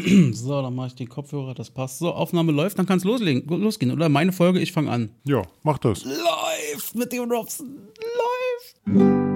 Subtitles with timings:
[0.32, 1.98] So, dann mache ich den Kopfhörer, das passt.
[1.98, 3.92] So, Aufnahme läuft, dann kann es loslegen, losgehen.
[3.92, 5.10] Oder meine Folge, ich fange an.
[5.24, 6.04] Ja, mach das.
[6.04, 7.88] Läuft mit dem Robson.
[8.86, 9.29] Läuft.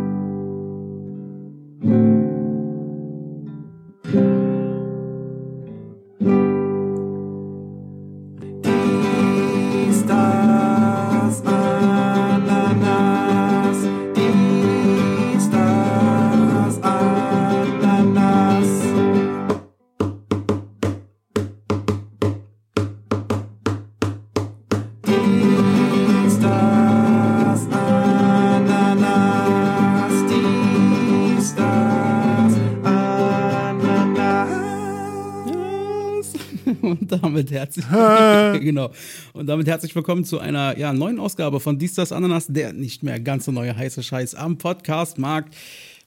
[37.45, 37.87] Damit herzlich,
[38.63, 38.91] genau.
[39.33, 43.03] Und damit herzlich willkommen zu einer ja, neuen Ausgabe von Dies, das, Ananas, der nicht
[43.03, 45.55] mehr ganz so neue heiße Scheiß am Podcast-Markt.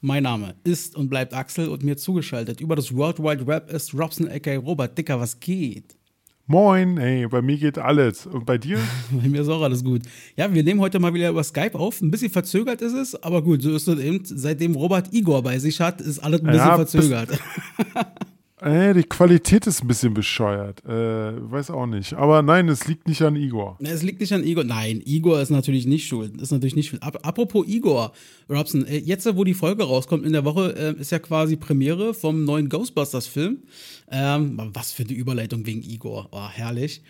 [0.02, 3.94] Mein Name ist und bleibt Axel und mir zugeschaltet über das World Wide Web ist
[3.94, 5.20] Robson aka Robert Dicker.
[5.20, 5.96] Was geht?
[6.46, 8.26] Moin, ey, bei mir geht alles.
[8.26, 8.80] Und bei dir?
[9.12, 10.04] Bei mir ist auch alles gut.
[10.38, 12.02] Ja, wir nehmen heute mal wieder über Skype auf.
[12.02, 14.22] Ein bisschen verzögert ist es, aber gut, so ist es eben.
[14.24, 17.30] Seitdem Robert Igor bei sich hat, ist alles ein bisschen Ja, verzögert.
[18.60, 20.84] Äh, die Qualität ist ein bisschen bescheuert.
[20.84, 22.14] Äh, weiß auch nicht.
[22.14, 23.78] Aber nein, es liegt nicht an Igor.
[23.80, 24.64] Es liegt nicht an Igor.
[24.64, 26.42] Nein, Igor ist natürlich nicht schuld.
[26.42, 27.04] Ist natürlich nicht schuld.
[27.04, 28.14] Ap apropos Igor,
[28.50, 32.16] Robson, äh, jetzt, wo die Folge rauskommt in der Woche, äh, ist ja quasi Premiere
[32.16, 33.60] vom neuen Ghostbusters-Film.
[34.10, 36.30] Ähm, was für eine Überleitung wegen Igor.
[36.32, 37.04] Oh, herrlich.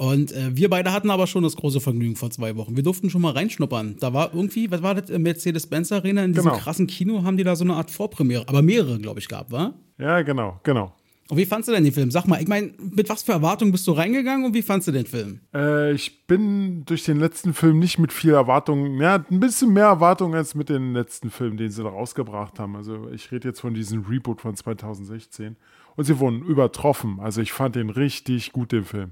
[0.00, 2.74] Und äh, wir beide hatten aber schon das große Vergnügen vor zwei Wochen.
[2.74, 3.96] Wir durften schon mal reinschnuppern.
[4.00, 6.62] Da war irgendwie, was war das, Im Mercedes-Benz Arena in diesem Genau.
[6.62, 9.74] krassen Kino haben die da so eine Art Vorpremiere, aber mehrere, glaube ich, gab, wa?
[9.98, 10.94] Ja, genau, genau.
[11.28, 12.10] Und wie fandst du denn den Film?
[12.10, 14.92] Sag mal, ich meine, mit was für Erwartungen bist du reingegangen und wie fandst du
[14.92, 15.40] den Film?
[15.54, 19.84] Äh, ich bin durch den letzten Film nicht mit viel Erwartung, ja, ein bisschen mehr
[19.84, 22.74] Erwartung als mit den letzten Film, den sie da rausgebracht haben.
[22.74, 25.56] Also ich rede jetzt von diesem Reboot von 2016.
[25.94, 27.20] Und sie wurden übertroffen.
[27.20, 29.10] Also ich fand den richtig gut, den Film.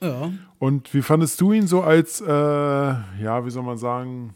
[0.00, 0.32] Ja.
[0.58, 4.34] Und wie fandest du ihn so als, äh, ja, wie soll man sagen,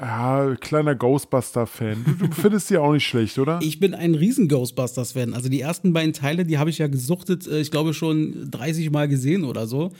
[0.00, 2.04] ja, kleiner Ghostbuster-Fan?
[2.04, 3.60] Du, du findest die auch nicht schlecht, oder?
[3.62, 5.34] Ich bin ein riesen Ghostbusters-Fan.
[5.34, 8.90] Also die ersten beiden Teile, die habe ich ja gesuchtet, äh, ich glaube schon 30
[8.90, 9.92] Mal gesehen oder so.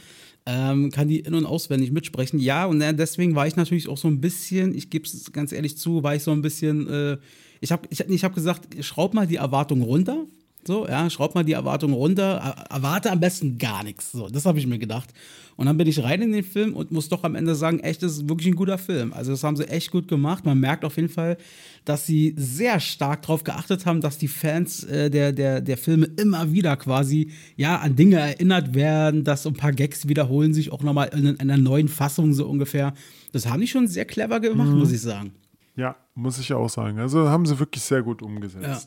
[0.46, 2.38] Ähm, kann die in- und auswendig mitsprechen.
[2.38, 5.52] Ja, und äh, deswegen war ich natürlich auch so ein bisschen, ich gebe es ganz
[5.52, 7.16] ehrlich zu, war ich so ein bisschen, äh,
[7.60, 10.26] ich habe ich, ich hab gesagt, schraub mal die Erwartung runter.
[10.66, 14.12] So, ja, schraub mal die Erwartung runter, er- erwarte am besten gar nichts.
[14.12, 15.10] So, das habe ich mir gedacht.
[15.56, 18.02] Und dann bin ich rein in den Film und muss doch am Ende sagen, echt,
[18.02, 19.12] das ist wirklich ein guter Film.
[19.12, 20.44] Also, das haben sie echt gut gemacht.
[20.44, 21.36] Man merkt auf jeden Fall,
[21.84, 26.06] dass sie sehr stark darauf geachtet haben, dass die Fans äh, der, der, der Filme
[26.16, 30.72] immer wieder quasi ja, an Dinge erinnert werden, dass so ein paar Gags wiederholen sich
[30.72, 32.94] auch nochmal in einer neuen Fassung so ungefähr.
[33.32, 35.32] Das haben die schon sehr clever gemacht, muss ich sagen.
[35.76, 36.98] Ja, muss ich auch sagen.
[37.00, 38.64] Also haben sie wirklich sehr gut umgesetzt.
[38.64, 38.80] Ja.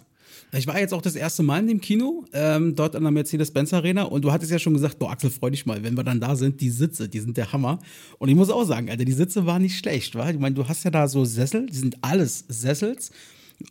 [0.53, 3.73] Ich war jetzt auch das erste Mal in dem Kino, ähm, dort an der Mercedes-Benz
[3.73, 6.21] Arena und du hattest ja schon gesagt, boah, Axel, freu dich mal, wenn wir dann
[6.21, 7.79] da sind, die Sitze, die sind der Hammer.
[8.17, 10.29] Und ich muss auch sagen, Alter, die Sitze waren nicht schlecht, wa?
[10.29, 13.11] Ich meine, du hast ja da so Sessel, die sind alles Sessels.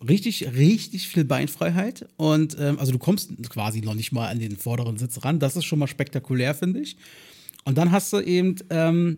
[0.06, 2.06] Richtig, richtig viel Beinfreiheit.
[2.16, 5.38] Und ähm, also du kommst quasi noch nicht mal an den vorderen Sitz ran.
[5.38, 6.96] Das ist schon mal spektakulär, finde ich.
[7.64, 9.16] Und dann hast du eben, ähm,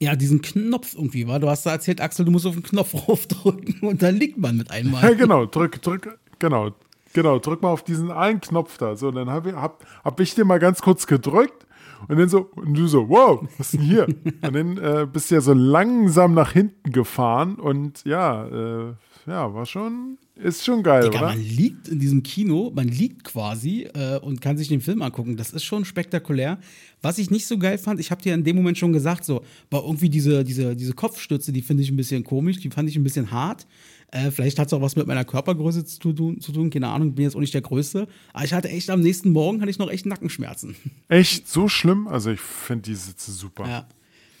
[0.00, 1.38] ja, diesen Knopf irgendwie, war.
[1.38, 4.56] Du hast da erzählt, Axel, du musst auf den Knopf raufdrücken und dann liegt man
[4.56, 5.02] mit einmal.
[5.02, 6.70] Ja, genau, drück, drück, genau,
[7.12, 8.96] genau, drück mal auf diesen einen Knopf da.
[8.96, 11.66] So, dann habe ich, hab, hab ich den mal ganz kurz gedrückt
[12.08, 14.06] und dann so, und du so, wow, was ist denn hier?
[14.42, 18.94] und dann äh, bist du ja so langsam nach hinten gefahren und ja, äh,
[19.26, 21.28] ja, war schon, ist schon geil, Digga, oder?
[21.28, 25.36] man liegt in diesem Kino, man liegt quasi äh, und kann sich den Film angucken.
[25.36, 26.58] Das ist schon spektakulär.
[27.02, 29.42] Was ich nicht so geil fand, ich habe dir in dem Moment schon gesagt, so,
[29.70, 32.96] war irgendwie diese, diese, diese Kopfstütze, die finde ich ein bisschen komisch, die fand ich
[32.96, 33.66] ein bisschen hart.
[34.12, 37.14] Äh, vielleicht hat es auch was mit meiner Körpergröße zu tun, zu tun, keine Ahnung,
[37.14, 38.08] bin jetzt auch nicht der Größte.
[38.32, 40.74] Aber ich hatte echt am nächsten Morgen hatte ich noch echt Nackenschmerzen.
[41.08, 42.08] Echt so schlimm?
[42.08, 43.66] Also ich finde die Sitze super.
[43.68, 43.88] Ja.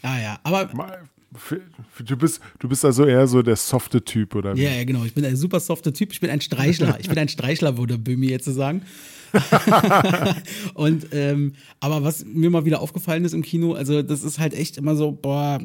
[0.02, 0.40] Ja, ja.
[0.42, 1.08] Aber Mal-
[2.04, 4.62] Du bist, du bist also eher so der softe Typ, oder wie?
[4.64, 5.04] Ja, ja, genau.
[5.04, 6.10] Ich bin ein super softer Typ.
[6.12, 6.98] Ich bin ein Streichler.
[6.98, 8.82] Ich bin ein Streichler, würde Böhmi jetzt so sagen.
[10.74, 14.54] und ähm, aber was mir mal wieder aufgefallen ist im Kino, also das ist halt
[14.54, 15.60] echt immer so, boah,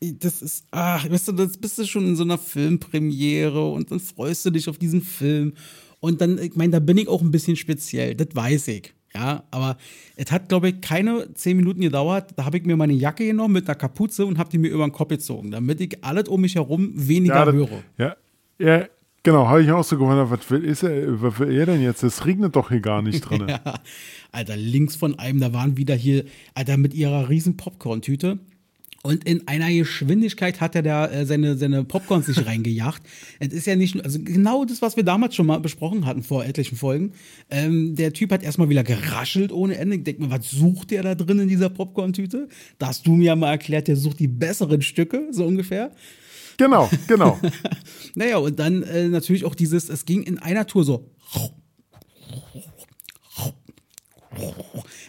[0.00, 4.00] das ist, ach, weißt du, das bist du schon in so einer Filmpremiere und dann
[4.00, 5.52] freust du dich auf diesen Film.
[6.00, 8.94] Und dann, ich meine, da bin ich auch ein bisschen speziell, das weiß ich.
[9.14, 9.76] Ja, aber
[10.16, 12.30] es hat, glaube ich, keine zehn Minuten gedauert.
[12.36, 14.86] Da habe ich mir meine Jacke genommen mit einer Kapuze und habe die mir über
[14.86, 17.82] den Kopf gezogen, damit ich alles um mich herum weniger Ja, das- höre.
[17.98, 18.16] ja,
[18.60, 18.84] ja,
[19.24, 22.04] genau, habe ich auch so gewundert, was will, ist er, was will er denn jetzt?
[22.04, 23.46] Es regnet doch hier gar nicht drin.
[23.48, 23.80] Ja,
[24.32, 26.24] Alter, links von einem, da waren wieder hier,
[26.54, 28.38] Alter, mit ihrer riesen Popcorn-Tüte.
[29.02, 33.02] Und in einer Geschwindigkeit hat er da äh, seine, seine Popcorns sich reingejagt.
[33.38, 36.44] Es ist ja nicht, also genau das, was wir damals schon mal besprochen hatten vor
[36.44, 37.12] etlichen Folgen.
[37.50, 39.96] Ähm, der Typ hat erstmal wieder geraschelt ohne Ende.
[39.96, 42.48] Ich denke mir, was sucht der da drin in dieser Popcorn-Tüte?
[42.78, 45.92] Da hast du mir ja mal erklärt, der sucht die besseren Stücke, so ungefähr.
[46.58, 47.40] Genau, genau.
[48.16, 51.08] Naja, und dann äh, natürlich auch dieses, es ging in einer Tour so.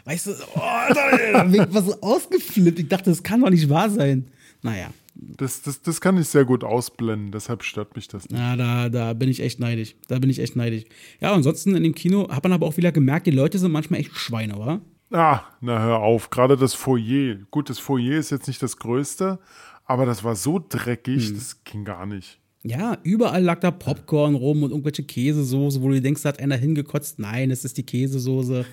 [0.06, 0.60] Weißt du, oh,
[0.94, 2.80] da was so ausgeflippt.
[2.80, 4.28] Ich dachte, das kann doch nicht wahr sein.
[4.62, 8.34] Naja, Das, das, das kann ich sehr gut ausblenden, deshalb stört mich das nicht.
[8.40, 9.96] na, da, da bin ich echt neidisch.
[10.08, 10.84] Da bin ich echt neidisch.
[11.20, 14.00] Ja, ansonsten in dem Kino hat man aber auch wieder gemerkt, die Leute sind manchmal
[14.00, 14.82] echt Schweine, oder?
[15.12, 17.36] Ah, na hör auf, gerade das Foyer.
[17.52, 19.40] Gut, das Foyer ist jetzt nicht das größte,
[19.86, 21.36] aber das war so dreckig, Hm.
[21.36, 22.40] das ging gar nicht.
[22.64, 26.56] Ja, überall lag da Popcorn rum und irgendwelche Käsesoße, wo du denkst, da hat einer
[26.58, 27.18] hingekotzt.
[27.18, 28.66] Nein, es ist die Käsesoße.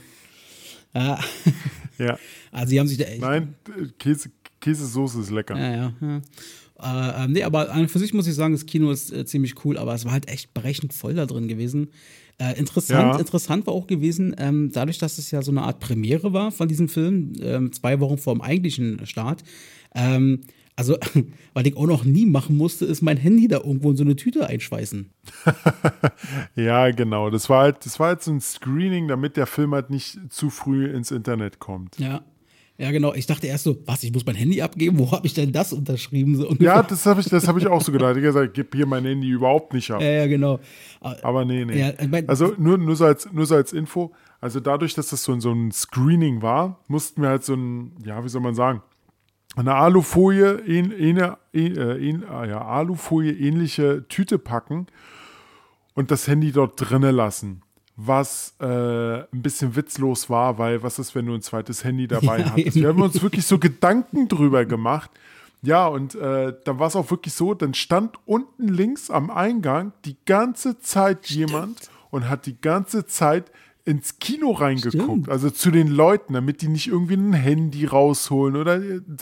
[0.94, 1.19] Ja,
[1.99, 2.19] Ja.
[2.52, 4.31] also sie haben sich da echt Nein, äh, Käse,
[4.61, 5.58] Käsesoße ist lecker.
[5.58, 5.93] Ja, ja.
[6.00, 6.20] ja.
[6.81, 9.25] Äh, ähm, nee, aber an und für sich muss ich sagen, das Kino ist äh,
[9.25, 11.88] ziemlich cool, aber es war halt echt brechend voll da drin gewesen.
[12.38, 13.19] Äh, interessant, Ja.
[13.19, 16.69] interessant war auch gewesen, ähm, dadurch, dass es ja so eine Art Premiere war von
[16.69, 19.43] diesem Film, ähm, zwei Wochen vor dem eigentlichen Start.
[19.94, 20.43] Ähm,
[20.79, 20.97] also,
[21.55, 24.15] was ich auch noch nie machen musste, ist mein Handy da irgendwo in so eine
[24.17, 25.11] Tüte einschweißen.
[26.55, 27.31] Ja, genau.
[27.31, 30.51] Das war halt, das war halt so ein Screening, damit der Film halt nicht zu
[30.51, 31.99] früh ins Internet kommt.
[31.99, 32.23] Ja.
[32.81, 33.13] Ja, genau.
[33.13, 35.01] Ich dachte erst so, was, ich muss mein Handy abgeben?
[35.01, 36.37] Wo habe ich denn das unterschrieben?
[36.37, 36.55] So.
[36.61, 38.11] Ja, das habe ich, das hab ich auch so gedacht.
[38.13, 40.01] Ich habe gesagt, gib hier mein Handy überhaupt nicht ab.
[40.01, 40.61] ja, ja, genau.
[41.01, 41.77] Aber- Aber nee, nee.
[41.81, 44.13] Ja, ich mein- also nur, nur, so als, nur so als Info.
[44.41, 48.23] Also dadurch, dass das so, so ein Screening war, mussten wir halt so ein, ja,
[48.23, 48.81] wie soll man sagen,
[49.60, 50.78] eine Alufolie, äh,
[51.52, 54.87] ähn, ah ja, Alufolie ähnliche Tüte packen
[55.94, 57.62] und das Handy dort drinnen lassen.
[57.96, 58.64] Was äh,
[59.22, 62.76] ein bisschen witzlos war, weil was ist, wenn du ein zweites Handy dabei Ja, hattest?
[62.76, 65.10] Wir haben uns wirklich so Gedanken drüber gemacht.
[65.62, 69.93] Ja, und äh, dann war es auch wirklich so, dann stand unten links am Eingang
[70.05, 73.50] die ganze Zeit jemand und hat die ganze Zeit
[73.88, 75.29] ins Kino reingeguckt, Stimmt.
[75.29, 78.81] also zu den Leuten, damit die nicht irgendwie ein Handy rausholen oder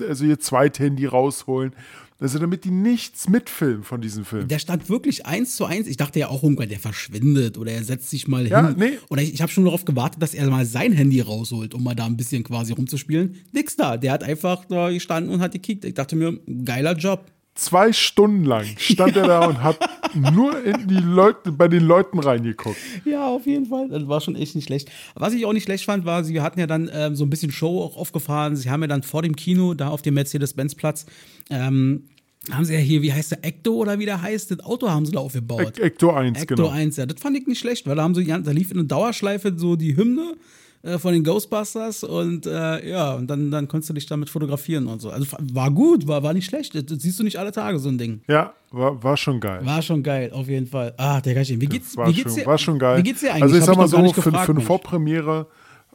[0.09, 1.73] also ihr Zweithandy rausholen.
[2.19, 4.49] Also damit die nichts mitfilmen von diesem Film.
[4.49, 5.87] Der stand wirklich eins zu eins.
[5.87, 8.77] Ich dachte ja auch irgendwann, der verschwindet oder er setzt sich mal Ja, hin.
[8.79, 8.99] nee.
[9.11, 11.95] Oder ich, ich habe schon darauf gewartet, dass er mal sein Handy rausholt, um mal
[11.95, 13.35] da ein bisschen quasi rumzuspielen.
[13.53, 13.99] Nix da.
[13.99, 15.85] Der hat einfach da gestanden und hat gekickt.
[15.85, 17.27] Ich dachte mir, geiler Job.
[17.57, 19.79] Zwei Stunden lang stand er da und hat
[20.15, 22.77] nur in die Leute, bei den Leuten reingeguckt.
[23.05, 23.89] Ja, auf jeden Fall.
[23.89, 24.91] Das war schon echt nicht schlecht.
[25.15, 27.51] Was ich auch nicht schlecht fand, war, sie hatten ja dann ähm, so ein bisschen
[27.51, 28.57] Show auch aufgefahren.
[28.57, 31.07] Sie haben ja dann vor dem Kino, da auf dem Mercedes-Benz-Platz,
[31.51, 32.05] ähm,
[32.51, 35.05] haben sie ja hier, wie heißt der, Ecto oder wie der heißt, das Auto haben
[35.05, 35.63] sie da aufgebaut.
[35.79, 36.69] Ec- Ecto 1, Ecto genau.
[36.69, 38.87] 1, ja, das fand ich nicht schlecht, weil da haben sie, da lief in einer
[38.87, 40.35] Dauerschleife so die Hymne
[40.83, 44.87] äh, von den Ghostbusters und äh, ja, und dann, dann konntest du dich damit fotografieren
[44.87, 45.11] und so.
[45.11, 46.75] Also war gut, war, war nicht schlecht.
[46.75, 48.21] Das, siehst du nicht alle Tage, so ein Ding.
[48.29, 49.61] Ja, war, war schon geil.
[49.65, 50.95] War schon geil, auf jeden Fall.
[50.97, 51.61] Ah, der Geilchen.
[51.61, 52.47] Wie geht's, War, wie geht's schon, dir?
[52.47, 52.99] war schon geil.
[52.99, 53.43] Wie geht's dir eigentlich?
[53.45, 54.67] Also ich Hab sag mal so, für, für gefragt, eine Mensch.
[54.67, 55.47] Vorpremiere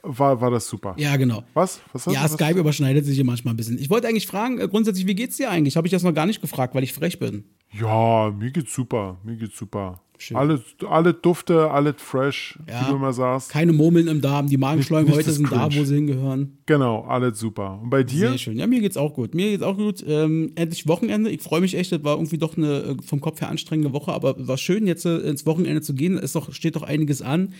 [0.03, 0.95] war, war das super.
[0.97, 1.43] Ja, genau.
[1.53, 1.79] Was?
[1.93, 2.33] Was hast Ja, was?
[2.33, 3.77] Skype überschneidet sich hier manchmal ein bisschen.
[3.77, 5.77] Ich wollte eigentlich fragen, äh, grundsätzlich, wie geht's dir eigentlich?
[5.77, 7.43] Habe ich das noch gar nicht gefragt, weil ich frech bin.
[7.79, 9.17] Ja, mir geht's super.
[9.23, 10.01] Mir geht's super.
[10.21, 10.37] Schön.
[10.37, 12.81] Alle, alle Dufte, alles fresh, Ja.
[12.85, 13.49] wie du immer sagst.
[13.49, 15.81] Keine Murmeln im Darm, die Magenschleim Nicht- heute nicht sind das da, Cringe.
[15.81, 16.57] wo sie hingehören.
[16.67, 17.79] Genau, alles super.
[17.81, 18.29] Und bei dir?
[18.29, 18.57] Sehr schön.
[18.57, 19.33] Ja, mir geht's auch gut.
[19.33, 20.03] Mir geht's auch gut.
[20.07, 21.31] Ähm, endlich Wochenende.
[21.31, 21.91] Ich freue mich echt.
[21.91, 25.05] Das war irgendwie doch eine äh, vom Kopf her anstrengende Woche, aber war schön, jetzt
[25.05, 26.17] äh, ins Wochenende zu gehen.
[26.19, 27.53] Es doch, steht doch einiges an.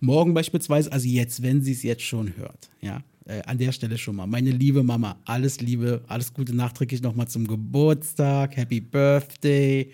[0.00, 2.70] Morgen beispielsweise, also jetzt, wenn sie es jetzt schon hört.
[2.80, 4.26] Ja, äh, an der Stelle schon mal.
[4.26, 8.56] Meine liebe Mama, alles Liebe, alles Gute nachträglich nochmal zum Geburtstag.
[8.56, 9.90] Happy Birthday.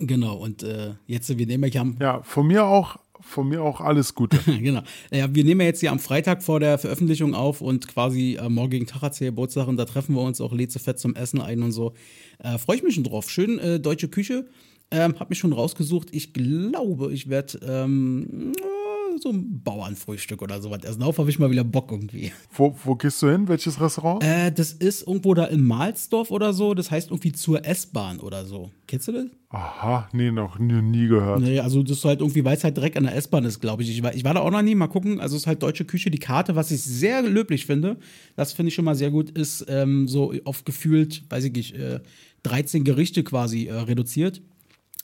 [0.00, 3.82] Genau, und äh, jetzt, wir nehmen ja am Ja, von mir auch, von mir auch
[3.82, 4.38] alles Gute.
[4.46, 4.82] genau.
[5.10, 8.48] Ja, wir nehmen ja jetzt hier am Freitag vor der Veröffentlichung auf und quasi äh,
[8.48, 11.62] morgigen Tag hat sie Geburtstag und da treffen wir uns auch Lezefett zum Essen ein
[11.62, 11.92] und so.
[12.38, 13.30] Äh, Freue ich mich schon drauf.
[13.30, 14.46] Schön äh, deutsche Küche.
[14.90, 16.08] Ähm, hab mich schon rausgesucht.
[16.12, 18.79] Ich glaube, ich werde ähm, äh,
[19.18, 21.00] so ein Bauernfrühstück oder sowas essen.
[21.00, 22.32] Darauf habe ich mal wieder Bock irgendwie.
[22.52, 23.48] wo, wo gehst du hin?
[23.48, 24.22] Welches Restaurant?
[24.22, 26.74] Äh, das ist irgendwo da in Mahlsdorf oder so.
[26.74, 28.70] Das heißt irgendwie zur S-Bahn oder so.
[28.86, 29.26] Kennst du das?
[29.50, 31.40] Aha, nee, noch nie, nie gehört.
[31.40, 33.82] Nee, also das ist halt irgendwie, weil es halt direkt an der S-Bahn ist, glaube
[33.82, 33.90] ich.
[33.90, 35.20] Ich war, ich war da auch noch nie, mal gucken.
[35.20, 37.96] Also es ist halt deutsche Küche, die Karte, was ich sehr löblich finde,
[38.36, 41.74] das finde ich schon mal sehr gut, ist ähm, so auf gefühlt, weiß ich nicht,
[41.74, 42.00] äh,
[42.44, 44.40] 13 Gerichte quasi äh, reduziert.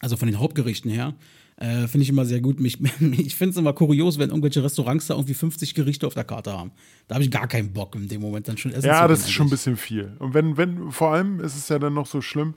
[0.01, 1.15] Also von den Hauptgerichten her.
[1.59, 2.61] Äh, finde ich immer sehr gut.
[2.61, 6.25] Mich, ich finde es immer kurios, wenn irgendwelche Restaurants da irgendwie 50 Gerichte auf der
[6.25, 6.71] Karte haben.
[7.09, 9.21] Da habe ich gar keinen Bock in dem Moment dann schon essen zu Ja, das
[9.21, 9.51] gehen ist schon ein eigentlich.
[9.61, 10.13] bisschen viel.
[10.19, 12.55] Und wenn, wenn, vor allem ist es ja dann noch so schlimm,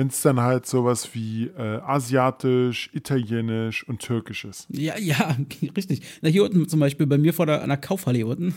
[0.00, 4.66] wenn es dann halt sowas wie äh, asiatisch, italienisch und türkisch ist.
[4.70, 5.36] Ja, ja,
[5.76, 6.00] richtig.
[6.22, 8.54] Na, hier unten zum Beispiel, bei mir vor der, der Kaufhalle hier unten,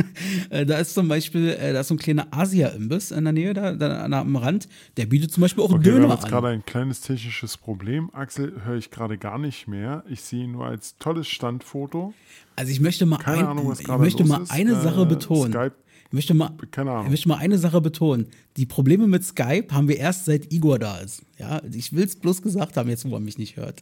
[0.50, 3.54] äh, da ist zum Beispiel, äh, da ist so ein kleiner Asia-Imbiss in der Nähe,
[3.54, 4.68] da, da an, am Rand,
[4.98, 8.10] der bietet zum Beispiel auch Okay, wir haben Döner jetzt gerade ein kleines technisches Problem.
[8.12, 10.04] Axel höre ich gerade gar nicht mehr.
[10.10, 12.12] Ich sehe ihn nur als tolles Standfoto.
[12.54, 14.50] Also ich möchte mal, Keine ein, Ahnung, was ich möchte mal ist.
[14.50, 15.52] eine Äh, Sache betonen.
[15.52, 15.72] Skype,
[16.12, 16.52] Ich möchte mal.
[16.60, 18.26] Ich möchte mal eine Sache betonen.
[18.58, 21.22] Die Probleme mit Skype haben wir erst seit Igor da ist.
[21.38, 23.80] Ja, ich will es bloß gesagt haben, jetzt wo er mich nicht hört.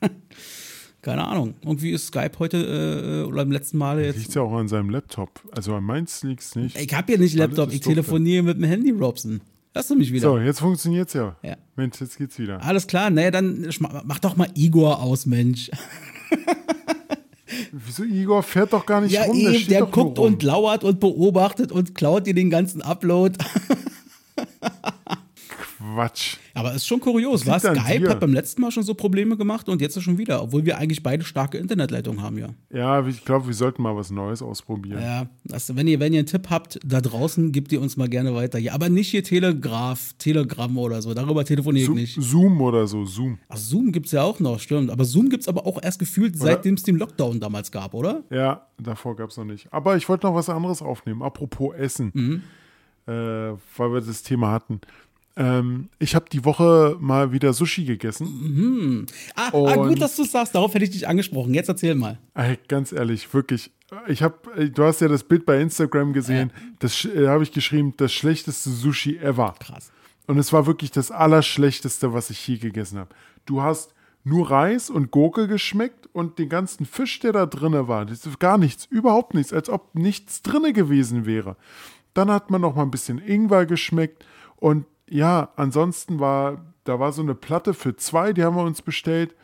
[1.02, 1.54] Keine Ahnung.
[1.62, 4.18] Irgendwie ist Skype heute äh, oder im letzten Mal jetzt.
[4.18, 5.40] Liegt ja auch an seinem Laptop.
[5.50, 6.78] Also an meins liegt es nicht.
[6.78, 9.40] Ich habe hier nicht Laptop, ich telefoniere mit dem Handy, Robson.
[9.74, 10.28] Lass du mich wieder.
[10.28, 11.36] So, jetzt funktioniert es ja.
[11.42, 11.56] Ja.
[11.74, 12.62] Mensch, jetzt geht's wieder.
[12.62, 13.68] Alles klar, naja, dann
[14.04, 15.68] mach doch mal Igor aus, Mensch.
[17.72, 19.36] Wieso Igor fährt doch gar nicht Ja, rum?
[19.36, 23.38] eben, der nur guckt und lauert und beobachtet und klaut dir den ganzen Upload.
[25.80, 26.36] Quatsch.
[26.54, 27.62] Aber ist schon kurios, was?
[27.62, 30.76] Skype hat beim letzten Mal schon so Probleme gemacht und jetzt schon wieder, obwohl wir
[30.78, 32.48] eigentlich beide starke Internetleitungen haben, ja.
[32.70, 35.00] Ja, ich glaube, wir sollten mal was Neues ausprobieren.
[35.00, 38.08] Ja, das, wenn, ihr, wenn ihr einen Tipp habt da draußen, gebt ihr uns mal
[38.08, 38.58] gerne weiter.
[38.58, 41.14] Ja, aber nicht hier Telegraph, Telegram oder so.
[41.14, 42.18] Darüber telefoniere ich nicht.
[42.20, 43.38] Zoom oder so, Zoom.
[43.48, 44.90] Ach, Zoom gibt's ja auch noch, stimmt.
[44.90, 48.22] Aber Zoom gibt's aber auch erst gefühlt, seitdem es den Lockdown damals gab, oder?
[48.30, 49.72] Ja, davor gab es noch nicht.
[49.72, 51.22] Aber ich wollte noch was anderes aufnehmen.
[51.22, 52.42] Apropos Essen, Mhm.
[53.06, 54.80] äh, weil wir das Thema hatten.
[55.36, 59.06] Ähm, ich habe die Woche mal wieder Sushi gegessen.
[59.36, 60.54] Ah, ah Und- gut, dass du sagst.
[60.54, 61.54] Darauf hätte ich dich angesprochen.
[61.54, 62.18] Jetzt erzähl mal.
[62.34, 63.70] Ey, ganz ehrlich, wirklich.
[64.06, 66.52] Ich habe, du hast ja das Bild bei Instagram gesehen.
[66.78, 69.54] Das äh, habe ich geschrieben, das schlechteste Sushi ever.
[69.58, 69.90] Krass.
[70.26, 73.10] Und es war wirklich das Allerschlechteste, was ich je gegessen habe.
[73.46, 78.04] Du hast nur Reis und Gurke geschmeckt und den ganzen Fisch, der da drinne war,
[78.04, 81.56] das ist gar nichts, überhaupt nichts, als ob nichts drinne gewesen wäre.
[82.14, 84.24] Dann hat man noch mal ein bisschen Ingwer geschmeckt
[84.56, 88.80] und ja, ansonsten war, da war so eine Platte für zwei, die haben wir uns
[88.80, 89.34] bestellt.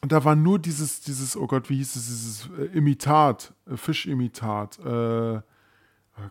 [0.00, 3.76] Und da war nur dieses, dieses, oh Gott, wie hieß es, dieses äh, Imitat, äh,
[3.76, 5.42] Fischimitat, äh, oh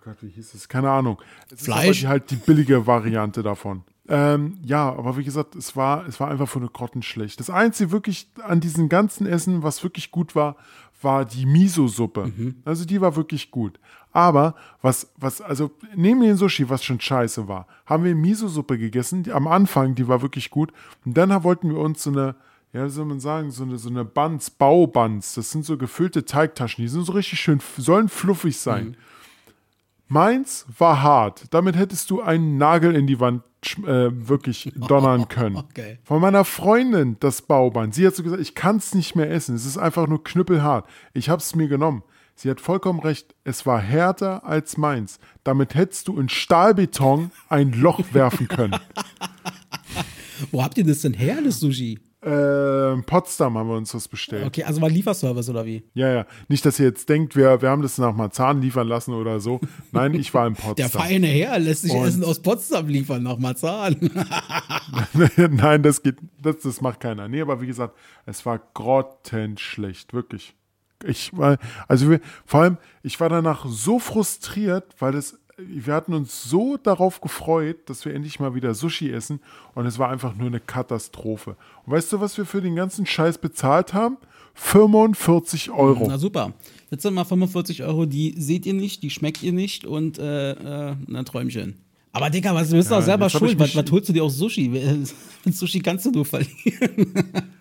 [0.03, 0.69] Gott, wie hieß es?
[0.69, 1.21] Keine Ahnung.
[1.51, 2.01] Es Fleisch?
[2.01, 3.83] die, halt die billige Variante davon.
[4.09, 7.39] Ähm, ja, aber wie gesagt, es war, es war einfach von der grottenschlecht.
[7.39, 10.55] Das Einzige wirklich an diesem ganzen Essen, was wirklich gut war,
[11.01, 12.31] war die Miso-Suppe.
[12.63, 13.79] Also die war wirklich gut.
[14.17, 19.21] Aber was, was, also neben den Sushi, was schon scheiße war, haben wir Miso-Suppe gegessen.
[19.21, 20.73] Die, am Anfang, die war wirklich gut.
[21.05, 22.35] Und dann wollten wir uns so eine,
[22.73, 25.35] ja, wie soll man sagen, so eine, so eine Buns, Baubuns.
[25.35, 26.81] Das sind so gefüllte Teigtaschen.
[26.81, 28.97] Die sind so richtig schön, sollen fluffig sein.
[30.07, 31.45] Meins war hart.
[31.51, 33.43] Damit hättest du einen Nagel in die Wand
[33.85, 35.57] äh, wirklich donnern können.
[35.57, 35.99] Okay.
[36.03, 37.93] Von meiner Freundin das Bauband.
[37.93, 39.55] Sie hat so gesagt, ich kann es nicht mehr essen.
[39.55, 40.89] Es ist einfach nur knüppelhart.
[41.13, 42.01] Ich habe es mir genommen.
[42.39, 43.33] Sie hat vollkommen recht.
[43.43, 45.19] Es war härter als meins.
[45.43, 48.75] Damit hättest du in Stahlbeton ein Loch werfen können.
[50.51, 51.97] Wo habt ihr das denn her, das Sushi?
[52.23, 54.45] Äh, in Potsdam haben wir uns das bestellt.
[54.45, 55.83] Okay, also war Lieferservice oder wie?
[55.95, 56.25] Ja, ja.
[56.47, 59.59] Nicht, dass ihr jetzt denkt, wir, wir haben das nach Marzahn liefern lassen oder so.
[59.91, 61.01] Nein, ich war in Der Potsdam.
[61.01, 63.95] feine Herr lässt sich Und- Essen aus Potsdam liefern nach Marzahn.
[65.51, 67.27] Nein, das geht, das, das macht keiner.
[67.27, 67.95] Nee, aber wie gesagt,
[68.27, 70.53] es war grottenschlecht, wirklich.
[71.05, 76.13] Ich war, also wir, vor allem, ich war danach so frustriert, weil das, wir hatten
[76.13, 79.39] uns so darauf gefreut, dass wir endlich mal wieder Sushi essen
[79.75, 81.55] und es war einfach nur eine Katastrophe.
[81.85, 84.17] Und weißt du, was wir für den ganzen Scheiß bezahlt haben?
[84.55, 86.07] 45 Euro.
[86.07, 86.53] Na super.
[86.89, 90.51] Jetzt sind mal 45 Euro, die seht ihr nicht, die schmeckt ihr nicht und äh,
[90.51, 91.75] äh, ein Träumchen.
[92.11, 93.59] Aber Digga, was, du bist doch selber schuld.
[93.59, 95.05] Was, was holst du dir aus Sushi?
[95.51, 97.13] Sushi kannst du nur verlieren.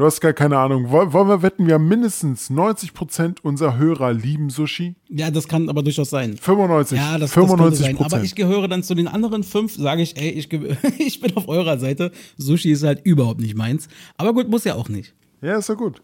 [0.00, 0.90] Du hast gar keine Ahnung.
[0.90, 4.94] Woll- Wollen wir wetten, wir haben mindestens 90% unserer Hörer lieben Sushi?
[5.10, 6.38] Ja, das kann aber durchaus sein.
[6.38, 6.96] 95.
[6.98, 8.12] Ja, das, das 95 könnte sein.
[8.12, 10.50] Aber ich gehöre dann zu den anderen fünf, sage ich, ey, ich,
[10.98, 12.12] ich bin auf eurer Seite.
[12.38, 13.88] Sushi ist halt überhaupt nicht meins.
[14.16, 15.12] Aber gut, muss ja auch nicht.
[15.42, 16.00] Ja, ist ja gut.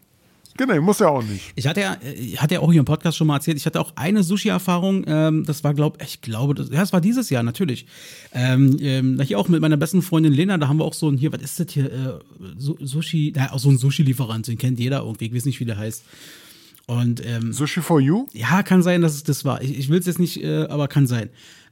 [0.57, 1.53] Genau, muss ja auch nicht.
[1.55, 3.81] Ich hatte ja, ich hatte ja auch hier im Podcast schon mal erzählt, ich hatte
[3.81, 7.43] auch eine Sushi-Erfahrung, ähm, das war, glaube ich, glaube, das, ja, es war dieses Jahr,
[7.43, 7.87] natürlich.
[8.33, 11.17] Ähm, ähm, hier auch mit meiner besten Freundin Lena, da haben wir auch so ein,
[11.17, 12.19] hier, was ist das hier, äh,
[12.59, 15.65] Su- Sushi, ja, auch so ein Sushi-Lieferant, den kennt jeder irgendwie, ich weiß nicht, wie
[15.65, 16.05] der heißt.
[16.87, 18.27] Und ähm, Sushi for you?
[18.33, 19.61] ja, kann sein, dass es das war.
[19.61, 21.31] Ich, ich will es jetzt nicht, äh, aber kann sein.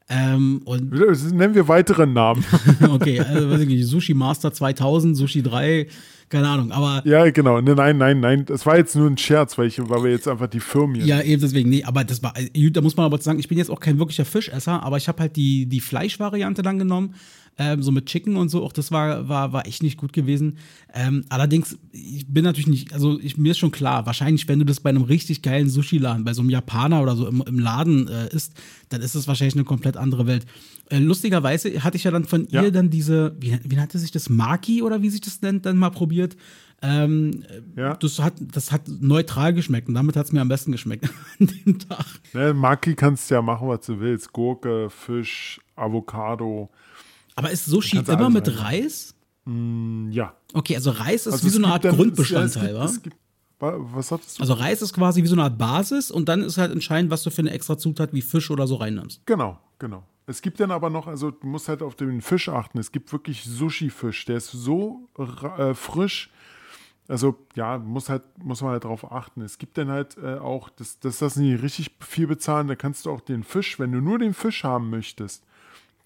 [0.08, 2.44] Ähm, und Nennen wir weitere Namen.
[2.90, 5.86] okay, also weiß ich nicht, Sushi Master 2000, Sushi 3,
[6.34, 7.60] keine Ahnung, aber ja, genau.
[7.60, 8.44] Ne, Nein, nein, nein.
[8.44, 11.04] Das war jetzt nur ein Scherz, weil, ich, weil wir jetzt einfach die Firmen hier.
[11.04, 13.70] Ja, eben deswegen, nee, aber das war, da muss man aber sagen, ich bin jetzt
[13.70, 17.14] auch kein wirklicher Fischesser, aber ich habe halt die, die Fleischvariante dann genommen.
[17.58, 20.58] ähm, so mit Chicken und so, auch das war, war, war echt nicht gut gewesen.
[20.92, 24.64] Ähm, allerdings, ich bin natürlich nicht, also ich, mir ist schon klar, wahrscheinlich, wenn du
[24.64, 28.08] das bei einem richtig geilen Sushi-Laden, bei so einem Japaner oder so im, im Laden
[28.08, 28.54] äh, isst,
[28.88, 30.46] dann ist es wahrscheinlich eine komplett andere Welt.
[30.90, 32.62] Äh, lustigerweise hatte ich ja dann von Ja.
[32.62, 35.76] ihr dann diese, wie, wie nannte sich das, Maki oder wie sich das nennt, dann
[35.78, 36.36] mal probiert.
[36.82, 37.44] Ähm,
[37.76, 37.94] Ja.
[37.96, 41.04] das, hat, das hat neutral geschmeckt und damit hat es mir am besten geschmeckt
[41.40, 42.04] an dem Tag.
[42.34, 44.32] Ne, Maki kannst du ja machen, was du willst.
[44.32, 46.68] Gurke, Fisch, Avocado.
[47.36, 48.56] Aber ist Sushi immer mit rein.
[48.82, 49.14] Reis?
[50.10, 50.34] Ja.
[50.52, 52.84] Okay, also Reis ist Also wie so eine Art dann- Grundbestandteil, ja, wa?
[52.84, 53.20] es gibt, es
[53.58, 54.42] gibt, wa- Was sagtest du?
[54.42, 57.22] Also Reis ist quasi wie so eine Art Basis und dann ist halt entscheidend, was
[57.22, 59.22] du für eine extra Zutat wie Fisch oder so reinnimmst.
[59.26, 60.04] Genau, genau.
[60.26, 62.78] Es gibt dann aber noch, also du musst halt auf den Fisch achten.
[62.78, 66.30] Es gibt wirklich Sushi-Fisch, der ist so äh, frisch.
[67.06, 69.42] Also ja, muss halt, muss man halt drauf achten.
[69.42, 73.04] Es gibt dann halt äh, auch, dass das, das nicht richtig viel bezahlen, da kannst
[73.04, 75.44] du auch den Fisch, wenn du nur den Fisch haben möchtest,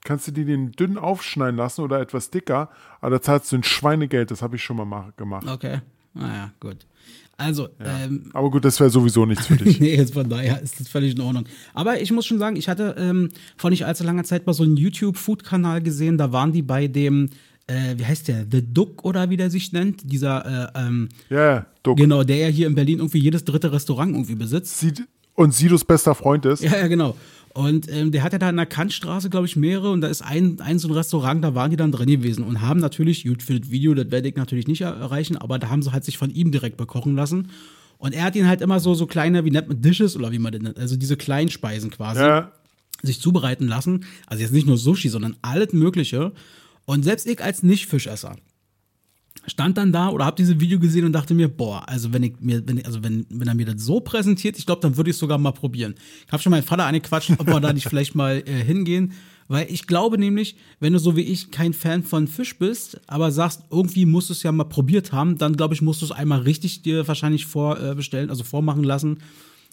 [0.03, 2.71] kannst du dir den dünn aufschneiden lassen oder etwas dicker,
[3.01, 5.47] aber da zahlst du ein Schweinegeld, das habe ich schon mal mach, gemacht.
[5.47, 5.81] Okay.
[6.15, 6.85] Naja, gut.
[7.41, 9.79] Also, ähm, Aber gut, das wäre sowieso nichts für dich.
[9.81, 11.45] nee, jetzt von daher ist das völlig in Ordnung.
[11.73, 14.65] Aber ich muss schon sagen, ich hatte ähm, vor nicht allzu langer Zeit mal so
[14.65, 17.31] einen YouTube-Food-Kanal gesehen, da waren die bei dem,
[17.69, 21.45] äh, wie heißt der, The Duck oder wie der sich nennt, dieser, äh, ähm, Ja,
[21.55, 21.97] ja, Duck.
[21.99, 24.81] genau, der ja hier in Berlin irgendwie jedes dritte Restaurant irgendwie besitzt.
[24.83, 26.65] Sid- Und Sidos bester Freund ist.
[26.65, 27.15] Ja, ja, genau.
[27.59, 30.23] Und ähm, der hat ja da in der Kantstraße, glaube ich, mehrere und da ist
[30.23, 33.43] ein, ein so ein Restaurant, da waren die dann drin gewesen und haben natürlich, gut,
[33.43, 36.05] für das Video, das werde ich natürlich nicht er- erreichen, aber da haben sie halt
[36.05, 37.49] sich von ihm direkt bekochen lassen.
[37.99, 40.39] Und er hat ihn halt immer so, so kleine, wie nennt man Dishes oder wie
[40.39, 42.53] man das nennt, also diese Kleinspeisen quasi Ja,
[43.03, 44.05] sich zubereiten lassen.
[44.29, 46.31] Also jetzt nicht nur Sushi, sondern alles Mögliche.
[46.85, 48.37] Und selbst ich als Nicht-Fischesser
[49.47, 52.35] stand dann da oder habe dieses Video gesehen und dachte mir, boah, also wenn ich
[52.41, 55.17] mir, wenn also wenn, wenn er mir das so präsentiert, ich glaube, dann würde ich
[55.17, 55.95] es sogar mal probieren.
[56.27, 59.13] Ich habe schon meinen Vater angequatscht, ob wir da nicht vielleicht mal äh, hingehen,
[59.49, 63.33] weil ich glaube nämlich, wenn du so wie ich kein Fan von Fisch bist, aber
[63.33, 66.13] sagst, irgendwie musst du es ja mal probiert haben, dann glaube ich, musst du es
[66.13, 69.19] einmal richtig dir wahrscheinlich vorbestellen, äh, also vormachen lassen.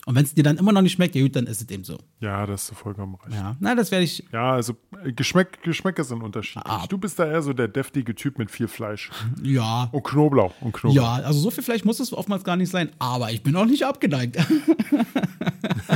[0.05, 1.83] Und wenn es dir dann immer noch nicht schmeckt, ja gut, dann ist es eben
[1.83, 1.97] so.
[2.19, 3.35] ja, das ist vollkommen recht.
[3.35, 6.63] Ja, na, das werde ich Ja, also äh, Geschmäck, Geschmäcker sind unterschiedlich.
[6.65, 6.85] Ah.
[6.87, 9.09] Du bist da eher so der deftige Typ mit viel Fleisch.
[9.41, 9.89] Ja.
[9.91, 10.53] Und Knoblauch.
[10.61, 11.03] Und Knoblauch.
[11.03, 13.65] Ja, also so viel Fleisch muss es oftmals gar nicht sein, aber ich bin auch
[13.65, 14.37] nicht abgeneigt.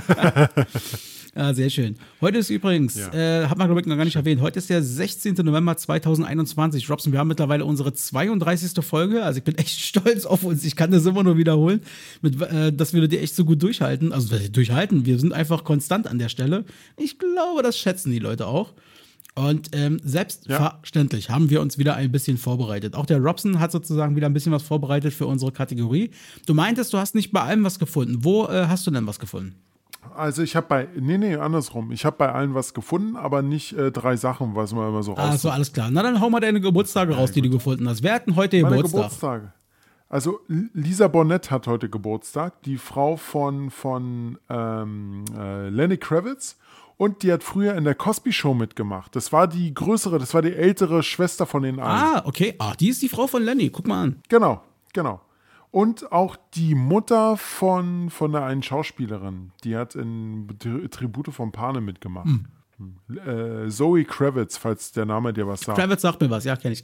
[1.39, 1.95] ja, sehr schön.
[2.21, 3.13] Heute ist übrigens, Ja.
[3.43, 5.35] äh, hat man glaube ich noch gar nicht erwähnt, heute ist der 16.
[5.45, 6.89] November 2021.
[6.89, 8.83] Robson, wir haben mittlerweile unsere 32.
[8.85, 10.65] Folge, also ich bin echt stolz auf uns.
[10.65, 11.81] Ich kann das immer nur wiederholen,
[12.21, 14.11] mit, äh, dass wir die echt so gut durchhalten.
[14.11, 16.65] Also durchhalten, wir sind einfach konstant an der Stelle.
[16.97, 18.73] Ich glaube, das schätzen die Leute auch.
[19.35, 22.95] Und ähm, selbstverständlich haben wir uns wieder ein bisschen vorbereitet.
[22.95, 26.09] Auch der Robson hat sozusagen wieder ein bisschen was vorbereitet für unsere Kategorie.
[26.45, 28.25] Du meintest, du hast nicht bei allem was gefunden.
[28.25, 29.55] Wo äh, hast du denn was gefunden?
[30.15, 31.91] Also ich habe bei, nee, nee, andersrum.
[31.91, 35.15] Ich habe bei allen was gefunden, aber nicht äh, drei Sachen, was man immer so
[35.15, 35.41] Ah, raus.
[35.41, 35.89] so, alles klar.
[35.91, 38.03] Na, dann hau mal deine Geburtstage raus, die du gefunden hast.
[38.03, 39.01] Wer hat denn heute Meine Geburtstag?
[39.01, 39.53] Geburtstage.
[40.09, 46.57] Also Lisa Bonnet hat heute Geburtstag, die Frau von, von ähm, äh, Lenny Kravitz.
[46.97, 49.15] Und die hat früher in der Cosby Show mitgemacht.
[49.15, 52.15] Das war die größere, das war die ältere Schwester von den allen.
[52.17, 52.55] Ah, okay.
[52.59, 53.69] Ach, die ist die Frau von Lenny.
[53.69, 54.15] Guck mal an.
[54.27, 55.21] Genau, genau.
[55.71, 61.51] Und auch die Mutter von, von der einen Schauspielerin, die hat in Tri- Tribute von
[61.51, 62.27] Panem mitgemacht.
[62.27, 62.45] Hm.
[63.13, 65.77] Äh, Zoe Kravitz, falls der Name dir was sagt.
[65.77, 66.43] Kravitz sagt mir was.
[66.45, 66.83] Ja, kenne ich.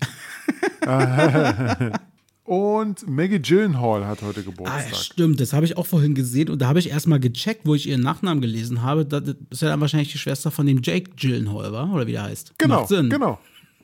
[2.43, 4.95] Und Maggie Gyllenhaal hat heute Ah, Geburtstag.
[4.98, 7.88] stimmt, das habe ich auch vorhin gesehen und da habe ich erstmal gecheckt, wo ich
[7.89, 9.04] ihren Nachnamen gelesen habe.
[9.04, 11.91] Das ist ja dann wahrscheinlich die Schwester von dem Jake Gyllenhaal, war?
[11.91, 12.54] Oder wie der heißt.
[12.60, 13.10] genau, Macht Sinn.
[13.10, 13.39] genau,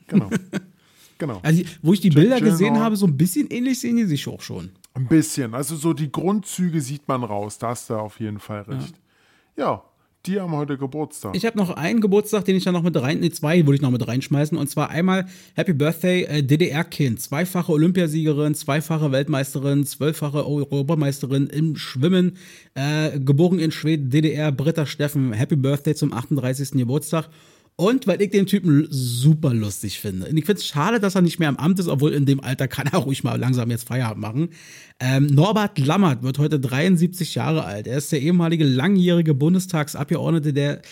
[0.06, 0.30] genau,
[1.18, 1.40] genau.
[1.42, 2.84] Also, wo ich die Bilder gesehen Gyllenhaal.
[2.84, 4.70] habe, so ein bisschen ähnlich sehen die sich auch schon.
[4.94, 5.54] Ein bisschen.
[5.54, 7.58] Also so die Grundzüge sieht man raus.
[7.58, 8.94] Da hast du auf jeden Fall recht.
[9.56, 9.82] Ja,
[10.26, 11.34] die haben heute Geburtstag.
[11.34, 13.82] Ich habe noch einen Geburtstag, den ich dann noch mit rein, nee, zwei würde ich
[13.82, 14.56] noch mit reinschmeißen.
[14.56, 17.20] Und zwar einmal Happy Birthday äh, DDR-Kind.
[17.20, 22.36] Zweifache Olympiasiegerin, zweifache Weltmeisterin, zwölffache Europameisterin im Schwimmen.
[22.74, 25.32] Äh, geboren in Schweden, DDR, Britta Steffen.
[25.32, 26.72] Happy Birthday zum 38.
[26.72, 27.28] Geburtstag.
[27.76, 30.28] Und weil ich den Typen super lustig finde.
[30.28, 32.40] Und ich finde es schade, dass er nicht mehr im Amt ist, obwohl in dem
[32.40, 34.48] Alter kann er ruhig mal langsam jetzt Feierabend machen.
[35.00, 37.86] Ähm, Norbert Lammert wird heute 73 Jahre alt.
[37.86, 40.82] Er ist der ehemalige langjährige Bundestagsabgeordnete, der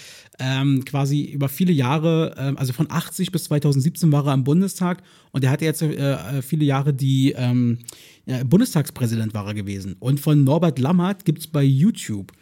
[0.40, 5.02] ähm, quasi über viele Jahre, ähm, also von 80 bis 2017 war er im Bundestag
[5.32, 7.78] und er hatte jetzt äh, äh, viele Jahre die ähm,
[8.24, 9.96] ja, Bundestagspräsident war er gewesen.
[10.00, 12.32] Und von Norbert Lammert gibt es bei YouTube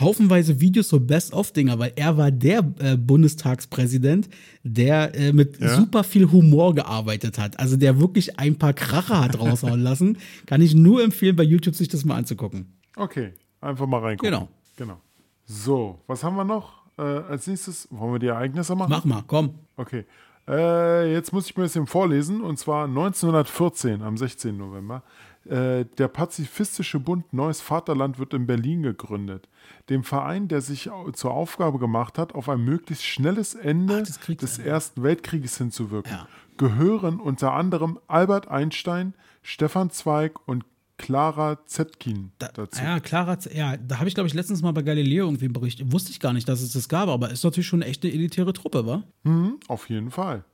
[0.00, 4.28] haufenweise Videos, so Best-of-Dinger, weil er war der äh, Bundestagspräsident,
[4.62, 5.76] der äh, mit Ja.
[5.76, 7.58] super viel Humor gearbeitet hat.
[7.60, 10.18] Also der wirklich ein paar Kracher hat raushauen lassen.
[10.46, 12.72] Kann ich nur empfehlen, bei YouTube sich das mal anzugucken.
[12.96, 14.32] Okay, einfach mal reingucken.
[14.32, 14.48] Genau.
[14.76, 15.00] Genau.
[15.46, 16.82] So, was haben wir noch?
[16.98, 18.90] Äh, als nächstes wollen wir die Ereignisse machen?
[18.90, 19.54] Mach mal, komm.
[19.76, 20.04] Okay.
[20.48, 24.56] Äh, jetzt muss ich mir ein bisschen vorlesen, und zwar 1914, am 16.
[24.56, 25.02] November.
[25.46, 29.48] Äh, der Pazifistische Bund Neues Vaterland wird in Berlin gegründet.
[29.90, 34.58] Dem Verein, der sich zur Aufgabe gemacht hat, auf ein möglichst schnelles Ende Ach, des.
[34.58, 36.28] Ersten Weltkrieges hinzuwirken, Ja.
[36.56, 40.64] gehören unter anderem Albert Einstein, Stefan Zweig und
[40.96, 42.80] Clara Zetkin Da, dazu.
[42.82, 45.92] ja, Clara, ja, da habe ich, glaube ich, letztens mal bei Galileo irgendwie einen Bericht.
[45.92, 48.52] Wusste ich gar nicht, dass es das gab, aber ist natürlich schon echt eine elitäre
[48.52, 49.02] Truppe, wa?
[49.24, 50.44] Mhm, auf jeden Fall.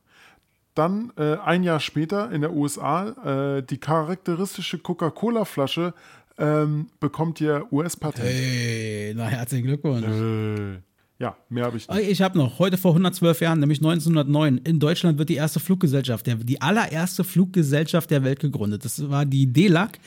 [0.75, 5.95] Dann äh, ein Jahr später in der USA äh, die charakteristische Coca-Cola-Flasche
[6.39, 8.27] ähm, bekommt ihr US-Patent.
[8.27, 10.07] Hey, na herzlichen Glückwunsch.
[10.07, 10.81] Äh,
[11.21, 12.09] ja, mehr habe ich nicht.
[12.09, 16.27] Ich habe noch, heute vor 112 Jahren, nämlich 1909, in Deutschland wird die erste Fluggesellschaft,
[16.27, 18.87] der, die allererste Fluggesellschaft der Welt gegründet.
[18.87, 19.99] Das war die DELAC,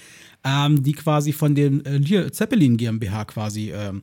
[0.43, 4.01] ähm, die quasi von den äh, Zeppelin GmbH quasi, ähm,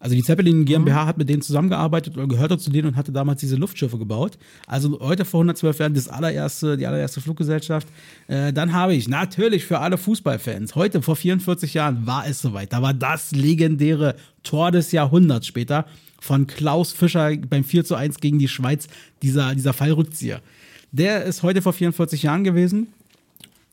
[0.00, 3.40] also die Zeppelin GmbH hat mit denen zusammengearbeitet oder gehörte zu denen und hatte damals
[3.40, 4.38] diese Luftschiffe gebaut.
[4.66, 7.88] Also heute vor 112 Jahren das allererste, die allererste Fluggesellschaft.
[8.28, 12.72] Äh, dann habe ich natürlich für alle Fußballfans, heute vor 44 Jahren war es soweit.
[12.72, 15.86] Da war das legendäre Tor des Jahrhunderts später
[16.20, 18.88] von Klaus Fischer beim 4 zu 1 gegen die Schweiz,
[19.22, 20.40] dieser, dieser Fallrückzieher.
[20.90, 22.88] Der ist heute vor 44 Jahren gewesen.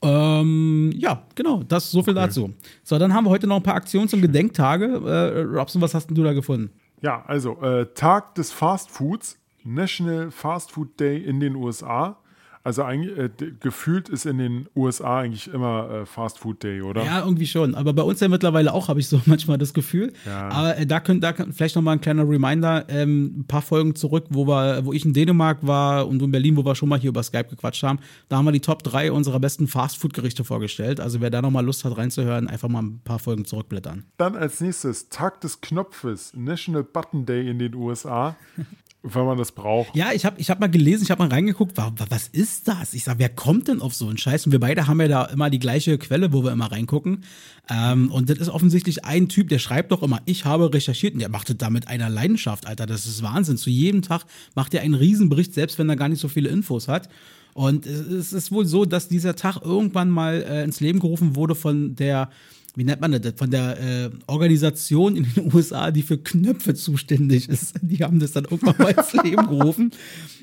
[0.06, 2.54] Ähm, ja, genau, das so viel dazu.
[2.84, 4.86] So, dann haben wir heute noch ein paar Aktions- und Gedenktage.
[4.86, 6.70] Äh, Robson, was hast denn du da gefunden?
[7.02, 12.18] Ja, also äh, Tag des Fast Foods, National Fast Food Day in den USA.
[12.66, 17.06] Also eigentlich, äh, gefühlt ist in den USA eigentlich immer äh, Fast Food Day, oder?
[17.06, 17.76] Ja, irgendwie schon.
[17.76, 20.14] Aber bei uns ja mittlerweile auch, habe ich so manchmal das Gefühl.
[20.26, 20.50] Ja.
[20.50, 23.62] Aber äh, da könnt, da könnt, vielleicht noch mal ein kleiner Reminder, ähm, ein paar
[23.62, 26.90] Folgen zurück, wo wir, wo ich in Dänemark war und in Berlin, wo wir schon
[26.90, 28.00] mal hier über Skype gequatscht haben.
[28.30, 31.00] Da haben wir die Top 3 unserer besten Fastfood-Gerichte vorgestellt.
[31.00, 34.06] Also wer da noch mal Lust hat reinzuhören, einfach mal ein paar Folgen zurückblättern.
[34.18, 38.36] Dann als nächstes Tag des Knopfes, National Button Day in den USA,
[39.14, 39.96] wenn man das braucht.
[39.96, 42.68] Ja, ich habe ich hab mal gelesen, ich habe mal reingeguckt, wa- wa- was ist
[42.68, 42.94] das?
[42.94, 44.46] Ich sag, wer kommt denn auf so einen Scheiß?
[44.46, 47.24] Und wir beide haben ja da immer die gleiche Quelle, wo wir immer reingucken.
[47.70, 51.20] Ähm, und das ist offensichtlich ein Typ, der schreibt doch immer, ich habe recherchiert und
[51.20, 52.86] der macht das da mit einer Leidenschaft, Alter.
[52.86, 53.58] Das ist Wahnsinn.
[53.58, 56.88] Zu jedem Tag macht er einen Riesenbericht, selbst wenn er gar nicht so viele Infos
[56.88, 57.08] hat.
[57.54, 61.36] Und es es ist wohl so, dass dieser Tag irgendwann mal äh, ins Leben gerufen
[61.38, 62.30] wurde von der
[62.76, 67.48] wie nennt man das, von der äh, Organisation in den USA, die für Knöpfe zuständig
[67.50, 67.76] ist.
[67.82, 69.92] Die haben das dann irgendwann mal ins Leben gerufen.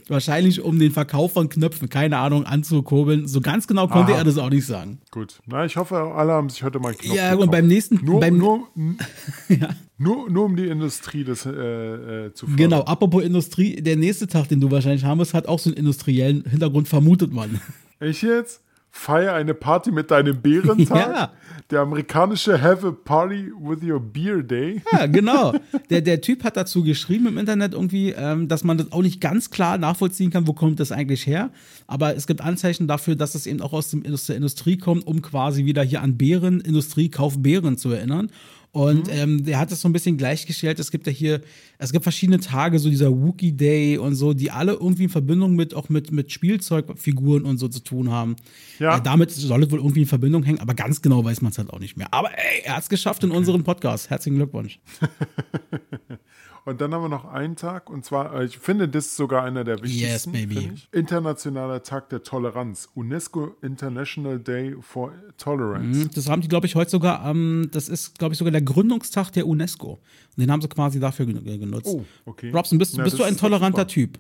[0.08, 3.28] Wahrscheinlich um den Verkauf von Knöpfen, keine Ahnung, anzukurbeln.
[3.28, 4.18] So ganz genau konnte Aha.
[4.20, 4.98] er das auch nicht sagen.
[5.10, 5.40] Gut.
[5.46, 7.52] Na, ich hoffe, alle haben sich heute mal Knopf Ja, und gekauft.
[7.52, 8.66] beim nächsten- Nur, beim- nur,
[9.98, 12.56] nur, nur um die Industrie das, äh, äh, zu fördern.
[12.56, 15.76] Genau, apropos Industrie, der nächste Tag, den du wahrscheinlich haben wirst, hat auch so einen
[15.76, 17.60] industriellen Hintergrund, vermutet man.
[18.00, 18.60] Ich jetzt
[18.94, 20.92] feiere eine Party mit deinem Bärentag.
[20.92, 21.32] Ja.
[21.70, 24.82] Der amerikanische Have a Party with your Beer Day.
[24.92, 25.54] Ja, genau.
[25.88, 29.20] Der, der Typ hat dazu geschrieben im Internet irgendwie, ähm, dass man das auch nicht
[29.20, 31.50] ganz klar nachvollziehen kann, wo kommt das eigentlich her.
[31.86, 35.06] Aber es gibt Anzeichen dafür, dass es eben auch aus, dem, aus der Industrie kommt,
[35.06, 38.30] um quasi wieder hier an Bären, Industrie, Kauf Bären zu erinnern.
[38.72, 40.80] Und ähm, der hat das so ein bisschen gleichgestellt.
[40.80, 41.42] Es gibt ja hier,
[41.76, 45.54] es gibt verschiedene Tage, so dieser Wookie Day und so, die alle irgendwie in Verbindung
[45.54, 48.36] mit auch mit, mit Spielzeugfiguren und so zu tun haben.
[48.78, 48.96] Ja.
[48.96, 51.58] Äh, damit soll es wohl irgendwie in Verbindung hängen, aber ganz genau weiß man es
[51.58, 52.08] halt auch nicht mehr.
[52.12, 54.08] Aber ey, er hat es geschafft in unserem Podcast.
[54.08, 54.80] Herzlichen Glückwunsch.
[56.64, 59.42] Und dann haben wir noch einen Tag, und zwar, äh, ich finde, das ist sogar
[59.42, 60.32] einer der wichtigsten.
[60.32, 60.54] baby.
[60.54, 60.88] finde Ich.
[60.92, 62.88] Internationaler Tag der Toleranz.
[62.94, 65.98] UNESCO International Day for Tolerance.
[65.98, 68.62] Mhm, Das haben die, glaube ich, heute sogar, ähm, das ist, glaube ich, sogar der
[68.62, 69.92] Gründungstag der UNESCO.
[69.94, 70.00] Und
[70.40, 71.86] den haben sie quasi dafür äh, genutzt.
[71.88, 72.50] Oh, okay.
[72.52, 73.86] Robson, bist, Na, bist du ein toleranter.
[73.86, 74.18] Typ?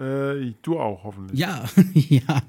[0.00, 1.38] Äh, du auch, hoffentlich.
[1.38, 2.42] Ja, ja,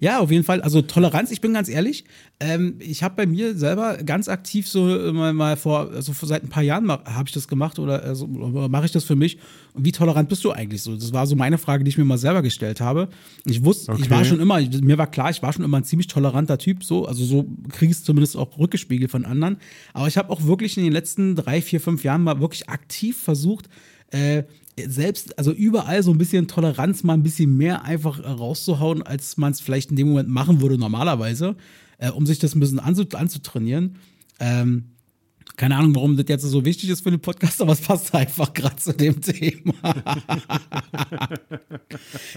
[0.00, 0.62] ja, auf jeden Fall.
[0.62, 2.04] Also Toleranz, ich bin ganz ehrlich,
[2.40, 6.42] ähm, ich habe bei mir selber ganz aktiv so äh, mal, mal vor, also seit
[6.42, 9.38] ein paar Jahren habe ich das gemacht oder also, mache ich das für mich.
[9.74, 10.96] Und wie tolerant bist du eigentlich so?
[10.96, 13.08] Das war so meine Frage, die ich mir mal selber gestellt habe.
[13.44, 14.10] Ich wusste, ich Okay.
[14.10, 17.04] war schon immer, mir war klar, ich war schon immer ein ziemlich toleranter Typ, so,
[17.06, 19.58] also so kriege ich es zumindest auch rückgespiegelt von anderen.
[19.92, 23.16] Aber ich habe auch wirklich in den letzten drei, vier, fünf Jahren mal wirklich aktiv
[23.20, 23.68] versucht,
[24.10, 24.44] äh,
[24.84, 29.36] selbst, also überall so ein bisschen Toleranz mal ein bisschen mehr einfach äh, rauszuhauen, als
[29.36, 31.56] man es vielleicht in dem Moment machen würde normalerweise,
[31.98, 33.96] äh, um sich das ein bisschen anzu anzutrainieren.
[34.38, 34.96] Ähm,
[35.56, 38.52] keine Ahnung, warum das jetzt so wichtig ist für den Podcast, aber es passt einfach
[38.52, 39.74] gerade zu dem Thema.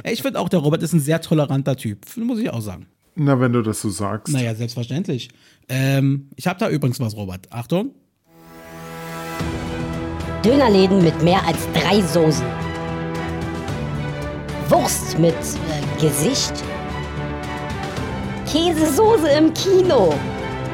[0.05, 2.87] Ich finde auch, der Robert ist ein sehr toleranter Typ, muss ich auch sagen.
[3.15, 4.33] Na, wenn du das so sagst.
[4.33, 5.29] Naja, selbstverständlich.
[5.67, 7.51] Ähm, ich habe da übrigens was, Robert.
[7.51, 7.93] Achtung.
[10.49, 12.47] Dönerläden mit mehr als drei Soßen.
[14.67, 16.53] Wurst mit äh, Gesicht.
[18.51, 20.11] Käsesoße im Kino.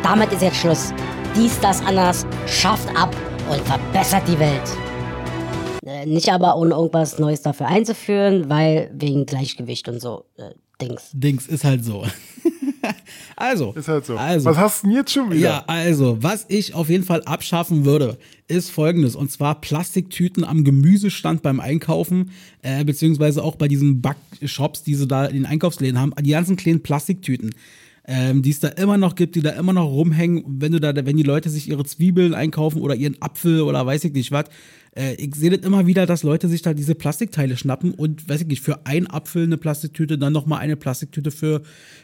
[0.01, 0.93] Damit ist jetzt Schluss.
[1.35, 3.13] Dies, das, anders schafft ab
[3.51, 4.61] und verbessert die Welt.
[5.85, 11.09] Äh, nicht aber ohne irgendwas Neues dafür einzuführen, weil wegen Gleichgewicht und so äh, Dings.
[11.11, 12.05] Dings ist halt so.
[13.35, 14.17] Also, Ist halt so.
[14.17, 15.39] Also, Was hast du denn jetzt schon wieder?
[15.39, 19.15] Ja, also, was ich auf jeden Fall abschaffen würde, ist folgendes.
[19.15, 25.07] Und zwar Plastiktüten am Gemüsestand beim Einkaufen, äh, beziehungsweise auch bei diesen Backshops, die sie
[25.07, 26.13] da in den Einkaufsläden haben.
[26.21, 27.55] Die ganzen kleinen Plastiktüten.
[28.07, 30.95] Ähm, die es da immer noch gibt, die da immer noch rumhängen, wenn du da,
[30.95, 34.45] wenn die Leute sich ihre Zwiebeln einkaufen oder ihren Apfel oder weiß ich nicht was.
[34.95, 38.41] Äh, ich sehe das immer wieder, dass Leute sich da diese Plastikteile schnappen und weiß
[38.41, 41.63] ich nicht, für einen Apfel eine Plastiktüte, dann nochmal eine Plastiktüte für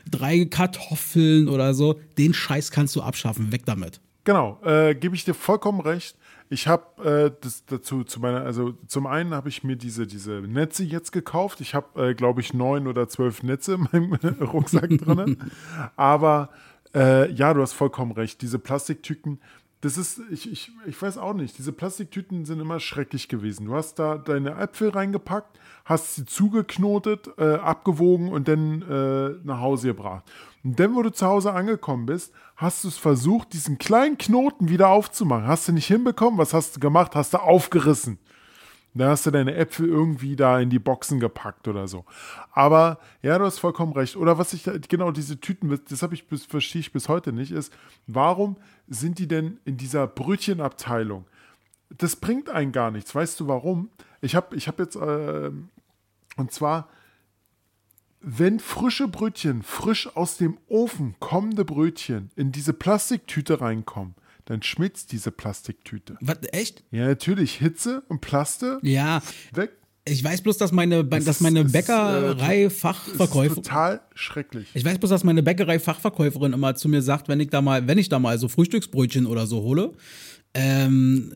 [0.10, 2.00] drei Kartoffeln oder so.
[2.18, 4.02] Den Scheiß kannst du abschaffen, weg damit.
[4.24, 6.16] Genau, äh, gebe ich dir vollkommen recht.
[6.52, 10.42] Ich habe äh, das dazu zu meiner, also zum einen habe ich mir diese, diese
[10.42, 11.62] Netze jetzt gekauft.
[11.62, 15.38] Ich habe, äh, glaube ich, neun oder zwölf Netze in meinem Rucksack drin.
[15.96, 16.50] Aber
[16.94, 18.42] äh, ja, du hast vollkommen recht.
[18.42, 19.40] Diese Plastiktüten,
[19.80, 23.68] das ist, ich, ich, ich weiß auch nicht, diese Plastiktüten sind immer schrecklich gewesen.
[23.68, 29.62] Du hast da deine Äpfel reingepackt, hast sie zugeknotet, äh, abgewogen und dann äh, nach
[29.62, 30.30] Hause gebracht.
[30.66, 34.70] Und dann, wo du zu Hause angekommen bist, hast du es versucht, diesen kleinen Knoten
[34.70, 35.48] wieder aufzumachen.
[35.48, 36.38] Hast du nicht hinbekommen?
[36.38, 37.16] Was hast du gemacht?
[37.16, 38.20] Hast du aufgerissen.
[38.94, 42.06] Da hast du deine Äpfel irgendwie da in die Boxen gepackt oder so.
[42.52, 44.16] Aber ja, du hast vollkommen recht.
[44.16, 47.52] Oder was ich, genau diese Tüten, das habe ich bis, verstehe ich bis heute nicht,
[47.52, 47.74] ist,
[48.06, 51.26] warum sind die denn in dieser Brötchenabteilung?
[51.90, 53.16] Das bringt einen gar nichts.
[53.16, 53.90] Weißt du warum?
[54.20, 55.52] Ich habe ich hab jetzt, äh,
[56.38, 56.90] und zwar,
[58.22, 65.12] wenn frische Brötchen, frisch aus dem Ofen kommende Brötchen in diese Plastiktüte reinkommen, dann schmilzt
[65.12, 66.18] diese Plastiktüte.
[66.22, 66.84] Was, echt?
[66.92, 67.56] Ja, natürlich.
[67.56, 69.22] Hitze und Plaste Ja,
[69.54, 69.72] weg.
[70.06, 73.56] ich weiß bloß, dass meine, dass ist- meine es ist, Bäckerei Das ist Fachverkäufer.
[73.56, 74.68] total schrecklich.
[74.74, 77.98] Ich weiß bloß, dass meine Bäckerei-Fachverkäuferin immer zu mir sagt, wenn ich da mal, wenn
[77.98, 79.94] ich da mal so Frühstücksbrötchen oder so hole,
[80.54, 81.34] ähm,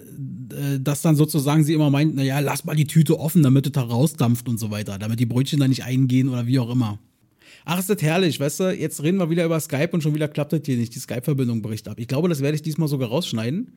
[0.51, 3.71] äh, dass dann sozusagen sie immer meint, naja, lass mal die Tüte offen, damit es
[3.71, 6.99] da rausdampft und so weiter, damit die Brötchen da nicht eingehen oder wie auch immer.
[7.63, 8.77] Ach, ist das herrlich, weißt du?
[8.77, 10.93] Jetzt reden wir wieder über Skype und schon wieder klappt das hier nicht.
[10.93, 11.97] Die Skype-Verbindung bricht ab.
[11.97, 13.71] Ich glaube, das werde ich diesmal sogar rausschneiden.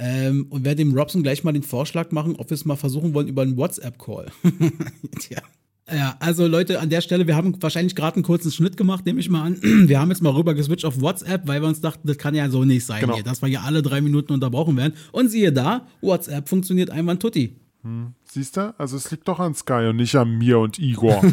[0.00, 3.14] Ähm, und werde dem Robson gleich mal den Vorschlag machen, ob wir es mal versuchen
[3.14, 4.26] wollen über einen WhatsApp-Call.
[5.18, 5.42] Tja.
[5.90, 9.20] Ja, also Leute, an der Stelle, wir haben wahrscheinlich gerade einen kurzen Schnitt gemacht, nehme
[9.20, 9.58] ich mal an.
[9.88, 12.50] Wir haben jetzt mal rüber geswitcht auf WhatsApp, weil wir uns dachten, das kann ja
[12.50, 13.14] so nicht sein Genau.
[13.14, 14.92] hier, dass wir hier alle drei Minuten unterbrochen werden.
[15.12, 17.56] Und siehe da, WhatsApp funktioniert einwand tutti.
[18.24, 18.74] Siehst du?
[18.76, 21.22] Also es liegt doch an Sky und nicht an mir und Igor.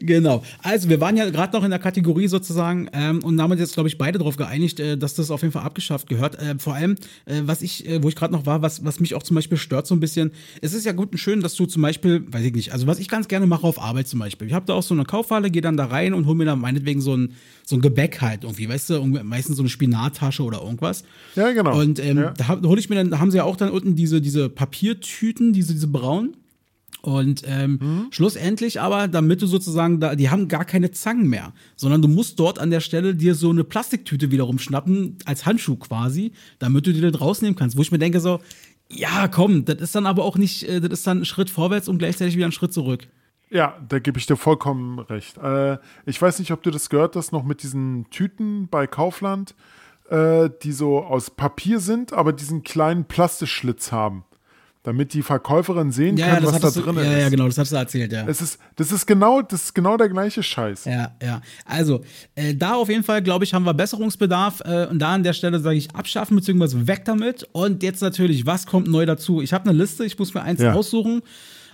[0.00, 0.42] Genau.
[0.62, 3.74] Also wir waren ja gerade noch in der Kategorie sozusagen ähm, und haben uns jetzt,
[3.74, 6.36] glaube ich, beide darauf geeinigt, äh, dass das auf jeden Fall abgeschafft gehört.
[6.40, 9.14] Äh, vor allem, äh, was ich, äh, wo ich gerade noch war, was, was mich
[9.14, 11.66] auch zum Beispiel stört so ein bisschen, es ist ja gut und schön, dass du
[11.66, 14.46] zum Beispiel, weiß ich nicht, also was ich ganz gerne mache auf Arbeit zum Beispiel.
[14.48, 16.60] Ich habe da auch so eine Kaufhalle, gehe dann da rein und hole mir dann
[16.60, 17.32] meinetwegen so ein,
[17.64, 21.04] so ein Gebäck halt irgendwie, weißt du, meistens so eine Spinattasche oder irgendwas.
[21.34, 21.78] Ja, genau.
[21.80, 22.30] Und ähm, Ja.
[22.32, 25.52] da hole ich mir dann, da haben sie ja auch dann unten diese, diese Papiertüten,
[25.52, 26.36] diese, diese braunen.
[27.02, 28.06] Und ähm, Mhm.
[28.10, 32.40] schlussendlich aber, damit du sozusagen da, die haben gar keine Zangen mehr, sondern du musst
[32.40, 36.92] dort an der Stelle dir so eine Plastiktüte wiederum schnappen, als Handschuh quasi, damit du
[36.92, 37.76] die da rausnehmen kannst.
[37.76, 38.40] Wo ich mir denke so,
[38.90, 41.88] ja, komm, das ist dann aber auch nicht, äh, das ist dann ein Schritt vorwärts
[41.88, 43.06] und gleichzeitig wieder ein Schritt zurück.
[43.50, 45.38] Ja, da gebe ich dir vollkommen recht.
[45.38, 49.54] Äh, ich weiß nicht, ob du das gehört hast, noch mit diesen Tüten bei Kaufland,
[50.10, 54.24] äh, die so aus Papier sind, aber diesen kleinen Plastischlitz haben,
[54.86, 57.20] damit die Verkäuferin sehen Ja, kann, ja, was da hattest du, drin ja, ist.
[57.20, 58.26] ja, genau, das hast du erzählt, ja.
[58.28, 60.84] Es ist, das ist genau, das ist genau der gleiche Scheiß.
[60.84, 61.40] Ja, ja.
[61.64, 62.02] Also,
[62.36, 64.60] äh, da auf jeden Fall, glaube ich, haben wir Besserungsbedarf.
[64.64, 66.86] Äh, und da an der Stelle sage ich abschaffen bzw.
[66.86, 67.48] weg damit.
[67.52, 69.40] Und jetzt natürlich, was kommt neu dazu?
[69.42, 70.72] Ich habe eine Liste, ich muss mir eins Ja.
[70.72, 71.22] aussuchen.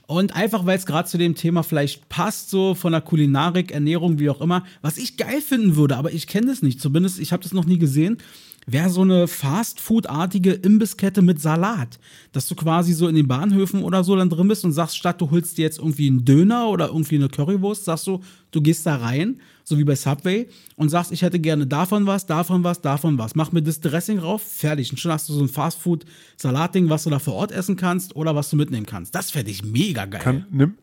[0.07, 4.18] Und einfach, weil es gerade zu dem Thema vielleicht passt, so von der Kulinarik, Ernährung,
[4.18, 7.33] wie auch immer, was ich geil finden würde, aber ich kenne das nicht, zumindest ich
[7.33, 8.18] habe das noch nie gesehen,
[8.66, 11.98] wäre so eine Fast-Food-artige Imbisskette mit Salat.
[12.33, 15.20] Dass du quasi so in den Bahnhöfen oder so dann drin bist und sagst, statt
[15.20, 18.20] du holst dir jetzt irgendwie einen Döner oder irgendwie eine Currywurst, sagst du,
[18.53, 22.27] du gehst da rein, so wie bei Subway, und sagst, ich hätte gerne davon was,
[22.27, 23.35] davon was, davon was.
[23.35, 24.90] Mach mir das Dressing rauf, fertig.
[24.90, 28.35] Und schon hast du so ein Fast-Food-Salatding, was du da vor Ort essen kannst oder
[28.35, 29.14] was du mitnehmen kannst.
[29.14, 30.20] Das fände ich mega geil.
[30.20, 30.75] Kann, nimm,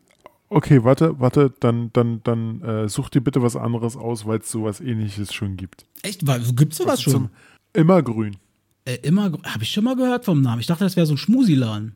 [0.48, 4.50] okay, warte, warte, dann, dann, dann äh, such dir bitte was anderes aus, weil es
[4.50, 5.86] sowas ähnliches schon gibt.
[6.02, 6.26] Echt?
[6.26, 7.12] Weil- Gibt's sowas schon?
[7.12, 7.30] Zum
[7.72, 8.36] Immergrün.
[8.84, 10.60] Äh, immer, habe ich schon mal gehört vom Namen.
[10.60, 11.94] Ich dachte, das wäre so ein Schmusiladen.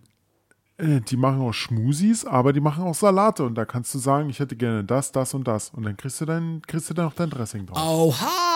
[0.77, 4.29] Äh, Die machen auch Schmusis, aber die machen auch Salate und da kannst du sagen,
[4.29, 7.07] ich hätte gerne das, das und das und dann kriegst du dann kriegst du dann
[7.07, 7.79] noch dein Dressing drauf.
[7.79, 8.54] Oha!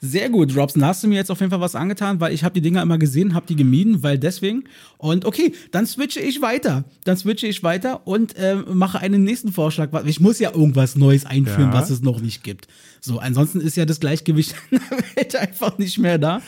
[0.00, 0.84] Sehr gut, Robson.
[0.84, 2.98] Hast du mir jetzt auf jeden Fall was angetan, weil ich habe die Dinger immer
[2.98, 4.64] gesehen, habe die gemieden, weil deswegen.
[4.98, 6.84] Und okay, dann switche ich weiter.
[7.04, 9.90] Dann switche ich weiter und äh, mache einen nächsten Vorschlag.
[10.06, 11.74] Ich muss ja irgendwas Neues einführen, Ja.
[11.74, 12.68] was es noch nicht gibt.
[13.00, 16.40] So, ansonsten ist ja das Gleichgewicht in der Welt einfach nicht mehr da.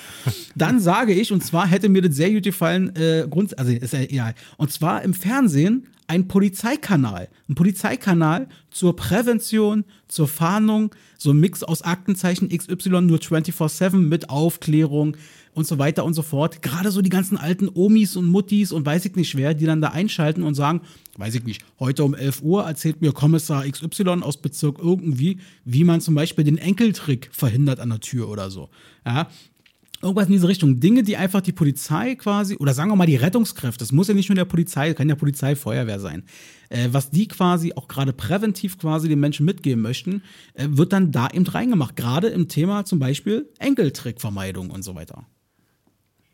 [0.54, 3.92] Dann sage ich, und zwar hätte mir das sehr gut gefallen, äh, Grund, also ist
[3.92, 4.34] ja egal.
[4.56, 7.28] Und zwar im Fernsehen ein Polizeikanal.
[7.48, 14.30] Ein Polizeikanal zur Prävention, zur Fahndung, so ein Mix aus Aktenzeichen XY nur 24-7 mit
[14.30, 15.16] Aufklärung
[15.54, 16.62] und so weiter und so fort.
[16.62, 19.80] Gerade so die ganzen alten Omis und Muttis und weiß ich nicht wer, die dann
[19.80, 20.82] da einschalten und sagen,
[21.16, 25.84] weiß ich nicht, heute um 11 Uhr erzählt mir Kommissar XY aus Bezirk irgendwie, wie
[25.84, 28.68] man zum Beispiel den Enkeltrick verhindert an der Tür oder so.
[29.06, 29.28] Ja,
[30.04, 30.80] Irgendwas in diese Richtung.
[30.80, 34.14] Dinge, die einfach die Polizei quasi, oder sagen wir mal die Rettungskräfte, das muss ja
[34.14, 36.24] nicht nur der Polizei, kann ja Polizei, Feuerwehr sein,
[36.68, 40.22] äh, was die quasi auch gerade präventiv quasi den Menschen mitgeben möchten,
[40.54, 41.96] äh, wird dann da eben reingemacht.
[41.96, 45.26] Gerade im Thema zum Beispiel Enkeltrickvermeidung und so weiter.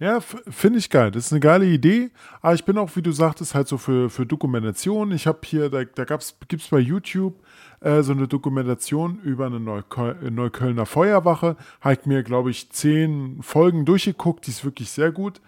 [0.01, 1.11] Ja, finde ich geil.
[1.11, 2.11] Das ist eine geile Idee.
[2.41, 5.13] Aber ich bin auch, wie du sagtest, halt so für, für Dokumentation.
[5.13, 6.05] Ich habe hier, da, da
[6.49, 7.39] gibt's bei YouTube
[7.81, 11.57] äh, so eine Dokumentation über eine Neuköl Neuköllner Feuerwache.
[11.81, 14.47] Habe ich mir, glaube ich, zehn Folgen durchgeguckt.
[14.47, 15.41] Die ist wirklich sehr gut.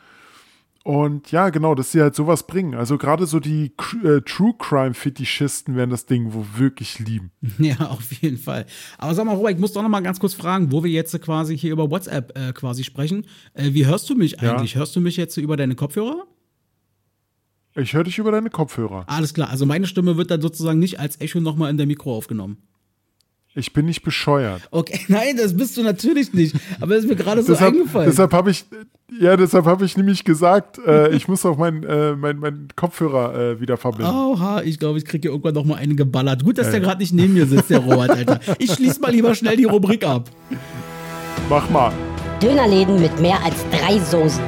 [0.85, 2.75] Und ja, genau, dass sie halt sowas bringen.
[2.75, 3.71] Also gerade so die
[4.03, 7.31] äh, True Crime Fetischisten werden das Ding wo wirklich lieben.
[7.59, 8.67] Ja, auf jeden Fall.
[8.99, 11.21] Aber sag mal, Robert, ich muss doch noch mal ganz kurz fragen, wo wir jetzt
[11.23, 13.27] quasi hier über WhatsApp äh, quasi sprechen.
[13.55, 14.57] Äh, wie hörst du mich Ja.
[14.57, 14.75] eigentlich?
[14.75, 16.25] Hörst du mich jetzt über deine Kopfhörer?
[17.75, 19.05] Ich höre dich über deine Kopfhörer.
[19.07, 22.15] Alles klar, also meine Stimme wird dann sozusagen nicht als Echo nochmal in der Mikro
[22.15, 22.59] aufgenommen.
[23.55, 24.63] Ich bin nicht bescheuert.
[24.71, 26.57] Okay, nein, das bist du natürlich nicht.
[26.81, 28.11] Aber das ist mir gerade so deshalb eingefallen.
[28.11, 28.65] deshalb habe ich,
[29.21, 33.35] ja, deshalb habe ich nämlich gesagt, äh, ich muss auch meinen äh, mein, mein Kopfhörer
[33.35, 34.11] äh, wieder verbinden.
[34.11, 36.45] Oha, ich glaube, ich kriege hier irgendwann noch mal einen geballert.
[36.45, 38.41] Gut, dass der gerade nicht neben mir sitzt, der Robert, Alter.
[38.59, 40.31] Ich schließe mal lieber schnell die Rubrik ab.
[41.51, 41.93] Mach mal.
[42.41, 44.43] Dönerläden mit mehr als drei Soßen.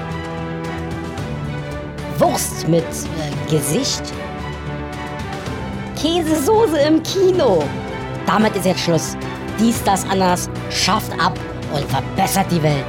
[2.25, 4.03] Wurst mit äh, Gesicht.
[5.95, 7.63] Käsesoße im Kino.
[8.27, 9.15] Damit ist jetzt Schluss.
[9.61, 11.39] Dies, das, anders schafft ab
[11.75, 12.87] und verbessert die Welt.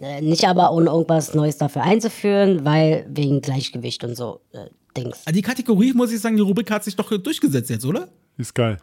[0.00, 5.22] Äh, nicht aber ohne irgendwas Neues dafür einzuführen, weil wegen Gleichgewicht und so äh, Dings.
[5.30, 8.08] Die Kategorie, muss ich sagen, die Rubrik hat sich doch durchgesetzt jetzt, oder?
[8.38, 8.78] Ist geil.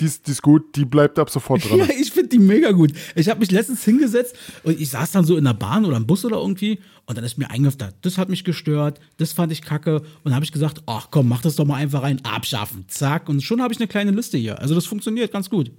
[0.00, 1.78] Die ist, die ist gut, die bleibt ab sofort drin.
[1.78, 2.92] Ja, ich finde die mega gut.
[3.14, 6.06] Ich habe mich letztens hingesetzt und ich saß dann so in der Bahn oder im
[6.06, 9.62] Bus oder irgendwie und dann ist mir eingefallen, das hat mich gestört, das fand ich
[9.62, 12.86] kacke und dann habe ich gesagt, ach komm, mach das doch mal einfach rein, abschaffen,
[12.88, 14.58] zack und schon habe ich eine kleine Liste hier.
[14.60, 15.70] Also das funktioniert ganz gut.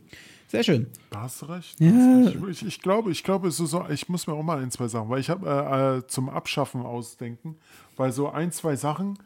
[0.47, 0.87] Sehr schön.
[1.09, 1.75] Da hast du recht.
[1.81, 2.37] recht.
[2.51, 5.19] Ich, ich glaube, ich glaube, so, ich muss mir auch mal ein, zwei Sachen, weil
[5.19, 7.57] ich habe äh, äh, zum Abschaffen ausdenken,
[7.97, 9.17] weil so ein, zwei Sachen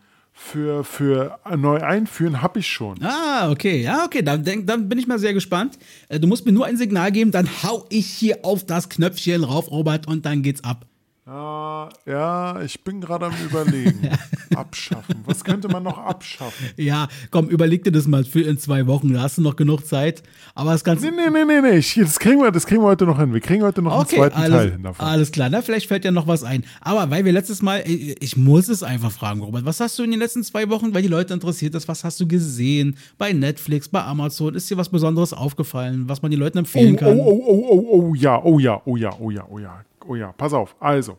[0.42, 3.04] für, für neu einführen habe ich schon.
[3.04, 5.78] Ah, okay, ja, okay, dann, denk- dann bin ich mal sehr gespannt.
[6.08, 9.44] Äh, Du musst mir nur ein Signal geben, dann hau ich hier auf das Knöpfchen
[9.44, 10.86] rauf, Robert, und dann geht's ab.
[11.32, 14.10] Ah, ja, ich bin gerade am überlegen.
[14.56, 15.18] abschaffen.
[15.26, 16.70] Was könnte man noch abschaffen?
[16.76, 19.86] Ja, komm, überleg dir das mal für in zwei Wochen, da hast du noch genug
[19.86, 20.24] Zeit.
[20.56, 21.06] Aber das Ganze.
[21.06, 22.02] Nee, nee, nee, nee, nee.
[22.02, 23.32] Das, kriegen wir, das kriegen wir heute noch hin.
[23.32, 25.06] Wir kriegen heute noch Okay, einen zweiten Teil alles, hin davon.
[25.06, 25.50] alles klar.
[25.52, 26.64] Na, vielleicht fällt ja noch was ein.
[26.82, 30.04] Aber weil wir letztes Mal, ich, ich muss es einfach fragen, Robert, was hast du
[30.04, 33.34] in den letzten zwei Wochen, weil die Leute interessiert ist, was hast du gesehen bei
[33.34, 34.56] Netflix, bei Amazon?
[34.56, 37.20] Ist dir was Besonderes aufgefallen, was man den Leuten Oh, empfehlen oh, kann?
[37.20, 40.32] oh, oh, oh, oh, ja, oh ja, oh ja, oh ja, oh ja, oh ja.
[40.34, 40.76] Pass auf.
[40.80, 41.18] Also,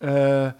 [0.00, 0.52] äh,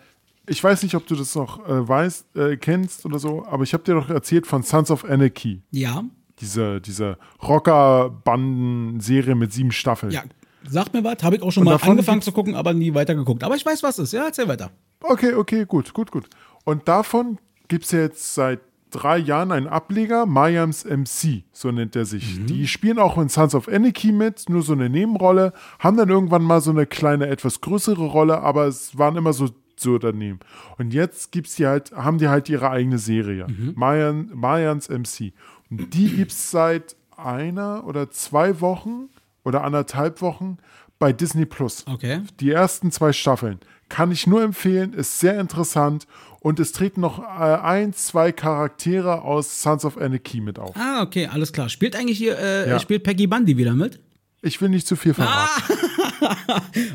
[0.47, 3.75] ich weiß nicht, ob du das noch äh, weißt, äh, kennst oder so, aber ich
[3.75, 5.63] habe dir doch erzählt von Sons of Anarchy.
[5.71, 6.03] Ja,
[6.41, 10.13] Diese, diese Rocker-Banden-Serie mit sieben Staffeln.
[10.13, 10.23] ja.
[10.69, 13.45] Sag mir was, habe ich auch schon Und mal angefangen zu gucken, aber nie weitergeguckt.
[13.45, 14.13] Aber ich weiß, was es ist.
[14.13, 14.71] Ja, erzähl weiter.
[15.01, 16.29] Okay, okay, gut, gut, gut.
[16.65, 22.05] Und davon gibt es jetzt seit drei Jahren einen Ableger, Mayams MC, so nennt er
[22.05, 22.45] sich.
[22.47, 26.43] Die spielen auch in Sons of Anarchy mit, nur so eine Nebenrolle, haben dann irgendwann
[26.43, 30.41] mal so eine kleine, etwas größere Rolle, aber es waren immer so, so daneben.
[30.79, 35.33] Und jetzt gibt's die halt, haben die halt ihre eigene Serie, Mayan, Mayans MC.
[35.71, 39.09] Und die gibt's seit einer oder zwei Wochen
[39.45, 40.59] oder anderthalb Wochen
[40.99, 41.85] bei Disney Plus.
[41.87, 42.21] Okay.
[42.41, 43.59] Die ersten zwei Staffeln.
[43.89, 46.07] Kann ich nur empfehlen, ist sehr interessant
[46.41, 50.77] und es treten noch äh, ein, zwei Charaktere aus Sons of Anarchy mit auf.
[50.77, 51.69] Ah, okay, alles klar.
[51.69, 52.79] Spielt eigentlich hier, äh, Ja.
[52.81, 54.01] spielt Peggy Bundy wieder mit?
[54.43, 55.75] Ich will nicht zu viel verraten.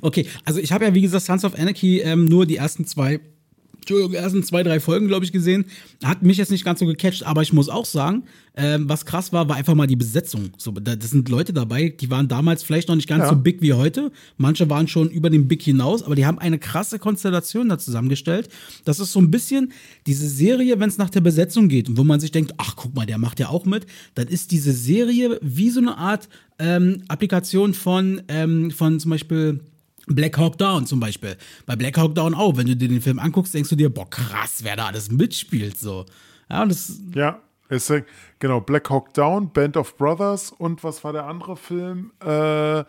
[0.01, 3.19] Okay, also ich habe ja, wie gesagt, Sons of Anarchy ähm, nur die ersten zwei
[3.83, 5.65] Entschuldigung, ersten zwei, drei Folgen, glaube ich, gesehen.
[6.03, 8.23] Hat mich jetzt nicht ganz so gecatcht, aber ich muss auch sagen,
[8.55, 10.51] ähm, was krass war, war einfach mal die Besetzung.
[10.57, 13.29] So, da, das sind Leute dabei, die waren damals vielleicht noch nicht ganz Ja.
[13.29, 14.11] so big wie heute.
[14.37, 18.49] Manche waren schon über den Big hinaus, aber die haben eine krasse Konstellation da zusammengestellt.
[18.85, 19.71] Das ist so ein bisschen
[20.07, 22.95] diese Serie, wenn es nach der Besetzung geht und wo man sich denkt, ach guck
[22.95, 27.01] mal, der macht ja auch mit, dann ist diese Serie wie so eine Art ähm,
[27.07, 29.59] Applikation von, ähm, von zum Beispiel
[30.07, 31.37] Black Hawk Down zum Beispiel.
[31.65, 34.09] Bei Black Hawk Down auch, wenn du dir den Film anguckst, denkst du dir, boah,
[34.09, 36.05] krass, wer da alles mitspielt, so.
[36.49, 37.39] Ja, und das, Ja,
[37.69, 37.79] äh,
[38.39, 42.11] genau, Black Hawk Down, Band of Brothers und was war der andere Film?
[42.23, 42.83] Äh, äh,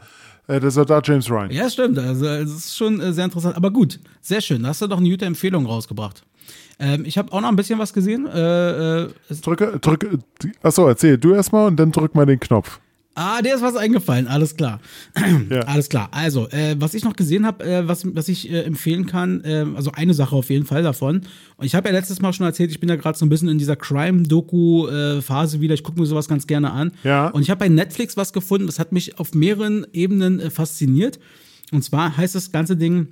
[0.60, 1.50] der Soldat James Ryan.
[1.50, 4.82] ja, stimmt, also es ist schon äh, sehr interessant, aber gut, sehr schön, da hast
[4.82, 6.22] du doch eine gute Empfehlung rausgebracht.
[6.78, 8.26] Ähm, ich habe auch noch ein bisschen was gesehen.
[8.26, 9.08] Äh, äh,
[9.42, 10.18] Drücke, drücke,
[10.62, 12.80] achso, erzähl du erstmal und dann drück mal den Knopf.
[13.14, 14.80] Ah, dir ist was eingefallen, alles klar.
[15.50, 15.60] Ja.
[15.62, 16.08] Alles klar.
[16.10, 19.66] Also, äh, was ich noch gesehen habe, äh, was, was ich äh, empfehlen kann, äh,
[19.74, 21.22] also eine Sache auf jeden Fall davon.
[21.56, 23.48] Und ich habe ja letztes Mal schon erzählt, ich bin ja gerade so ein bisschen
[23.48, 25.74] in dieser Crime-Doku-Phase wieder.
[25.74, 26.92] Ich gucke mir sowas ganz gerne an.
[27.04, 27.28] Ja.
[27.28, 31.18] Und ich habe bei Netflix was gefunden, das hat mich auf mehreren Ebenen äh, fasziniert.
[31.72, 33.08] Und zwar heißt das ganze Ding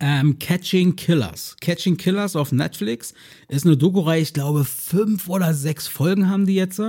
[0.00, 1.56] ähm, Catching Killers.
[1.60, 3.14] Catching Killers auf Netflix
[3.48, 6.80] ist eine Doku-Reihe, ich glaube, fünf oder sechs Folgen haben die jetzt.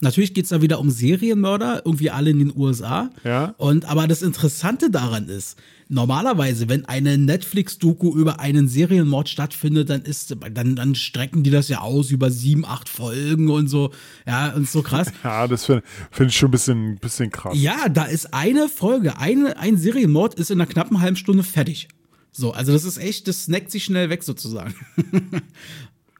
[0.00, 3.10] Natürlich geht's da wieder um Serienmörder, irgendwie alle in den USA.
[3.24, 3.54] Ja.
[3.58, 10.02] Und aber das Interessante daran ist, normalerweise, wenn eine Netflix-Doku über einen Serienmord stattfindet, dann
[10.02, 13.90] ist, dann, dann strecken die das ja aus über sieben, acht Folgen und so.
[14.26, 15.08] Ja, und so krass.
[15.24, 17.54] Ja, das finde find ich schon ein bisschen, bisschen krass.
[17.56, 21.88] Ja, da ist eine Folge, eine, ein Serienmord ist in einer knappen halben Stunde fertig.
[22.32, 24.74] So, also das ist echt, das snackt sich schnell weg sozusagen.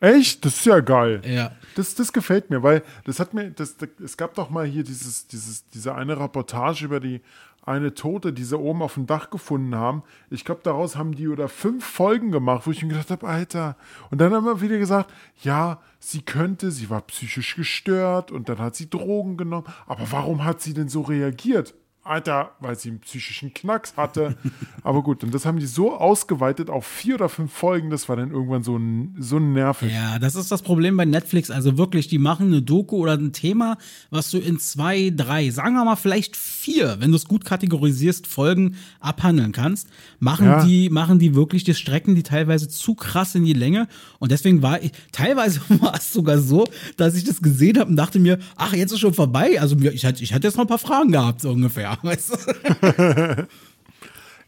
[0.01, 0.45] Echt?
[0.45, 1.23] Das ist ja geil.
[1.25, 1.53] Ja.
[1.77, 4.83] Das, das gefällt mir, weil das hat mir, das, das, es gab doch mal hier
[4.83, 7.21] dieses, dieses, diese eine Reportage über die
[7.65, 10.03] eine Tote, die sie oben auf dem Dach gefunden haben.
[10.31, 13.77] Ich glaube, daraus haben die oder fünf Folgen gemacht, wo ich mir gedacht habe, Alter.
[14.11, 18.59] Und dann haben wir wieder gesagt, ja, sie könnte, sie war psychisch gestört und dann
[18.59, 19.69] hat sie Drogen genommen.
[19.87, 21.75] Aber warum hat sie denn so reagiert?
[22.05, 24.37] Alter, weil sie einen psychischen Knacks hatte.
[24.83, 28.17] Aber gut, und das haben die so ausgeweitet auf vier oder fünf Folgen, das war
[28.17, 28.81] dann irgendwann so,
[29.19, 29.93] so nervig.
[29.93, 31.51] Ja, das ist das Problem bei Netflix.
[31.51, 33.79] Also wirklich, die machen eine Doku oder ein Thema,
[34.11, 38.27] was du in zwei, drei, sagen wir mal vielleicht vier, wenn du es gut kategorisierst,
[38.27, 39.89] Folgen abhandeln kannst.
[40.19, 40.65] Machen Ja.
[40.65, 43.87] die, machen die wirklich die Strecken, die teilweise zu krass in die Länge.
[44.19, 47.97] Und deswegen war ich, teilweise war es sogar so, dass ich das gesehen habe und
[47.97, 49.61] dachte mir, ach, jetzt ist schon vorbei.
[49.61, 51.92] Also ich hatte, ich hatte jetzt noch ein paar Fragen gehabt, so ungefähr.
[52.03, 53.47] Weißt du?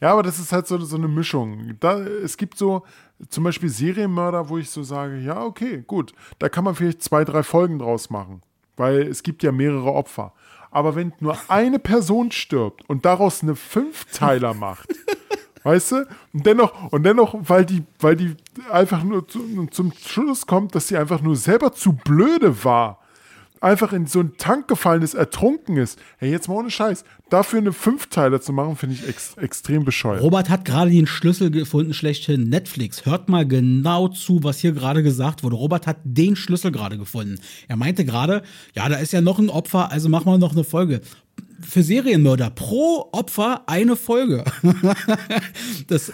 [0.00, 1.76] Ja, aber das ist halt so, so eine Mischung.
[1.80, 2.82] Da, es gibt so
[3.30, 7.24] zum Beispiel Serienmörder, wo ich so sage, ja, okay, gut, da kann man vielleicht zwei,
[7.24, 8.42] drei Folgen draus machen,
[8.76, 10.34] weil es gibt ja mehrere Opfer.
[10.70, 14.88] Aber wenn nur eine Person stirbt und daraus eine Fünfteiler macht,
[15.62, 18.36] weißt du, und dennoch, und dennoch, weil die, weil die
[18.70, 22.98] einfach nur zu, zum Schluss kommt, dass sie einfach nur selber zu blöde war,
[23.64, 25.98] einfach in so einen Tank gefallen ist, ertrunken ist.
[26.18, 27.04] Hey, jetzt mal ohne Scheiß.
[27.30, 30.22] Dafür eine Fünfteiler zu machen, finde ich ex extrem bescheuert.
[30.22, 32.48] Robert hat gerade den Schlüssel gefunden, schlechthin.
[32.48, 35.56] Netflix, hört mal genau zu, was hier gerade gesagt wurde.
[35.56, 37.40] Robert hat den Schlüssel gerade gefunden.
[37.66, 38.42] Er meinte gerade,
[38.74, 41.00] ja, da ist ja noch ein Opfer, also machen wir noch eine Folge.
[41.68, 44.44] Für Serienmörder pro Opfer eine Folge.
[45.88, 46.12] das,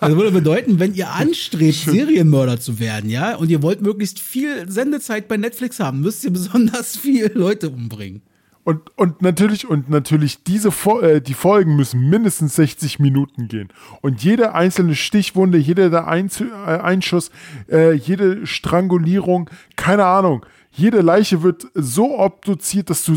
[0.00, 4.70] das würde bedeuten, wenn ihr anstrebt, Serienmörder zu werden, ja, und ihr wollt möglichst viel
[4.70, 8.22] Sendezeit bei Netflix haben, müsst ihr besonders viele Leute umbringen.
[8.62, 10.68] Und, und natürlich, und natürlich, diese
[11.02, 13.68] äh, die Folgen müssen mindestens 60 Minuten gehen.
[14.02, 17.30] Und jede einzelne Stichwunde, jeder Einz äh, Einschuss,
[17.70, 23.16] äh, jede Strangulierung, keine Ahnung, jede Leiche wird so obduziert, dass du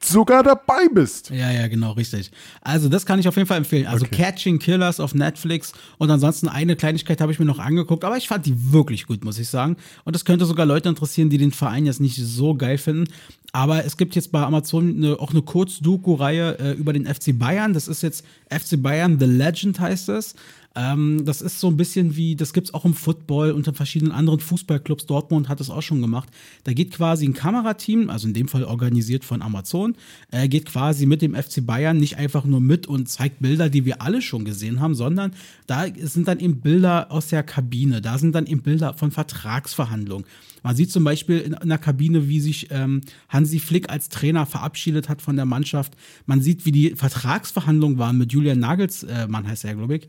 [0.00, 1.30] sogar dabei bist.
[1.30, 2.30] Ja, ja, genau, richtig.
[2.60, 3.86] Also, das kann ich auf jeden Fall empfehlen.
[3.86, 5.72] Also, Catching Killers auf Netflix.
[5.98, 9.24] Und ansonsten eine Kleinigkeit habe ich mir noch angeguckt, aber ich fand die wirklich gut,
[9.24, 9.76] muss ich sagen.
[10.04, 13.08] Und das könnte sogar Leute interessieren, die den Verein jetzt nicht so geil finden.
[13.52, 17.72] Aber es gibt jetzt bei Amazon eine, auch eine Kurz-Doku-Reihe äh, über den FC Bayern.
[17.72, 20.34] Das ist jetzt FC Bayern The Legend heißt es.
[20.76, 24.12] Ähm, das ist so ein bisschen wie, das gibt's auch im Football und in verschiedenen
[24.12, 25.06] anderen Fußballclubs.
[25.06, 26.28] Dortmund hat es auch schon gemacht.
[26.64, 29.96] Da geht quasi ein Kamerateam, also in dem Fall organisiert von Amazon,
[30.30, 33.86] äh, geht quasi mit dem FC Bayern nicht einfach nur mit und zeigt Bilder, die
[33.86, 35.32] wir alle schon gesehen haben, sondern
[35.66, 38.02] da sind dann eben Bilder aus der Kabine.
[38.02, 40.26] Da sind dann eben Bilder von Vertragsverhandlungen.
[40.62, 44.46] Man sieht zum Beispiel in, in der Kabine, wie sich ähm, Hansi Flick als Trainer
[44.46, 45.94] verabschiedet hat von der Mannschaft.
[46.26, 50.08] Man sieht, wie die Vertragsverhandlungen waren mit Julian Nagelsmann, heißt er, glaube ich.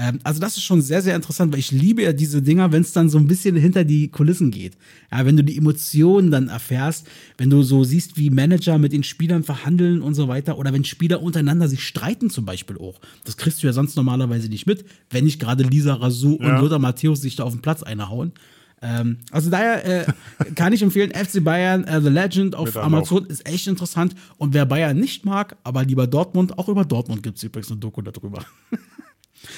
[0.00, 2.82] Ähm, also das ist schon sehr, sehr interessant, weil ich liebe ja diese Dinger, wenn
[2.82, 4.74] es dann so ein bisschen hinter die Kulissen geht.
[5.10, 9.02] Ja, wenn du die Emotionen dann erfährst, wenn du so siehst, wie Manager mit den
[9.02, 13.00] Spielern verhandeln und so weiter, oder wenn Spieler untereinander sich streiten zum Beispiel auch.
[13.24, 16.54] Das kriegst du ja sonst normalerweise nicht mit, wenn nicht gerade Lisa Razou Ja.
[16.56, 18.32] und Lothar Matthäus sich da auf den Platz einhauen.
[18.80, 20.12] Ähm, also daher äh,
[20.54, 22.76] kann ich empfehlen, FC Bayern, äh, The Legend auf.
[22.76, 24.14] Amazon ist echt interessant.
[24.36, 27.80] Und wer Bayern nicht mag, aber lieber Dortmund, auch über Dortmund gibt es übrigens eine
[27.80, 28.44] Doku darüber.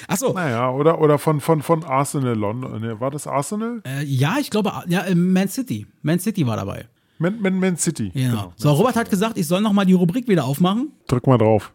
[0.07, 2.99] Achso, Naja, oder, oder von, von, von Arsenal London.
[2.99, 3.81] War das Arsenal?
[3.85, 5.87] äh, ja, ich glaube, ja, äh, Man City.
[6.01, 6.87] Man City war dabei.
[7.17, 8.11] Man, Man, Man City.
[8.13, 8.53] Genau.
[8.55, 10.91] So, Robert hat gesagt, ich soll nochmal die Rubrik wieder aufmachen.
[11.07, 11.71] Drück mal drauf.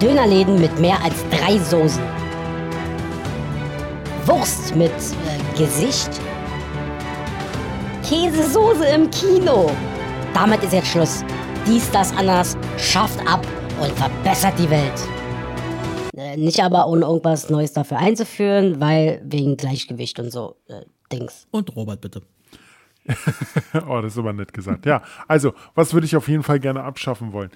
[0.00, 2.02] Dönerläden mit mehr als drei Soßen.
[4.26, 6.10] Wurst mit äh, Gesicht.
[8.08, 9.70] Käsesoße im Kino.
[10.34, 11.24] Damit ist jetzt Schluss.
[11.66, 13.46] Dies, das, Annas schafft ab
[13.80, 14.92] und verbessert die Welt.
[16.30, 21.46] Äh, nicht aber ohne irgendwas Neues dafür einzuführen, weil wegen Gleichgewicht und so äh, Dings.
[21.50, 22.22] Und Robert, bitte.
[23.88, 24.86] Oh, das ist aber nett gesagt.
[24.86, 27.50] Ja, also, was würde ich auf jeden Fall gerne abschaffen wollen?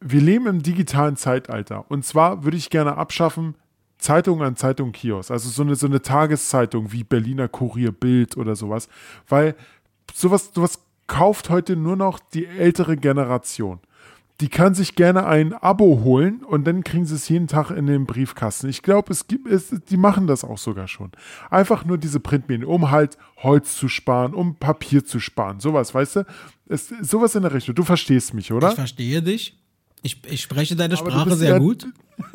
[0.00, 1.84] Wir leben im digitalen Zeitalter.
[1.88, 3.54] Und zwar würde ich gerne abschaffen
[3.98, 5.30] Zeitung an Zeitung Kiosk.
[5.30, 8.88] Also so eine, so eine Tageszeitung wie Berliner Kurier, Bild oder sowas.
[9.28, 9.56] Weil
[10.14, 13.80] sowas, sowas kauft heute nur noch die ältere Generation.
[14.40, 17.86] Die kann sich gerne ein Abo holen und dann kriegen sie es jeden Tag in
[17.86, 18.68] den Briefkasten.
[18.68, 21.10] Ich glaube, es gibt, es, die machen das auch sogar schon.
[21.50, 25.58] Einfach nur diese Printmedien, um halt Holz zu sparen, um Papier zu sparen.
[25.58, 26.26] Sowas, weißt du?
[26.68, 27.74] Es, sowas in der Richtung.
[27.74, 28.68] Du verstehst mich, oder?
[28.68, 29.58] Ich verstehe dich.
[30.02, 31.86] Ich, ich spreche deine Aber Sprache sehr ja- gut.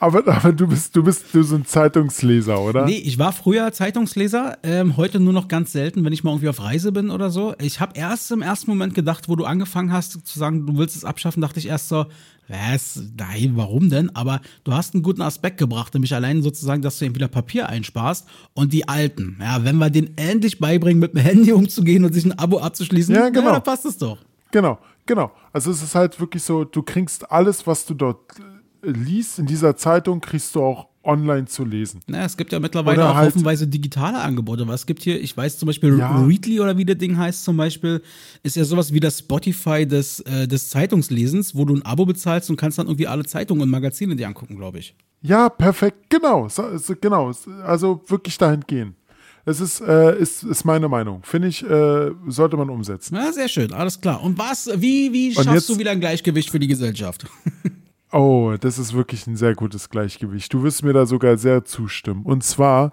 [0.00, 2.86] Aber, aber du bist, du bist du so ein Zeitungsleser, oder?
[2.86, 6.48] Nee, ich war früher Zeitungsleser, ähm, heute nur noch ganz selten, wenn ich mal irgendwie
[6.48, 7.54] auf Reise bin oder so.
[7.60, 10.96] Ich habe erst im ersten Moment gedacht, wo du angefangen hast zu sagen, du willst
[10.96, 12.06] es abschaffen, dachte ich erst so,
[12.48, 13.02] was?
[13.18, 14.14] Nein, warum denn?
[14.16, 17.68] Aber du hast einen guten Aspekt gebracht, nämlich allein sozusagen, dass du eben wieder Papier
[17.68, 19.36] einsparst und die Alten.
[19.38, 23.14] Ja, wenn wir denen endlich beibringen, mit dem Handy umzugehen und sich ein Abo abzuschließen,
[23.14, 23.52] Ja, genau.
[23.52, 24.16] da passt es doch.
[24.50, 24.78] Genau,
[25.10, 25.32] genau.
[25.52, 28.20] Also es ist halt wirklich so, du kriegst alles, was du dort
[28.82, 32.00] liest, in dieser Zeitung, kriegst du auch online zu lesen.
[32.06, 34.68] Na, es gibt ja mittlerweile Oder auch halt- haufenweise digitale Angebote.
[34.68, 36.22] Was es gibt hier, ich weiß zum Beispiel, Ja.
[36.24, 38.02] Readly oder wie das Ding heißt zum Beispiel,
[38.42, 42.50] ist ja sowas wie das Spotify des, äh, des Zeitungslesens, wo du ein Abo bezahlst
[42.50, 44.94] und kannst dann irgendwie alle Zeitungen und Magazine dir angucken, glaube ich.
[45.22, 47.32] Ja, perfekt, genau, so, so, genau.
[47.64, 48.94] Also wirklich dahin gehen.
[49.46, 51.20] Es ist, äh, ist, ist meine Meinung.
[51.22, 53.14] Finde ich, äh, sollte man umsetzen.
[53.18, 54.22] Na, sehr schön, alles klar.
[54.22, 57.26] Und was, wie, wie schaffst jetzt- du wieder ein Gleichgewicht für die Gesellschaft?
[58.12, 60.52] Oh, das ist wirklich ein sehr gutes Gleichgewicht.
[60.52, 62.24] Du wirst mir da sogar sehr zustimmen.
[62.24, 62.90] Und zwar,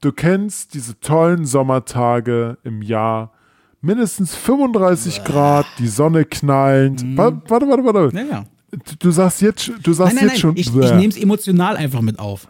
[0.00, 3.30] du kennst diese tollen Sommertage im Jahr,
[3.82, 7.04] mindestens 35 Grad, die Sonne knallend.
[7.14, 8.16] Wa- Warte, warte, warte.
[8.16, 8.46] Naja.
[8.70, 10.56] Du, du sagst jetzt, du sagst Nein, nein, jetzt nein, schon.
[10.56, 12.48] ich, ich nehme es emotional einfach mit auf.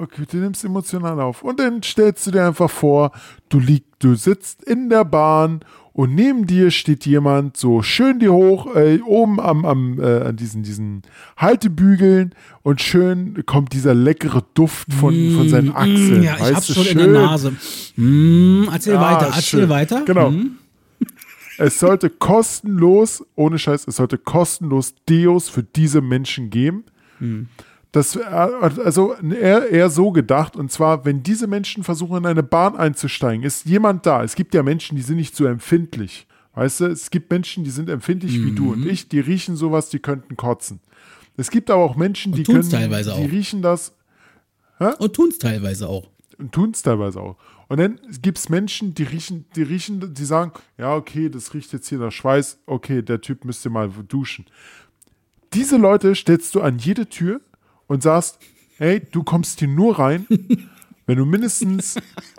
[0.00, 1.42] Okay, du nimmst emotional auf.
[1.42, 3.10] Und dann stellst du dir einfach vor,
[3.48, 5.60] du lieg, du sitzt in der Bahn
[5.92, 10.36] und neben dir steht jemand so schön die hoch, äh, oben am, am äh, an
[10.36, 11.02] diesen, diesen
[11.36, 12.32] Haltebügeln
[12.62, 16.20] und schön kommt dieser leckere Duft von, von seinen Achseln.
[16.20, 17.12] Mm, ja, ich hab's schon in schön.
[17.12, 17.52] der Nase.
[17.96, 19.68] Mm, erzähl Ja, weiter, erzähl schön.
[19.68, 20.04] weiter.
[20.04, 20.30] Genau.
[20.30, 20.58] Mm.
[21.58, 26.84] Es sollte kostenlos, ohne Scheiß, es sollte kostenlos Deos für diese Menschen geben.
[27.98, 32.44] Das, äh, also eher, eher so gedacht, und zwar, wenn diese Menschen versuchen, in eine
[32.44, 34.22] Bahn einzusteigen, ist jemand da.
[34.22, 36.28] Es gibt ja Menschen, die sind nicht so empfindlich.
[36.54, 39.90] Weißt du, es gibt Menschen, die sind empfindlich wie du und ich, die riechen sowas,
[39.90, 40.78] die könnten kotzen.
[41.36, 43.32] Es gibt aber auch Menschen, die können, teilweise die auch.
[43.32, 43.96] riechen das
[44.98, 46.08] Und tun es teilweise auch.
[46.38, 47.36] und tun es teilweise auch.
[47.66, 51.72] Und dann gibt es Menschen, die riechen, die riechen, die sagen, ja, okay, das riecht
[51.72, 54.46] jetzt hier nach Schweiß, okay, der Typ müsste mal duschen.
[55.52, 57.40] Diese Leute stellst du an jede Tür
[57.88, 58.38] und sagst,
[58.78, 60.26] hey, du kommst hier nur rein,
[61.06, 61.96] wenn du mindestens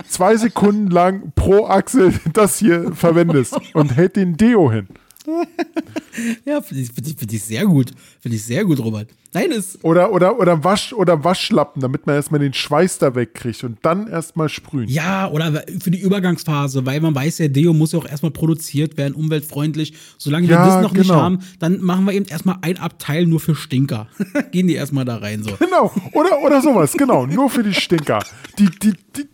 [0.07, 4.87] zwei Sekunden lang pro Achsel das hier verwendest und hält den Deo hin.
[6.45, 7.91] Ja, finde ich, find ich, find ich sehr gut.
[8.19, 9.09] Finde ich sehr gut, Robert.
[9.33, 9.83] Nein, ist.
[9.83, 14.07] Oder, oder, oder, Wasch, oder Waschlappen, damit man erstmal den Schweiß da wegkriegt und dann
[14.07, 14.89] erstmal sprühen.
[14.89, 18.97] Ja, oder für die Übergangsphase, weil man weiß ja, Deo muss ja auch erstmal produziert
[18.97, 19.93] werden, umweltfreundlich.
[20.17, 21.21] Solange wir Ja, das noch nicht genau.
[21.21, 24.07] haben, dann machen wir eben erstmal ein Abteil nur für Stinker.
[24.51, 25.51] Gehen die erstmal da rein so.
[25.59, 28.19] Genau, oder, oder sowas, genau, nur für die Stinker.
[28.57, 29.27] Die, die, die,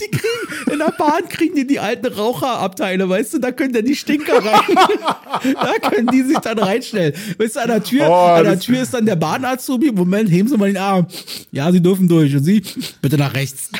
[0.00, 3.84] Die kriegen, in der Bahn kriegen die die alten Raucherabteile, weißt du, da können dann
[3.84, 4.60] die Stinker rein.
[5.54, 7.14] da können die sich dann reinstellen.
[7.38, 9.92] Weißt du, an der Tür, Oh, an der Tür ist dann der Bahnazubi.
[9.92, 11.06] Moment, heben Sie mal den Arm.
[11.52, 12.34] Ja, Sie dürfen durch.
[12.34, 12.62] Und Sie,
[13.00, 13.70] bitte nach rechts.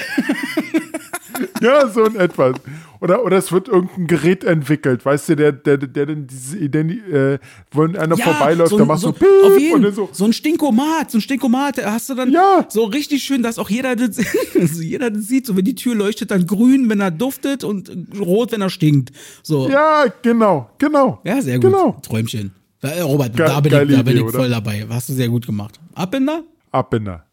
[1.63, 2.57] Ja, so in etwas.
[3.01, 6.99] Oder, oder es wird irgendein Gerät entwickelt, weißt du, der, der, der dann diese Identi
[6.99, 7.39] äh,
[7.73, 10.09] wenn einer vorbeiläuft, der macht so, piep auf und jeden, dann so.
[10.13, 12.65] so ein Stinkomat, so ein Stinkomat, hast du dann Ja.
[12.69, 14.19] so richtig schön, dass auch jeder das,
[14.61, 17.91] also jeder das sieht, so wenn die Tür leuchtet, dann grün, wenn er duftet und
[18.21, 19.11] rot, wenn er stinkt.
[19.43, 19.69] So.
[19.69, 21.21] Ja, genau, genau.
[21.25, 21.73] Ja, sehr gut.
[21.73, 21.97] Genau.
[22.03, 22.53] Träumchen.
[22.83, 24.39] Äh, Robert, Ge- da bin ich, da bin Idee, ich oder?
[24.39, 24.87] voll dabei.
[24.89, 25.79] Hast du sehr gut gemacht.
[25.95, 26.43] Abbinder?
[26.73, 27.25] Abbinder.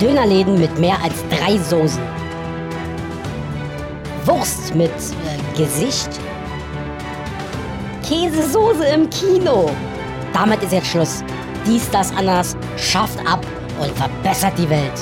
[0.00, 2.02] Dönerläden mit mehr als drei Soßen.
[4.24, 6.08] Wurst mit äh, Gesicht.
[8.02, 9.70] Käsesoße im Kino.
[10.32, 11.22] Damit ist jetzt Schluss.
[11.66, 13.46] Dies, das, Annas schafft ab
[13.80, 14.92] und verbessert die Welt.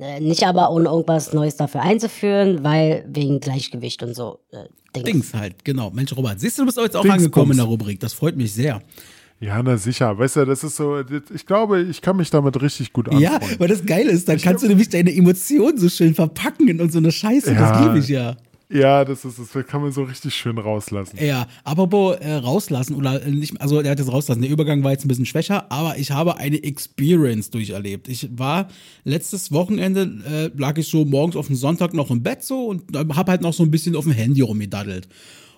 [0.00, 4.40] Äh, nicht aber ohne irgendwas Neues dafür einzuführen, weil wegen Gleichgewicht und so.
[4.50, 4.64] Äh,
[4.96, 5.04] Dings.
[5.06, 5.90] Dings halt, genau.
[5.90, 7.24] Mensch, Robert, siehst du, du bist auch jetzt auch Dingsbums.
[7.24, 8.00] angekommen in der Rubrik.
[8.00, 8.80] Das freut mich sehr.
[9.44, 10.18] Ja, na sicher.
[10.18, 13.34] Weißt du, das ist so, das- ich glaube, ich kann mich damit richtig gut Ja,
[13.34, 13.60] anfreunden.
[13.60, 16.92] weil das Geile ist, dann kannst du nämlich deine Emotionen so schön verpacken in und
[16.92, 17.50] so eine Scheiße.
[17.54, 17.86] Das Ja.
[17.86, 18.36] liebe ich ja.
[18.70, 21.18] Ja, das ist, das kann man so richtig schön rauslassen.
[21.22, 24.40] Ja, apropos äh, rauslassen oder äh, nicht, also der hat jetzt rauslassen.
[24.40, 28.08] Der Übergang war jetzt ein bisschen schwächer, aber ich habe eine Experience durcherlebt.
[28.08, 28.68] Ich war
[29.04, 32.84] letztes Wochenende, äh, lag ich so morgens auf dem Sonntag noch im Bett so und
[32.96, 35.08] habe halt noch so ein bisschen auf dem Handy rumgedaddelt.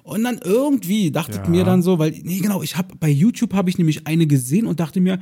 [0.06, 1.48] Und dann irgendwie dachte ich Ja.
[1.48, 4.66] mir dann so, weil, nee, genau, ich habe bei YouTube habe ich nämlich eine gesehen
[4.66, 5.18] und dachte mir,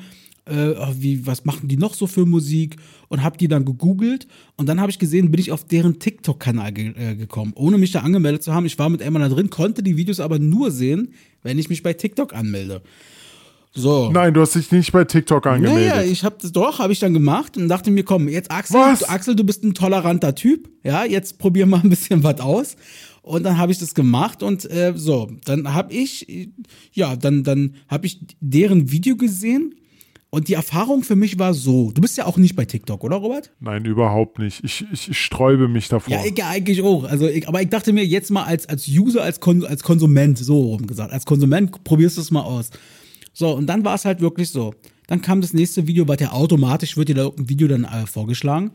[0.46, 2.76] äh, oh, wie, was machen die noch so für Musik?
[3.08, 4.26] Und habe die dann gegoogelt
[4.56, 7.92] und dann habe ich gesehen, bin ich auf deren TikTok-Kanal ge äh, gekommen, ohne mich
[7.92, 8.66] da angemeldet zu haben.
[8.66, 11.82] Ich war mit einmal da drin, konnte die Videos aber nur sehen, wenn ich mich
[11.82, 12.82] bei TikTok anmelde.
[13.72, 14.10] So.
[14.12, 15.96] Nein, du hast dich nicht bei TikTok angemeldet.
[15.96, 18.78] Naja, ich habe das doch, habe ich dann gemacht und dachte mir, komm, jetzt Axel,
[18.78, 19.00] Was?
[19.00, 22.76] du, Axel, du bist ein toleranter Typ, ja, jetzt probier mal ein bisschen was aus.
[23.24, 26.50] Und dann habe ich das gemacht und äh, so, dann habe ich,
[26.92, 29.74] ja, dann, dann habe ich deren Video gesehen
[30.28, 33.16] und die Erfahrung für mich war so, du bist ja auch nicht bei TikTok, oder
[33.16, 33.50] Robert?
[33.60, 34.62] Nein, überhaupt nicht.
[34.62, 36.12] Ich, ich, ich sträube mich davor.
[36.12, 37.04] Ja, ich ja eigentlich auch.
[37.04, 40.36] Also ich, aber ich dachte mir jetzt mal als, als User, als, Kon als Konsument,
[40.36, 42.70] so rum gesagt, als Konsument probierst du es mal aus.
[43.32, 44.74] So, und dann war es halt wirklich so.
[45.06, 48.06] Dann kam das nächste Video, weil der automatisch wird dir da irgendein Video dann äh,
[48.06, 48.70] vorgeschlagen.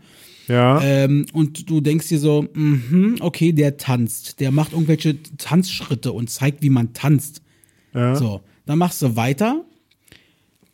[0.47, 6.11] ja, Ähm, und du denkst dir so, mhm, okay, der tanzt, der macht irgendwelche Tanzschritte
[6.11, 7.41] und zeigt, wie man tanzt.
[7.93, 8.15] ja.
[8.15, 9.63] So, dann machst du weiter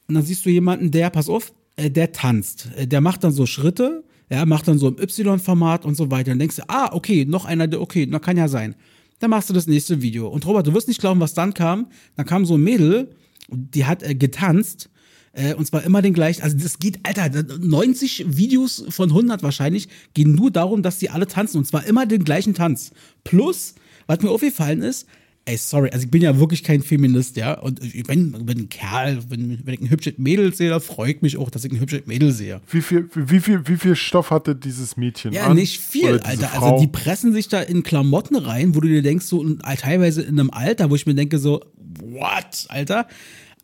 [0.08, 2.70] und dann siehst du jemanden, der, pass auf, äh, der tanzt.
[2.76, 6.32] Äh, Der macht dann so Schritte, ja, macht dann so im Y-Format und so weiter.
[6.32, 8.76] Dann denkst du, ah, okay, noch einer, der, okay, na kann ja sein.
[9.20, 10.28] Dann machst du das nächste Video.
[10.28, 11.88] Und Robert, du wirst nicht glauben, was dann kam.
[12.18, 13.12] Dann kam so ein Mädel,
[13.50, 14.90] die hat äh, getanzt.
[15.36, 17.30] Äh, und zwar immer den gleichen, also das geht, Alter,
[17.60, 22.06] 90 Videos von 100 wahrscheinlich gehen nur darum, dass die alle tanzen und zwar immer
[22.06, 22.92] den gleichen Tanz.
[23.24, 23.76] Plus,
[24.08, 25.08] was mir aufgefallen ist,
[25.48, 28.70] ey, sorry, also ich bin ja wirklich kein Feminist, ja, und ich bin, bin ein
[28.70, 31.72] Kerl, wenn, wenn ich ein hübsches Mädel sehe, da freue ich mich auch, dass ich
[31.72, 32.62] ein hübsches Mädel sehe.
[32.72, 35.56] Wie, viel, wie, viel, wie viel Stoff hatte dieses Mädchen Ja, an?
[35.58, 36.48] nicht viel, Alter.
[36.48, 36.76] Frau?
[36.76, 40.22] Also die pressen sich da in Klamotten rein, wo du dir denkst, so und teilweise
[40.24, 41.62] in einem Alter, wo ich mir denke, so,
[42.02, 43.08] what, Alter?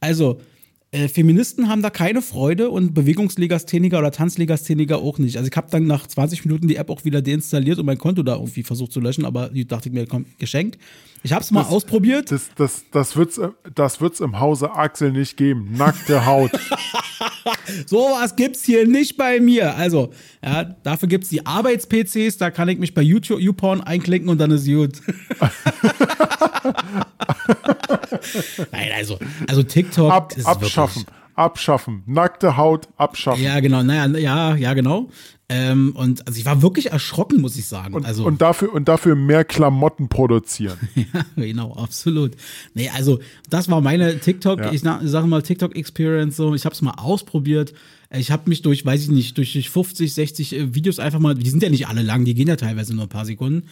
[0.01, 0.39] Also,
[0.91, 5.37] äh, Feministen haben da keine Freude und Bewegungslegastheniker oder Tanzlegastheniker auch nicht.
[5.37, 8.23] Also ich habe dann nach 20 Minuten die App auch wieder deinstalliert und mein Konto
[8.23, 10.77] da irgendwie versucht zu löschen, aber die dachte ich mir, komm, geschenkt.
[11.24, 12.32] Ich habe es mal ausprobiert.
[12.32, 15.74] Das, das, das wird's, äh, das wird's im Hause Axel nicht geben.
[15.78, 16.51] Nackte Haut.
[17.86, 19.76] Sowas gibt's hier nicht bei mir.
[19.76, 20.11] Also,
[20.43, 24.51] ja, dafür gibt's die Arbeits-PCs, da kann ich mich bei YouTube YouPorn einklicken und dann
[24.51, 25.01] ist gut.
[28.72, 31.03] Nein, also, also TikTok Ab, ist abschaffen.
[31.03, 32.03] Wirklich, Abschaffen.
[32.07, 33.41] Nackte Haut abschaffen.
[33.41, 35.09] ja, genau, naja, ja, ja, genau.
[35.53, 37.93] Ähm, und also ich war wirklich erschrocken, muss ich sagen.
[37.93, 40.77] Und, also, und, dafür, und dafür mehr Klamotten produzieren.
[40.95, 42.33] Ja, genau, absolut.
[42.73, 44.71] Nee, also das war meine TikTok, Ja.
[44.71, 47.73] ich sage mal TikTok Experience so, ich habe es mal ausprobiert.
[48.11, 51.35] Ich habe mich durch, weiß ich nicht, durch, durch 50, 60 äh, Videos einfach mal,
[51.35, 53.67] die sind ja nicht alle lang, die gehen ja teilweise nur ein paar Sekunden.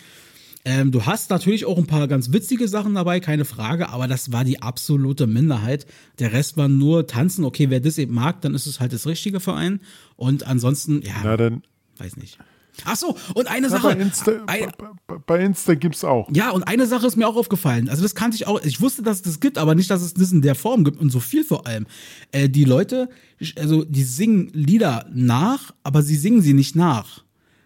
[0.71, 4.31] Ähm, du hast natürlich auch ein paar ganz witzige Sachen dabei, keine Frage, aber das
[4.31, 5.87] war die absolute Minderheit.
[6.19, 7.43] Der Rest war nur tanzen.
[7.43, 9.79] Okay, wer das eben mag, dann ist es halt das Richtige für einen.
[10.15, 11.63] Und ansonsten, ja, Na, dann,
[11.97, 12.37] weiß nicht.
[12.85, 13.87] Ach so, und eine na, Sache.
[13.95, 14.71] bei, Insta, Ein-
[15.07, 16.29] bei- bei Insta gibt's auch.
[16.33, 17.89] ja, und eine Sache ist mir auch aufgefallen.
[17.89, 18.61] Also das kannte ich auch.
[18.63, 20.99] Ich wusste, dass es das gibt, aber nicht, dass es das in der Form gibt
[20.99, 21.87] und so viel vor allem.
[22.31, 23.09] Äh, die Leute,
[23.57, 27.23] also die singen Lieder nach, aber sie singen sie nicht nach.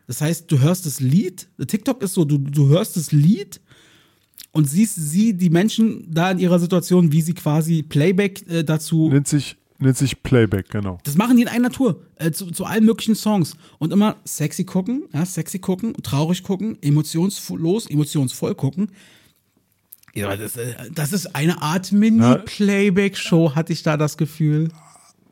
[0.07, 1.47] Das heißt, du hörst das Lied.
[1.65, 3.61] TikTok ist so, du, du hörst das Lied
[4.51, 9.09] und siehst sie, die Menschen da in ihrer Situation, wie sie quasi Playback äh, dazu
[9.09, 10.99] Nennt sich, nennt sich Playback, genau.
[11.03, 13.55] das machen die in einer Tour, äh, zu, zu allen möglichen Songs.
[13.79, 18.89] Und immer sexy gucken, ja, sexy gucken, traurig gucken, emotionslos, emotionsvoll gucken.
[20.13, 24.69] Ja, das, äh, das ist eine Art Mini-Playback-Show, hatte ich da das Gefühl.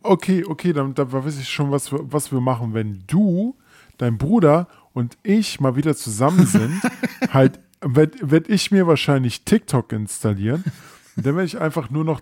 [0.01, 3.55] Okay, okay, dann, dann weiß ich schon, was wir, was wir machen, wenn du,
[4.01, 6.81] dein Bruder und ich mal wieder zusammen sind,
[7.31, 10.63] halt werde werd ich mir wahrscheinlich TikTok installieren.
[11.15, 12.21] Und dann werde ich einfach nur noch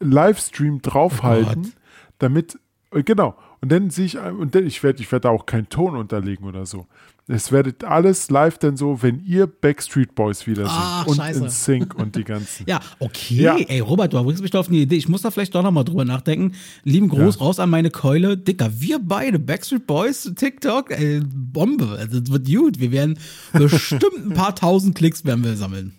[0.00, 1.72] Livestream draufhalten, Gott.
[2.18, 2.58] damit,
[2.92, 3.36] äh, genau.
[3.60, 6.46] Und dann sehe ich, und dann, ich werde ich werd da auch keinen Ton unterlegen
[6.46, 6.86] oder so.
[7.30, 11.44] Es werdet alles live dann so, wenn ihr Backstreet Boys wieder singt Ach, und scheiße.
[11.44, 12.64] in Sync und die ganzen.
[12.68, 13.34] Ja, okay.
[13.34, 13.56] Ja.
[13.56, 14.96] Ey, Robert, du bringst mich da auf eine Idee.
[14.96, 16.52] Ich muss da vielleicht doch nochmal drüber nachdenken.
[16.84, 17.40] Lieben Gruß Ja.
[17.42, 18.38] raus an meine Keule.
[18.38, 21.96] Dicker, wir beide, Backstreet Boys, TikTok, ey, Bombe.
[21.98, 22.80] Also, das wird gut.
[22.80, 23.18] Wir werden
[23.52, 25.92] bestimmt ein paar tausend Klicks werden wir sammeln.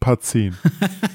[0.00, 0.54] Part 10.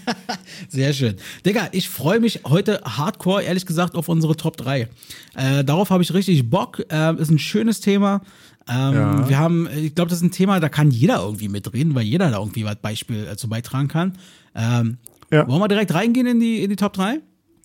[0.69, 1.15] Sehr schön.
[1.45, 4.89] Digga, ich freue mich heute hardcore, ehrlich gesagt, auf unsere Top 3.
[5.35, 6.83] Äh, darauf habe ich richtig Bock.
[6.89, 8.21] Ähm, ist ein schönes Thema.
[8.69, 9.29] Ähm, Ja.
[9.29, 12.29] Wir haben, ich glaube, das ist ein Thema, da kann jeder irgendwie mitreden, weil jeder
[12.29, 14.17] da irgendwie was Beispiel äh, zu beitragen kann.
[14.55, 14.97] Ähm,
[15.31, 15.47] Ja.
[15.47, 17.19] Wollen wir direkt reingehen in die, in die Top 3?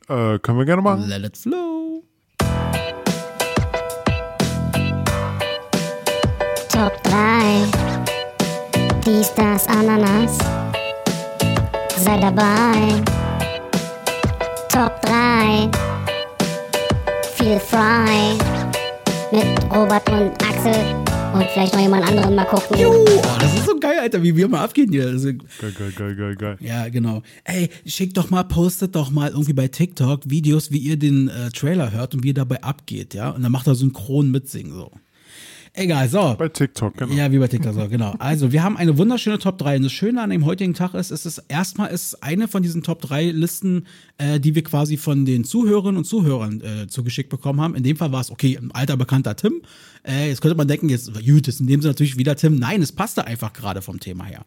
[0.09, 1.07] äh, können wir gerne machen.
[1.09, 2.03] Let it flow.
[6.71, 7.65] Top 3.
[9.05, 10.39] Dies, das, Ananas.
[12.09, 13.03] Sei dabei.
[14.71, 15.69] Top 3.
[17.37, 18.33] Feel frei.
[19.31, 20.75] Mit Robert und Axel.
[21.35, 22.79] Und vielleicht noch jemand anderen mal gucken.
[22.87, 23.05] Oh,
[23.39, 25.09] das ist so geil, Alter, wie wir mal abgehen hier.
[25.11, 26.57] Ist- Geil, geil, geil, geil, geil.
[26.61, 27.21] Ja, genau.
[27.45, 31.51] Ey, schickt doch mal, postet doch mal irgendwie bei TikTok Videos, wie ihr den äh,
[31.51, 33.29] Trailer hört und wie ihr dabei abgeht, ja?
[33.29, 34.93] Und dann macht er synchron mitsingen, so.
[35.79, 36.35] Egal, so.
[36.37, 37.15] Bei TikTok, genau.
[37.15, 38.13] Ja, wie bei TikTok, so, genau.
[38.19, 39.77] Also, wir haben eine wunderschöne Top 3.
[39.77, 42.83] Und das Schöne an dem heutigen Tag ist, ist es erstmal ist eine von diesen
[42.83, 43.87] Top 3 Listen,
[44.19, 47.77] äh, die wir quasi von den Zuhörerinnen und Zuhörern äh, zugeschickt bekommen haben.
[47.77, 49.63] In dem Fall war es, okay, ein alter bekannter Tim.
[50.05, 52.57] Äh, jetzt könnte man denken, jetzt, gut, ist in dem Sinne natürlich wieder Tim.
[52.57, 54.45] Nein, es passte einfach gerade vom Thema her.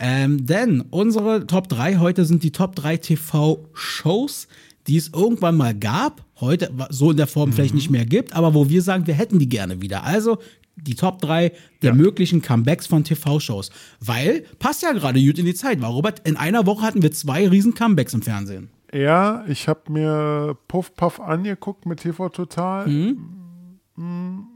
[0.00, 4.48] Ähm, denn unsere Top 3 heute sind die Top 3 TV-Shows,
[4.88, 8.54] die es irgendwann mal gab, heute so in der Form vielleicht nicht mehr gibt, aber
[8.54, 10.04] wo wir sagen, wir hätten die gerne wieder.
[10.04, 10.38] Also
[10.76, 13.70] die Top 3 der möglichen Comebacks von TV-Shows.
[14.00, 17.12] Weil, passt ja gerade gut in die Zeit, weil Robert, in einer Woche hatten wir
[17.12, 18.70] zwei riesen Comebacks im Fernsehen.
[18.92, 22.86] Ja, ich habe mir Puff Puff angeguckt mit TV Total.
[22.86, 24.46] Hm,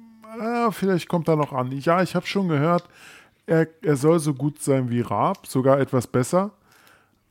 [0.41, 1.73] ah, vielleicht kommt er noch an.
[1.81, 2.85] Ja, ich habe schon gehört,
[3.47, 6.53] er, er soll so gut sein wie Raab, sogar etwas besser.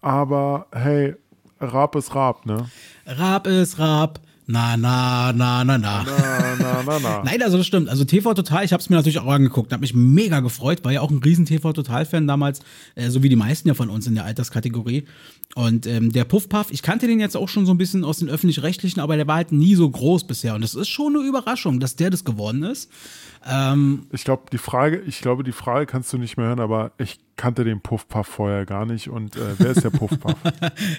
[0.01, 1.15] Aber hey,
[1.59, 2.69] Raab ist Raab, ne?
[3.05, 4.19] Raab ist Raab.
[4.51, 6.03] Na, na, na, na, na.
[6.03, 7.21] Na, na, na, na.
[7.23, 7.87] Nein, also das stimmt.
[7.87, 10.91] Also TV Total, ich habe es mir natürlich auch angeguckt, habe mich mega gefreut, war
[10.91, 12.61] ja auch ein riesen TV Total-Fan damals,
[12.95, 15.05] äh, so wie die meisten ja von uns in der Alterskategorie.
[15.53, 18.29] Und ähm, der Puffpuff, ich kannte den jetzt auch schon so ein bisschen aus den
[18.29, 20.55] öffentlich-rechtlichen, aber der war halt nie so groß bisher.
[20.55, 22.89] Und das ist schon eine Überraschung, dass der das geworden ist.
[23.47, 26.91] Ähm, Ich glaube, die Frage, ich glaube, die Frage kannst du nicht mehr hören, aber
[26.97, 29.07] ich kannte den Puff Puff vorher gar nicht.
[29.07, 30.35] Und äh, wer ist der Puff Puff?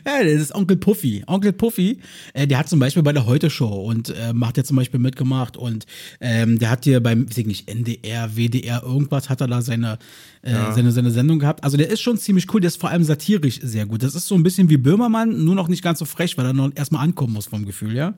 [0.06, 1.22] Ja, das ist Onkel Puffy.
[1.26, 2.00] Onkel Puffy,
[2.32, 5.58] äh, der hat zum Beispiel bei der Heute-Show und äh, macht ja zum Beispiel mitgemacht
[5.58, 5.84] und
[6.20, 9.98] ähm, der hat hier beim, weiß ich nicht, NDR, WDR, irgendwas hat er da seine,
[10.40, 11.62] äh, seine, seine Sendung gehabt.
[11.62, 14.02] Also der ist schon ziemlich cool, der ist vor allem satirisch sehr gut.
[14.02, 16.52] Das ist so ein bisschen wie Böhmermann, nur noch nicht ganz so frech, weil er
[16.54, 18.14] noch erstmal ankommen muss vom Gefühl, ja.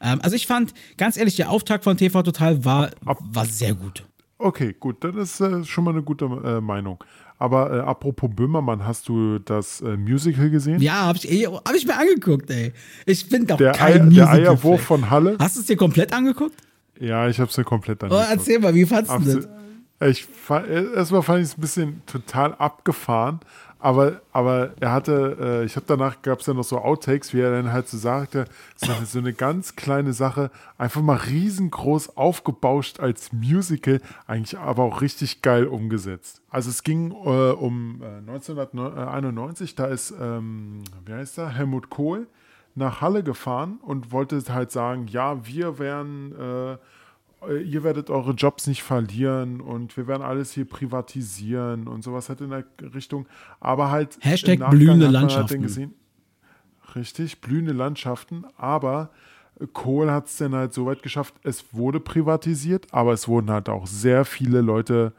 [0.00, 4.04] Ähm, also ich fand, ganz ehrlich, der Auftakt von TV Total war, war sehr gut.
[4.38, 7.02] Okay, gut, das ist äh, schon mal eine gute äh, Meinung.
[7.38, 10.80] Aber äh, apropos Böhmermann, hast du das äh, Musical gesehen?
[10.80, 12.72] Ja, hab ich, ey, hab ich mir angeguckt, ey.
[13.06, 14.40] Ich bin doch Der, kein Eier, der Musical-Fan.
[14.40, 15.36] Eierwurf von Halle?
[15.38, 16.54] Hast du es dir komplett angeguckt?
[16.98, 18.30] Ja, ich habe es mir komplett Oh, angeguckt.
[18.30, 19.48] erzähl mal, wie fandst du das?
[20.10, 23.40] Ich fa- erstmal fand ich es ein bisschen total abgefahren,
[23.78, 27.40] aber, aber er hatte, äh, ich habe danach gab es ja noch so Outtakes, wie
[27.40, 33.00] er dann halt so sagte, so, so eine ganz kleine Sache, einfach mal riesengroß aufgebauscht
[33.00, 36.42] als Musical, eigentlich aber auch richtig geil umgesetzt.
[36.48, 42.26] Also es ging äh, um äh, 1991, da ist, ähm, wie heißt er, Helmut Kohl
[42.74, 46.78] nach Halle gefahren und wollte halt sagen, ja, wir wären äh, äh,
[47.54, 52.40] ihr werdet eure Jobs nicht verlieren und wir werden alles hier privatisieren und sowas halt
[52.40, 53.26] in der Richtung.
[53.60, 54.18] Aber halt.
[54.20, 55.62] Hashtag blühende halt Landschaften.
[55.62, 55.94] gesehen,
[56.94, 59.10] richtig, blühende Landschaften, aber
[59.60, 63.50] äh, Kohl hat es dann halt so weit geschafft, es wurde privatisiert, aber es wurden
[63.50, 65.12] halt auch sehr viele Leute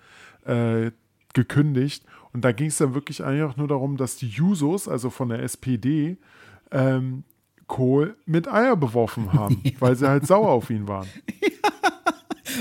[0.46, 0.92] äh,
[1.34, 2.04] gekündigt.
[2.34, 5.30] Und da ging es dann wirklich eigentlich auch nur darum, dass die Jusos, also von
[5.30, 6.18] der SPD,
[6.72, 7.24] ähm,
[7.68, 11.08] Kohl mit Eier beworfen haben, weil sie halt sauer auf ihn waren.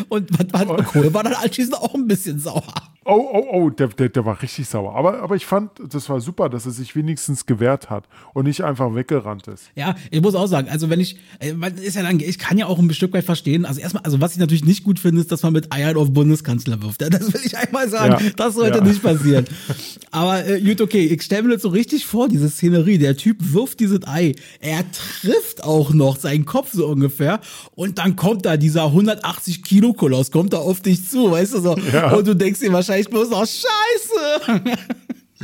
[0.09, 2.96] Und was war Kohl war dann anschließend auch ein bisschen sauer.
[3.09, 4.95] Oh, oh, oh, der, der, der war richtig sauer.
[4.97, 8.05] Aber, aber ich fand, das war super, dass er sich wenigstens gewehrt hat
[8.35, 9.71] und nicht einfach weggerannt ist.
[9.77, 11.53] Ja, ich muss auch sagen, also wenn ich, äh,
[11.83, 13.65] ist ja dann, ich kann ja auch ein Stück weit verstehen.
[13.65, 16.13] Also erstmal, also was ich natürlich nicht gut finde, ist, dass man mit Eiern auf
[16.13, 17.01] Bundeskanzler wirft.
[17.03, 18.25] Das will ich einmal sagen.
[18.25, 18.31] Ja.
[18.37, 18.85] Das sollte Ja.
[18.85, 19.45] nicht passieren.
[20.11, 22.99] Aber äh, gut, okay, ich stelle mir das so richtig vor, diese Szenerie.
[22.99, 24.35] Der Typ wirft dieses Ei.
[24.61, 27.41] Er trifft auch noch seinen Kopf so ungefähr.
[27.75, 31.61] Und dann kommt da dieser 180 Kilo Koloss, kommt da auf dich zu, weißt du
[31.61, 31.77] so.
[31.93, 32.13] Ja.
[32.15, 34.69] Und du denkst dir wahrscheinlich bloß, oh Scheiße.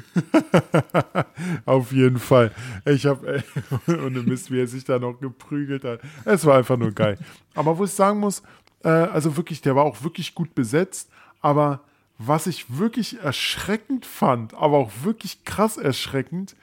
[1.64, 2.52] Auf jeden Fall.
[2.84, 3.42] Ich habe,
[3.86, 6.00] ohne Mist, wie er sich da noch geprügelt hat.
[6.24, 7.18] Es war einfach nur geil.
[7.54, 8.42] Aber wo ich sagen muss,
[8.84, 11.10] äh, also wirklich, der war auch wirklich gut besetzt.
[11.40, 11.80] Aber
[12.18, 16.54] was ich wirklich erschreckend fand, aber auch wirklich krass erschreckend,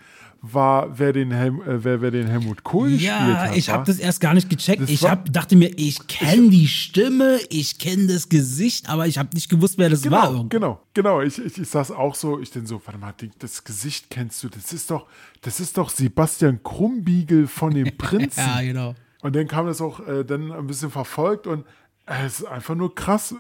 [0.42, 3.58] war, wer den, Helm, äh, wer, wer den Helmut Kohl gespielt Ja, hat.
[3.58, 3.74] ich wa?
[3.74, 4.82] habe das erst gar nicht gecheckt.
[4.82, 9.06] Das ich war- hab, dachte mir, ich kenne die Stimme, ich kenne das Gesicht, aber
[9.08, 10.28] ich habe nicht gewusst, wer das war.
[10.28, 10.50] Genau, irgendwie.
[10.56, 11.22] genau, genau.
[11.22, 14.50] Ich, ich, ich saß auch so, ich denke so, warte mal, das Gesicht kennst du,
[14.50, 15.08] das ist doch,
[15.42, 18.40] das ist doch Sebastian Krumbiegel von den Prinzen.
[18.40, 18.96] Ja, genau.
[19.22, 21.66] Und dann kam das auch äh, dann ein bisschen verfolgt und
[22.06, 23.36] es ist einfach nur krass.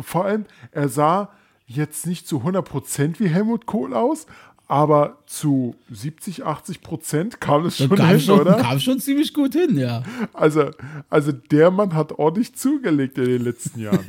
[0.00, 1.30] Vor allem, er sah
[1.66, 4.26] jetzt nicht zu 100% wie Helmut Kohl aus,
[4.70, 8.56] aber zu 70, 80% kam es schon kam hin, schon, oder?
[8.56, 10.02] kam schon ziemlich gut hin, ja.
[10.34, 10.70] Also,
[11.08, 14.04] also der Mann hat ordentlich zugelegt in den letzten Jahren.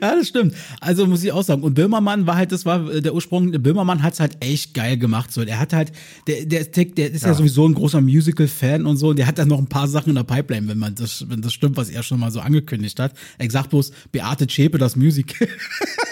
[0.00, 0.54] Ja, das stimmt.
[0.80, 1.62] Also muss ich auch sagen.
[1.62, 4.98] Und Böhmermann war halt, das war äh, der Ursprung, Böhmermann hat es halt echt geil
[4.98, 5.32] gemacht.
[5.32, 5.44] So.
[5.44, 5.92] Der hat halt,
[6.26, 7.34] der, der, der, ist ja.
[7.34, 9.08] sowieso ein großer Musical-Fan und so.
[9.08, 11.40] Und der hat dann noch ein paar Sachen in der Pipeline, wenn man das, wenn
[11.40, 13.12] das stimmt, was er schon mal so angekündigt hat.
[13.38, 15.48] Ich sag bloß, Beate Zschäpe, das Musical.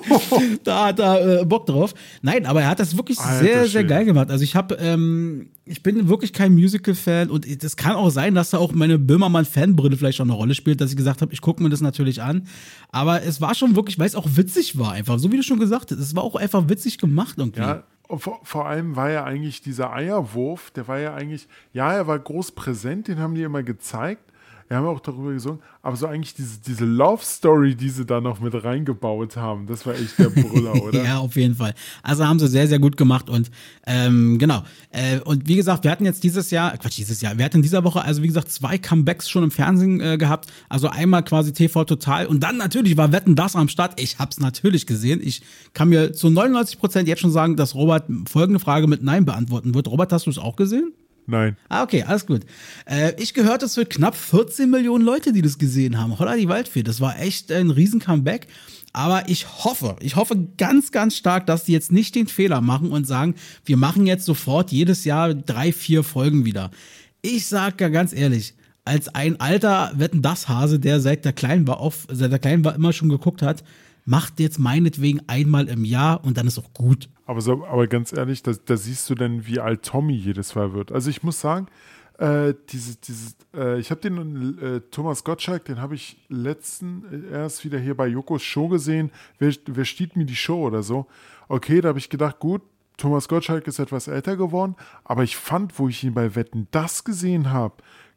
[0.64, 1.94] da hat er äh, Bock drauf.
[2.22, 3.86] Nein, aber er hat das wirklich Alter sehr, sehr Schwede.
[3.86, 4.30] geil gemacht.
[4.30, 8.50] Also ich habe, ähm, ich bin wirklich kein Musical-Fan und es kann auch sein, dass
[8.50, 11.62] da auch meine Böhmermann-Fanbrille vielleicht schon eine Rolle spielt, dass ich gesagt habe, ich gucke
[11.62, 12.46] mir das natürlich an.
[12.90, 15.60] Aber es war schon wirklich, weil es auch witzig war einfach, so wie du schon
[15.60, 15.98] gesagt hast.
[15.98, 17.60] Es war auch einfach witzig gemacht irgendwie.
[17.60, 22.06] Ja, vor, vor allem war ja eigentlich dieser Eierwurf, der war ja eigentlich, ja, er
[22.06, 24.31] war groß präsent, den haben die immer gezeigt.
[24.72, 28.22] Wir haben auch darüber gesungen, aber so eigentlich diese, diese Love Story, die sie da
[28.22, 31.04] noch mit reingebaut haben, das war echt der Brüller, oder?
[31.04, 31.74] Ja, auf jeden Fall.
[32.02, 33.50] Also haben sie sehr, sehr gut gemacht und
[33.86, 34.62] ähm, genau.
[34.90, 37.62] Äh, und wie gesagt, wir hatten jetzt dieses Jahr, Quatsch, dieses Jahr, wir hatten in
[37.62, 40.50] dieser Woche, also wie gesagt, zwei Comebacks schon im Fernsehen äh, gehabt.
[40.70, 44.00] Also einmal quasi TV Total und dann natürlich war Wetten das am Start.
[44.00, 45.20] Ich hab's natürlich gesehen.
[45.22, 45.42] Ich
[45.74, 49.74] kann mir zu 99 Prozent jetzt schon sagen, dass Robert folgende Frage mit Nein beantworten
[49.74, 49.88] wird.
[49.88, 50.94] Robert, hast du es auch gesehen?
[51.32, 51.56] Nein.
[51.70, 52.42] Ah, okay, alles gut.
[52.84, 56.18] Äh, ich gehört, es für knapp 14 Millionen Leute, die das gesehen haben.
[56.18, 56.82] Holla die Waldfee.
[56.82, 58.48] Das war echt ein riesen Comeback.
[58.92, 62.90] Aber ich hoffe, ich hoffe ganz, ganz stark, dass die jetzt nicht den Fehler machen
[62.90, 66.70] und sagen, wir machen jetzt sofort jedes Jahr drei, vier Folgen wieder.
[67.22, 68.54] Ich sag ja ganz ehrlich,
[68.84, 72.62] als ein alter Wetten das Hase, der seit der kleinen war, auf, seit der kleinen
[72.62, 73.64] war immer schon geguckt hat,
[74.04, 77.08] macht jetzt meinetwegen einmal im Jahr und dann ist auch gut.
[77.26, 80.72] Aber, so, aber ganz ehrlich, da, da siehst du dann, wie alt Tommy jedes Mal
[80.72, 80.92] wird.
[80.92, 81.66] Also ich muss sagen,
[82.18, 87.32] äh, diese, diese, äh, ich habe den äh, Thomas Gottschalk, den habe ich letzten äh,
[87.32, 89.10] erst wieder hier bei Jokos Show gesehen.
[89.38, 91.06] Wer, wer stiehlt mir die Show oder so?
[91.48, 92.62] Okay, da habe ich gedacht, gut,
[92.96, 97.04] Thomas Gottschalk ist etwas älter geworden, aber ich fand, wo ich ihn bei Wetten das
[97.04, 97.74] gesehen habe,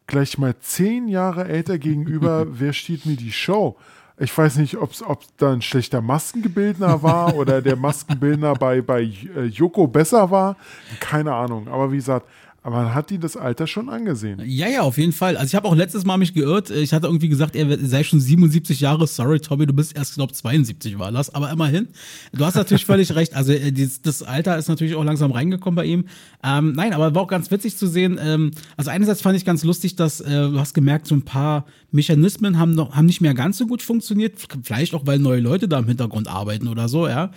[0.08, 3.78] gleich mal zehn Jahre älter gegenüber, wer stiehlt mir die Show?
[4.18, 5.04] Ich weiß nicht, ob es
[5.38, 10.56] da ein schlechter Maskenbildner war oder der Maskenbildner bei, bei äh, Joko besser war.
[11.00, 11.68] Keine Ahnung.
[11.68, 12.28] Aber wie gesagt,
[12.66, 14.42] aber man hat ihn das Alter schon angesehen.
[14.44, 15.38] Ja, ja, auf jeden Fall.
[15.38, 16.72] Also ich habe auch letztes Mal mich geirrt.
[16.72, 19.06] Ich hatte irgendwie gesagt, er sei schon 77 Jahre.
[19.06, 21.30] Sorry, Tommy, du bist erst, glaube 72 war das.
[21.36, 21.90] Aber immerhin.
[22.34, 23.36] Du hast natürlich völlig recht.
[23.36, 26.06] Also äh, das Alter ist natürlich auch langsam reingekommen bei ihm.
[26.44, 28.20] Ähm, nein, aber war auch ganz witzig zu sehen.
[28.20, 31.68] Ähm, also einerseits fand ich ganz lustig, dass äh, du hast gemerkt, so ein paar
[31.92, 34.34] Mechanismen haben, noch, haben nicht mehr ganz so gut funktioniert.
[34.64, 37.30] Vielleicht auch, weil neue Leute da im Hintergrund arbeiten oder so, ja.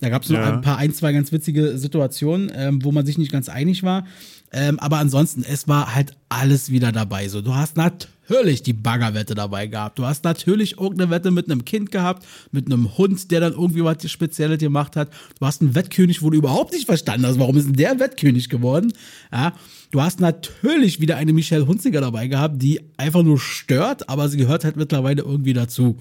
[0.00, 0.52] Da gab es noch Ja.
[0.52, 4.04] ein paar, ein, zwei ganz witzige Situationen, ähm, wo man sich nicht ganz einig war.
[4.52, 7.28] Ähm, aber ansonsten, es war halt alles wieder dabei.
[7.28, 9.98] So, du hast natürlich die Baggerwette dabei gehabt.
[9.98, 13.84] Du hast natürlich irgendeine Wette mit einem Kind gehabt, mit einem Hund, der dann irgendwie
[13.84, 15.10] was Spezielles gemacht hat.
[15.40, 18.48] Du hast einen Wettkönig, wo du überhaupt nicht verstanden hast, warum ist denn der Wettkönig
[18.48, 18.92] geworden?
[19.32, 19.52] Ja,
[19.90, 24.36] du hast natürlich wieder eine Michelle Hunziger dabei gehabt, die einfach nur stört, aber sie
[24.38, 25.96] gehört halt mittlerweile irgendwie dazu.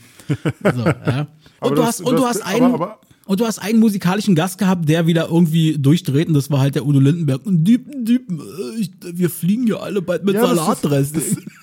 [0.63, 1.27] So, ja.
[1.61, 4.57] Und du hast, und du hast einen, aber- aber- und du hast einen musikalischen Gast
[4.57, 7.45] gehabt, der wieder irgendwie durchdreht und das war halt der Udo Lindenberg.
[7.45, 11.37] Und Diepen, Diepen, äh, wir fliegen ja alle bald mit Ja, Salatdressing.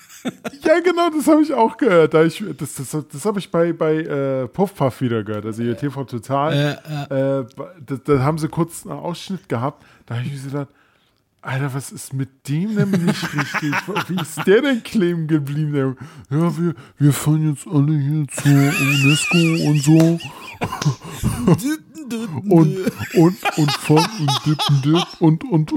[0.63, 2.13] Ja, genau, das habe ich auch gehört.
[2.13, 5.75] Da ich, das das, das habe ich bei, bei äh, Puffpuff wieder gehört, also hier
[5.75, 6.79] TV Total.
[7.09, 9.83] Äh, da, da haben sie kurz einen Ausschnitt gehabt.
[10.05, 10.69] Da habe ich mir gedacht,
[11.43, 13.73] Alter, was ist mit dem denn nicht richtig?
[14.07, 15.73] Wie ist der denn kleben geblieben?
[15.73, 15.95] Der,
[16.29, 20.19] ja, wir, wir fahren jetzt alle hier zur UNESCO und so.
[22.49, 22.77] und,
[23.15, 25.73] und, und fahren und dippen, dip und, und,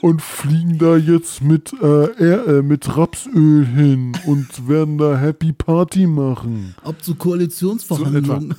[0.00, 6.06] und fliegen da jetzt mit, äh, äh, mit Rapsöl hin und werden da Happy Party
[6.06, 6.76] machen.
[6.84, 8.54] Ob zu Koalitionsverhandlungen.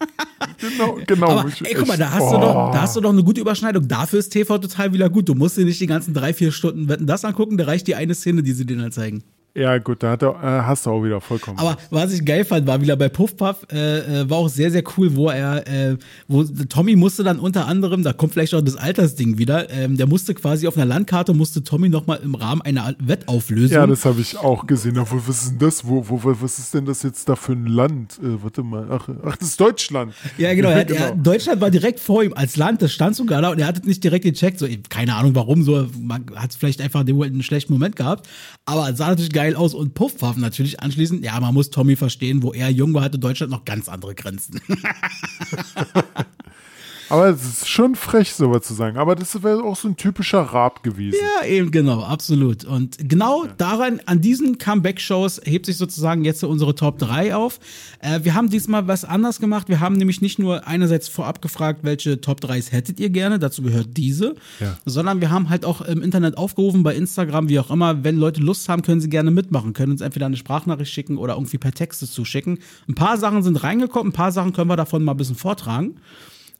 [0.60, 1.28] Genau, genau.
[1.30, 2.40] Aber Ich- ey, guck mal, da hast, du oh.
[2.40, 3.88] doch, da hast du doch eine gute Überschneidung.
[3.88, 5.28] Dafür ist TV total wieder gut.
[5.28, 7.94] Du musst dir nicht die ganzen drei, vier Stunden Wetten das angucken, da reicht die
[7.94, 9.22] eine Szene, die sie dir dann zeigen.
[9.54, 11.58] Ja, gut, da hat er, äh, hast du auch wieder vollkommen.
[11.58, 14.70] Aber was ich geil fand, war wieder bei Puff Puff, äh, äh, war auch sehr,
[14.70, 15.96] sehr cool, wo er, äh,
[16.28, 20.06] wo Tommy musste dann unter anderem, da kommt vielleicht auch das Altersding wieder, ähm, der
[20.06, 23.74] musste quasi auf einer Landkarte, musste Tommy nochmal im Rahmen einer Wettauflösung.
[23.76, 24.96] ja, das habe ich auch gesehen.
[24.98, 25.84] Obwohl, was ist denn das?
[25.86, 28.20] Wo, wo, was ist denn das jetzt da für ein Land?
[28.22, 28.86] Äh, warte mal.
[28.90, 30.14] Ach, ach, das ist Deutschland.
[30.38, 30.68] Ja, genau.
[30.70, 33.58] Er, hat- Er, Deutschland war direkt vor ihm als Land, das stand sogar da und
[33.58, 34.58] er hat es nicht direkt gecheckt.
[34.58, 38.28] So, keine Ahnung warum, so, man hat vielleicht einfach den einen schlechten Moment gehabt.
[38.64, 42.42] Aber es sah natürlich geil aus und Puffpuff natürlich anschließend, ja, man muss Tommy verstehen,
[42.42, 44.60] wo er jung war, hatte Deutschland noch ganz andere Grenzen.
[47.10, 48.96] Aber es ist schon frech, sowas zu sagen.
[48.96, 51.18] Aber das wäre auch so ein typischer Rap gewesen.
[51.40, 52.64] Ja, eben, genau, absolut.
[52.64, 57.58] Und genau daran, an diesen Comeback-Shows hebt sich sozusagen jetzt unsere Top 3 auf.
[58.00, 59.68] Äh, wir haben diesmal was anders gemacht.
[59.68, 63.62] Wir haben nämlich nicht nur einerseits vorab gefragt, welche Top 3s hättet ihr gerne, dazu
[63.62, 64.76] gehört diese, Ja.
[64.86, 68.40] sondern wir haben halt auch im Internet aufgerufen, bei Instagram, wie auch immer, wenn Leute
[68.40, 71.72] Lust haben, können sie gerne mitmachen, können uns entweder eine Sprachnachricht schicken oder irgendwie per
[71.72, 72.58] Texte zuschicken.
[72.88, 75.96] Ein paar Sachen sind reingekommen, ein paar Sachen können wir davon mal ein bisschen vortragen.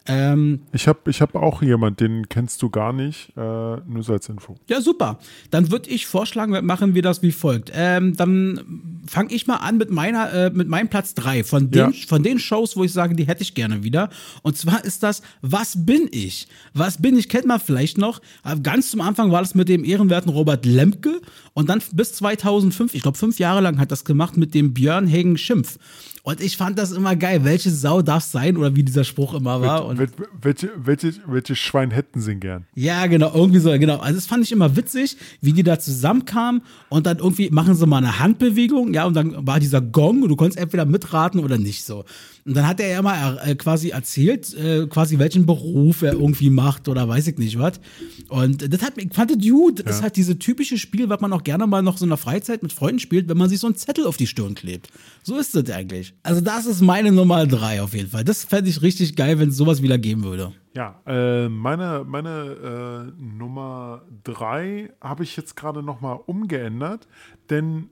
[0.06, 3.30] Ähm, Ich habe ich hab auch jemand, den kennst du gar nicht.
[3.36, 4.56] Äh, nur so als Info.
[4.68, 5.18] Ja, super.
[5.50, 7.70] Dann würde ich vorschlagen, machen wir das wie folgt.
[7.74, 11.92] Ähm, dann fange ich mal an mit meiner, äh, mit meinem Platz 3 von den,
[11.92, 11.92] Ja.
[12.08, 14.08] von den Shows, wo ich sage, die hätte ich gerne wieder.
[14.42, 16.48] Und zwar ist das Was bin ich?
[16.72, 17.28] Was bin ich?
[17.28, 18.20] Kennt man vielleicht noch.
[18.44, 21.20] Äh, Ganz zum Anfang war das mit dem ehrenwerten Robert Lemke
[21.52, 25.10] und dann bis 2005, ich glaube fünf Jahre lang hat das gemacht mit dem Björn
[25.10, 25.78] Hagen Schimpf.
[26.22, 27.44] Und ich fand das immer geil.
[27.44, 29.86] Welche Sau darf sein oder wie dieser Spruch immer war.
[29.86, 30.10] Und Wel-
[30.42, 32.66] welche, welche, welche Schwein hätten sie gern?
[32.74, 33.98] ja, genau, irgendwie so, genau.
[33.98, 37.86] Also das fand ich immer witzig, wie die da zusammenkamen und dann irgendwie machen sie
[37.86, 41.56] mal eine Handbewegung, ja, und dann war dieser Gong und du konntest entweder mitraten oder
[41.58, 42.04] nicht so.
[42.44, 46.50] Und dann hat er ja mal äh, quasi erzählt, äh, quasi welchen Beruf er irgendwie
[46.50, 47.80] macht oder weiß ich nicht was.
[48.28, 49.86] Und das hat ich fand das gut.
[49.86, 52.18] Das ist halt diese typische Spiel, was man auch gerne mal noch so in der
[52.18, 54.88] Freizeit mit Freunden spielt, wenn man sich so einen Zettel auf die Stirn klebt.
[55.22, 56.14] So ist das eigentlich.
[56.22, 58.24] Also das ist meine Nummer drei auf jeden Fall.
[58.24, 60.52] Das fände ich richtig geil, wenn es sowas wieder geben würde.
[60.74, 67.08] Ja, äh, meine, meine äh, Nummer drei habe ich jetzt gerade nochmal umgeändert,
[67.50, 67.90] denn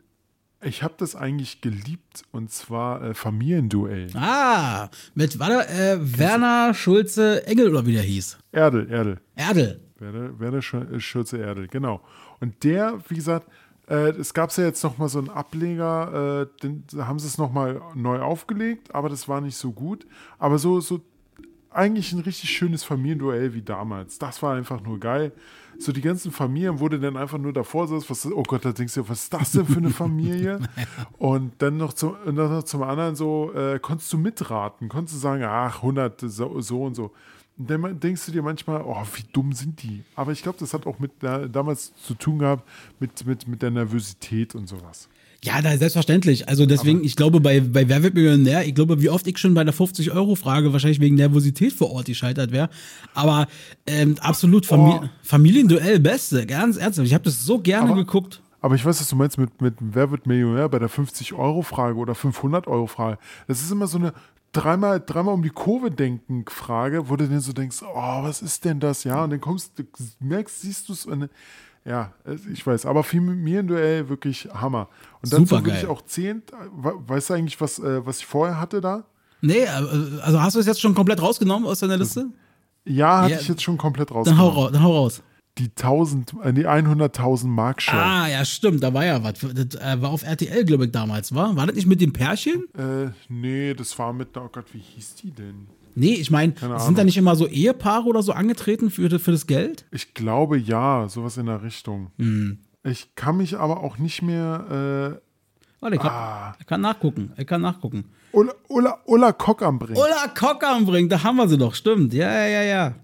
[0.63, 4.11] ich habe das eigentlich geliebt und zwar äh, Familienduell.
[4.15, 8.39] Ah, mit warte, äh, Werner Schulze Engel oder wie der hieß.
[8.53, 9.21] Erdel, Erdel.
[9.37, 9.81] Erdel.
[10.01, 12.01] Werder Sch- äh, Schürze Erdel, genau.
[12.41, 13.49] Und der, wie gesagt,
[13.89, 17.39] äh, es gab ja jetzt nochmal so einen Ableger, äh, den, da haben sie es
[17.39, 20.07] nochmal neu aufgelegt, aber das war nicht so gut.
[20.39, 21.01] Aber so, so
[21.71, 24.19] eigentlich ein richtig schönes Familienduell wie damals.
[24.19, 25.33] Das war einfach nur geil.
[25.79, 28.73] So die ganzen Familien, wo du dann einfach nur davor saß, was, oh Gott, da
[28.73, 30.61] denkst du, was ist das denn für eine Familie?
[31.19, 35.21] und dann noch zum, dann noch zum anderen so, äh, konntest du mitraten, konntest du
[35.21, 37.13] sagen, ach, 100, so, so und so.
[37.59, 40.05] Und dann denkst du dir manchmal, oh, wie dumm sind die?
[40.15, 43.63] Aber ich glaube, das hat auch mit da, damals zu tun gehabt, mit, mit, mit
[43.63, 45.09] der Nervosität und sowas.
[45.45, 46.49] Ja, da, selbstverständlich.
[46.49, 49.55] Also deswegen, ich glaube, bei, bei Wer wird Millionär, ich glaube, wie oft ich schon
[49.55, 52.69] bei der 50-Euro-Frage wahrscheinlich wegen Nervosität vor Ort gescheitert wäre.
[53.15, 53.47] Aber
[53.87, 55.09] ähm, absolut Famili Oh.
[55.23, 57.07] Familienduell, beste, ganz ernsthaft.
[57.07, 58.43] Ich habe das so gerne Aber- geguckt.
[58.61, 62.15] Aber ich weiß, was du meinst mit, mit Wer wird Millionär bei der 50-Euro-Frage oder
[62.15, 63.19] 500-Euro-Frage.
[63.47, 64.13] Das ist immer so eine
[64.51, 68.65] dreimal, dreimal um die Kurve denken Frage, wo du dann so denkst, oh, was ist
[68.65, 69.05] denn das?
[69.05, 69.85] Ja, und dann kommst du,
[70.19, 71.07] merkst, siehst du es.
[71.85, 72.13] Ja,
[72.53, 74.89] ich weiß, aber Familienduell wirklich Hammer.
[75.23, 75.67] Und dann Supergeil.
[75.75, 79.05] würde ich auch zehn, weißt du eigentlich, was, äh, was ich vorher hatte da?
[79.41, 82.27] Nee, äh, also hast du es jetzt schon komplett rausgenommen aus deiner Liste?
[82.85, 84.55] Ja, hatte Ja, ich jetzt schon komplett Dann hau, rausgenommen.
[84.57, 85.23] raus, dann hau raus.
[85.59, 87.97] Die 1000, äh, die 100.000 Mark Show.
[87.97, 89.35] Ah, ja, stimmt, da war ja was.
[89.41, 91.57] Das äh, war auf RTL, glaube ich, damals, war?
[91.57, 92.65] War das nicht mit dem Pärchen?
[92.79, 95.67] Äh, nee, das war mit, oh Gott, wie hieß die denn?
[95.95, 99.47] Nee, ich meine, sind da nicht immer so Ehepaare oder so angetreten für, für das
[99.47, 99.85] Geld?
[99.91, 102.11] Ich glaube ja, sowas in der Richtung.
[102.19, 102.59] Hm.
[102.85, 105.19] Ich kann mich aber auch nicht mehr.
[105.21, 105.29] Äh,
[105.81, 106.57] Warte, ich kann, Ah.
[106.59, 107.33] ich kann nachgucken.
[107.37, 108.05] Ich kann nachgucken.
[108.33, 109.97] Ulla, Ulla, Ulla Kock am Bring.
[109.97, 112.13] Ulla Kock anbringen, da haben wir sie doch, stimmt.
[112.13, 112.95] Ja, ja, ja, ja.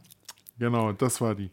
[0.59, 1.51] Genau, das war die.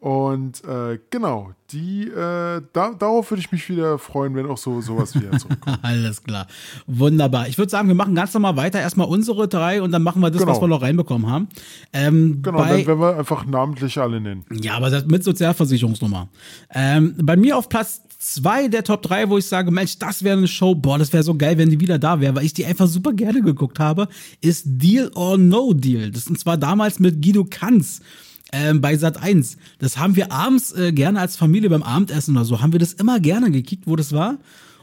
[0.00, 4.80] Und äh, genau, die, äh, da, darauf würde ich mich wieder freuen, wenn auch so
[4.80, 5.78] sowas wieder zurückkommt.
[5.82, 6.46] Alles klar.
[6.86, 7.48] Wunderbar.
[7.48, 8.80] Ich würde sagen, wir machen ganz normal weiter.
[8.80, 10.52] Erstmal unsere drei und dann machen wir das, Genau.
[10.52, 11.48] was wir noch reinbekommen haben.
[11.92, 14.44] Ähm, Genau, bei, dann werden wir einfach namentlich alle nennen.
[14.62, 16.28] Ja, aber das mit Sozialversicherungsnummer.
[16.72, 20.36] Ähm, bei mir auf Platz zwei der Top 3, wo ich sage, Mensch, das wäre
[20.38, 22.64] eine Show, boah, das wäre so geil, wenn die wieder da wäre, weil ich die
[22.66, 24.08] einfach super gerne geguckt habe,
[24.40, 26.10] ist Deal or No Deal.
[26.12, 28.00] Das und zwar damals mit Guido Kanz.
[28.52, 29.58] Ähm, bei Sat 1.
[29.78, 32.94] Das haben wir abends äh, gerne als Familie beim Abendessen oder so, haben wir das
[32.94, 34.38] immer gerne gekickt, wo das war.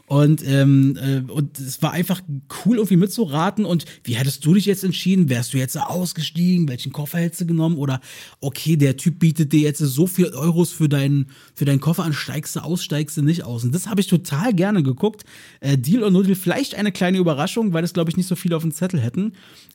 [0.06, 2.20] Und, ähm, äh, und es war einfach
[2.64, 3.64] cool, irgendwie mitzuraten.
[3.64, 5.28] Und wie hättest du dich jetzt entschieden?
[5.28, 6.68] Wärst du jetzt ausgestiegen?
[6.68, 7.76] Welchen Koffer hättest du genommen?
[7.76, 8.00] Oder
[8.40, 12.12] okay, der Typ bietet dir jetzt so viel Euros für deinen, für deinen Koffer an,
[12.12, 13.64] steigst du aus, steigst du nicht aus.
[13.64, 15.24] Und das habe ich total gerne geguckt.
[15.60, 18.36] Äh, Deal or No Deal, vielleicht eine kleine Überraschung, weil das, glaube ich, nicht so
[18.36, 19.32] viele auf dem Zettel hätten.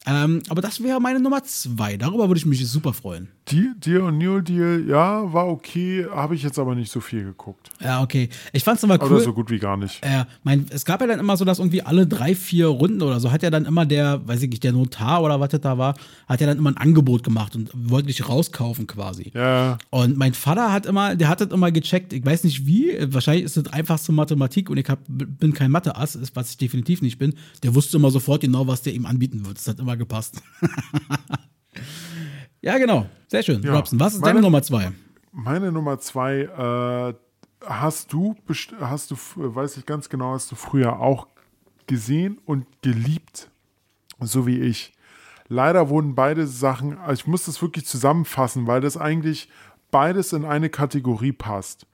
[0.07, 1.97] Ähm, aber das wäre meine Nummer zwei.
[1.97, 3.27] Darüber würde ich mich super freuen.
[3.51, 7.23] Deal, Deal und New Deal, ja, war okay, habe ich jetzt aber nicht so viel
[7.23, 7.69] geguckt.
[7.81, 8.29] Ja, okay.
[8.53, 9.17] Ich fand's aber cool.
[9.17, 10.03] Oder so gut wie gar nicht.
[10.03, 13.19] Ja, mein, es gab ja dann immer so, dass irgendwie alle drei, vier Runden oder
[13.19, 15.77] so hat ja dann immer der, weiß ich nicht, der Notar oder was das da
[15.77, 15.95] war,
[16.27, 19.31] hat ja dann immer ein Angebot gemacht und wollte dich rauskaufen quasi.
[19.33, 22.13] Ja, Und mein Vater hat immer, der hat das immer gecheckt.
[22.13, 26.17] Ich weiß nicht wie, wahrscheinlich ist das einfachste Mathematik und ich hab, bin kein Mathe-Ass,
[26.33, 27.33] was ich definitiv nicht bin.
[27.63, 29.57] Der wusste immer sofort genau, was der ihm anbieten wird.
[29.57, 30.41] Das hat immer gepasst.
[32.61, 33.05] ja, genau.
[33.27, 33.61] Sehr schön.
[33.63, 33.75] Ja.
[33.75, 34.91] Robson, was ist Meine- deine Nummer zwei?
[35.33, 37.13] meine Nummer zwei, äh,
[37.65, 38.35] hast du,
[38.79, 41.27] hast du, weiß ich ganz genau, hast du früher auch
[41.87, 43.49] gesehen und geliebt,
[44.19, 44.93] so wie ich.
[45.47, 49.49] Leider wurden beide Sachen, also ich muss das wirklich zusammenfassen, weil das eigentlich
[49.91, 51.85] beides in eine Kategorie passt.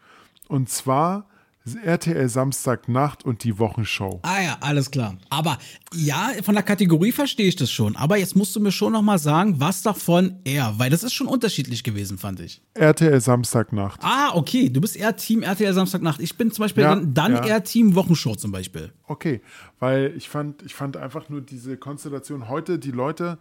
[0.48, 1.28] Und zwar
[1.76, 4.20] RTL Samstagnacht und die Wochenshow.
[4.24, 5.18] Ah ja, alles klar.
[5.30, 5.58] Aber
[5.94, 7.96] ja, von der Kategorie verstehe ich das schon.
[7.96, 11.14] Aber jetzt musst du mir schon noch mal sagen, was davon er, weil das ist
[11.14, 12.62] schon unterschiedlich gewesen, fand ich.
[12.74, 14.00] RTL Samstagnacht.
[14.04, 16.22] Ah, okay, du bist eher Team RTL Samstagnacht.
[16.22, 17.46] Ich bin zum Beispiel Ja, dann, dann ja.
[17.46, 18.92] eher Team Wochenshow zum Beispiel.
[19.06, 19.42] Okay,
[19.80, 23.38] weil ich fand, ich fand einfach nur diese Konstellation heute, die Leute,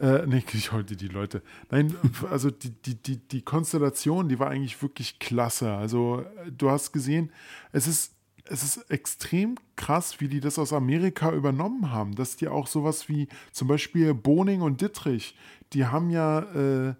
[0.00, 1.94] äh, nee, nicht heute die Leute, nein,
[2.30, 5.72] also die, die, die, die Konstellation, die war eigentlich wirklich klasse.
[5.72, 7.30] Also äh, du hast gesehen,
[7.72, 8.14] es ist,
[8.46, 13.08] es ist extrem krass, wie die das aus Amerika übernommen haben, dass die auch sowas
[13.08, 15.36] wie zum Beispiel Boning und Dittrich,
[15.72, 16.94] die haben ja äh,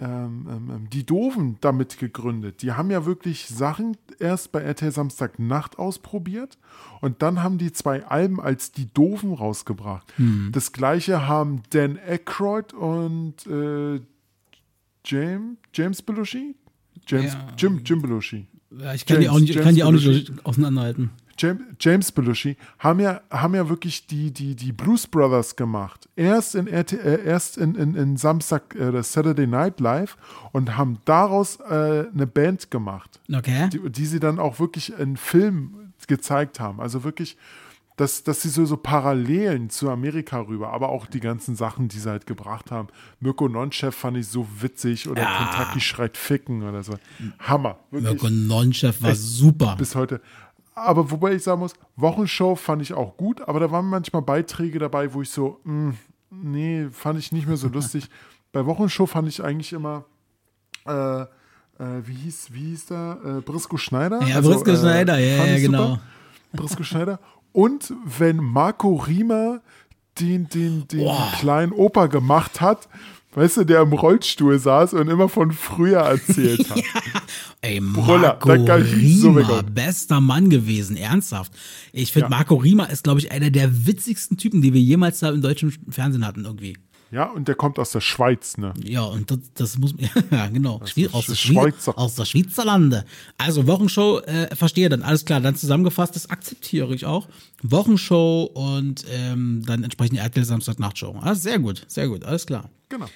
[0.00, 2.62] ähm, ähm, ähm, die Doofen damit gegründet.
[2.62, 6.56] Die haben ja wirklich Sachen erst bei RTL Samstagnacht ausprobiert
[7.00, 10.06] und dann haben die zwei Alben als die Doofen rausgebracht.
[10.52, 14.00] Das gleiche haben Dan Aykroyd und äh,
[15.04, 16.54] James, James Belushi?
[17.06, 17.46] James, Ja.
[17.56, 18.46] Jim, Jim Belushi.
[18.70, 21.10] Ja, ich kann die James- auch nicht, James kann die auch nicht auseinanderhalten.
[21.38, 26.08] James, James Belushi haben ja, haben ja wirklich die, die, die Blues Brothers gemacht.
[26.16, 30.16] Erst in, RT, äh, erst in, in, in Samstag, äh, Saturday Night Live
[30.52, 33.68] und haben daraus äh, eine Band gemacht, Okay.
[33.72, 36.80] die, die sie dann auch wirklich in Film gezeigt haben.
[36.80, 37.36] Also wirklich,
[37.96, 41.98] dass, dass sie so, so Parallelen zu Amerika rüber, aber auch die ganzen Sachen, die
[41.98, 42.88] sie halt gebracht haben.
[43.20, 46.94] Mirko Nonchef fand ich so witzig oder Kentucky schreit Ficken oder so.
[47.40, 47.78] Hammer.
[47.90, 49.74] Wirklich Mirko Nonchef war super.
[49.76, 50.20] bis heute.
[50.84, 54.78] Aber wobei ich sagen muss, Wochenshow fand ich auch gut, aber da waren manchmal Beiträge
[54.78, 55.94] dabei, wo ich so, mh,
[56.30, 58.08] nee, fand ich nicht mehr so lustig.
[58.52, 60.04] Bei Wochenshow fand ich eigentlich immer,
[60.86, 61.26] äh, äh,
[62.04, 63.18] wie hieß, wie hieß der?
[63.24, 64.22] Äh, Brisco Schneider?
[64.22, 65.86] Ja, Brisco Schneider, ja, ja, genau.
[65.86, 66.00] super.
[66.52, 67.20] Brisco Schneider.
[67.52, 69.60] Und wenn Marco Riemer
[70.20, 71.08] den, den, den
[71.38, 72.88] kleinen Opa gemacht hat,
[73.38, 76.82] weißt du, der im Rollstuhl saß und immer von früher erzählt hat.
[77.60, 79.74] Ey, Brüller, Marco mich so weghauen.
[79.74, 81.52] bester Mann gewesen, ernsthaft.
[81.92, 82.30] Ich finde, Ja.
[82.30, 85.72] Marco Riemer ist, glaube ich, einer der witzigsten Typen, die wir jemals da im deutschen
[85.88, 86.76] Fernsehen hatten, irgendwie.
[87.10, 88.74] Ja, und der kommt aus der Schweiz, ne?
[88.84, 89.94] Ja, und das, das muss
[90.30, 91.96] ja genau Schwie- aus, der Schweizer.
[91.98, 93.04] aus der Schweizerlande.
[93.38, 97.26] Also Wochenshow, äh, verstehe dann, alles klar, dann zusammengefasst, das akzeptiere ich auch.
[97.62, 101.16] Wochenshow und ähm, dann entsprechend RTL Samstag Nachtshow.
[101.22, 102.68] Ah, sehr gut, sehr gut, alles klar.
[102.88, 103.06] Genau.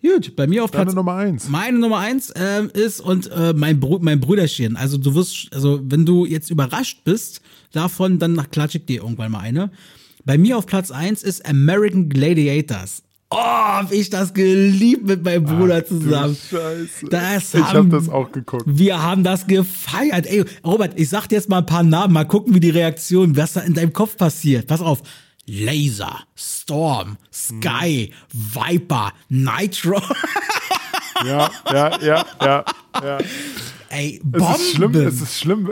[0.00, 1.48] Gut, bei mir auf Deine Platz Nummer eins.
[1.48, 4.76] Meine Nummer eins ähm, ist und äh, mein, Bru mein Brüderchen.
[4.76, 7.40] Also du wirst, also wenn du jetzt überrascht bist
[7.72, 9.70] davon, dann nach klatsch ich dir irgendwann mal eine.
[10.24, 13.02] Bei mir auf Platz eins ist American Gladiators.
[13.30, 16.34] Oh, hab ich das geliebt mit meinem Bruder zusammen.
[16.50, 17.06] Scheiße.
[17.10, 18.64] Das ich habe haben- das auch geguckt.
[18.66, 20.26] Wir haben das gefeiert.
[20.26, 23.36] Ey, Robert, ich sag dir jetzt mal ein paar Namen, mal gucken, wie die Reaktion,
[23.36, 24.66] was da in deinem Kopf passiert.
[24.66, 25.02] Pass auf.
[25.44, 30.00] Laser, Storm, Sky, Viper, Nitro.
[31.26, 32.64] Ja, ja, ja, ja,
[33.02, 33.18] ja.
[33.88, 34.54] Ey, Es Bomben.
[34.54, 35.70] ist schlimm, es ist schlimm.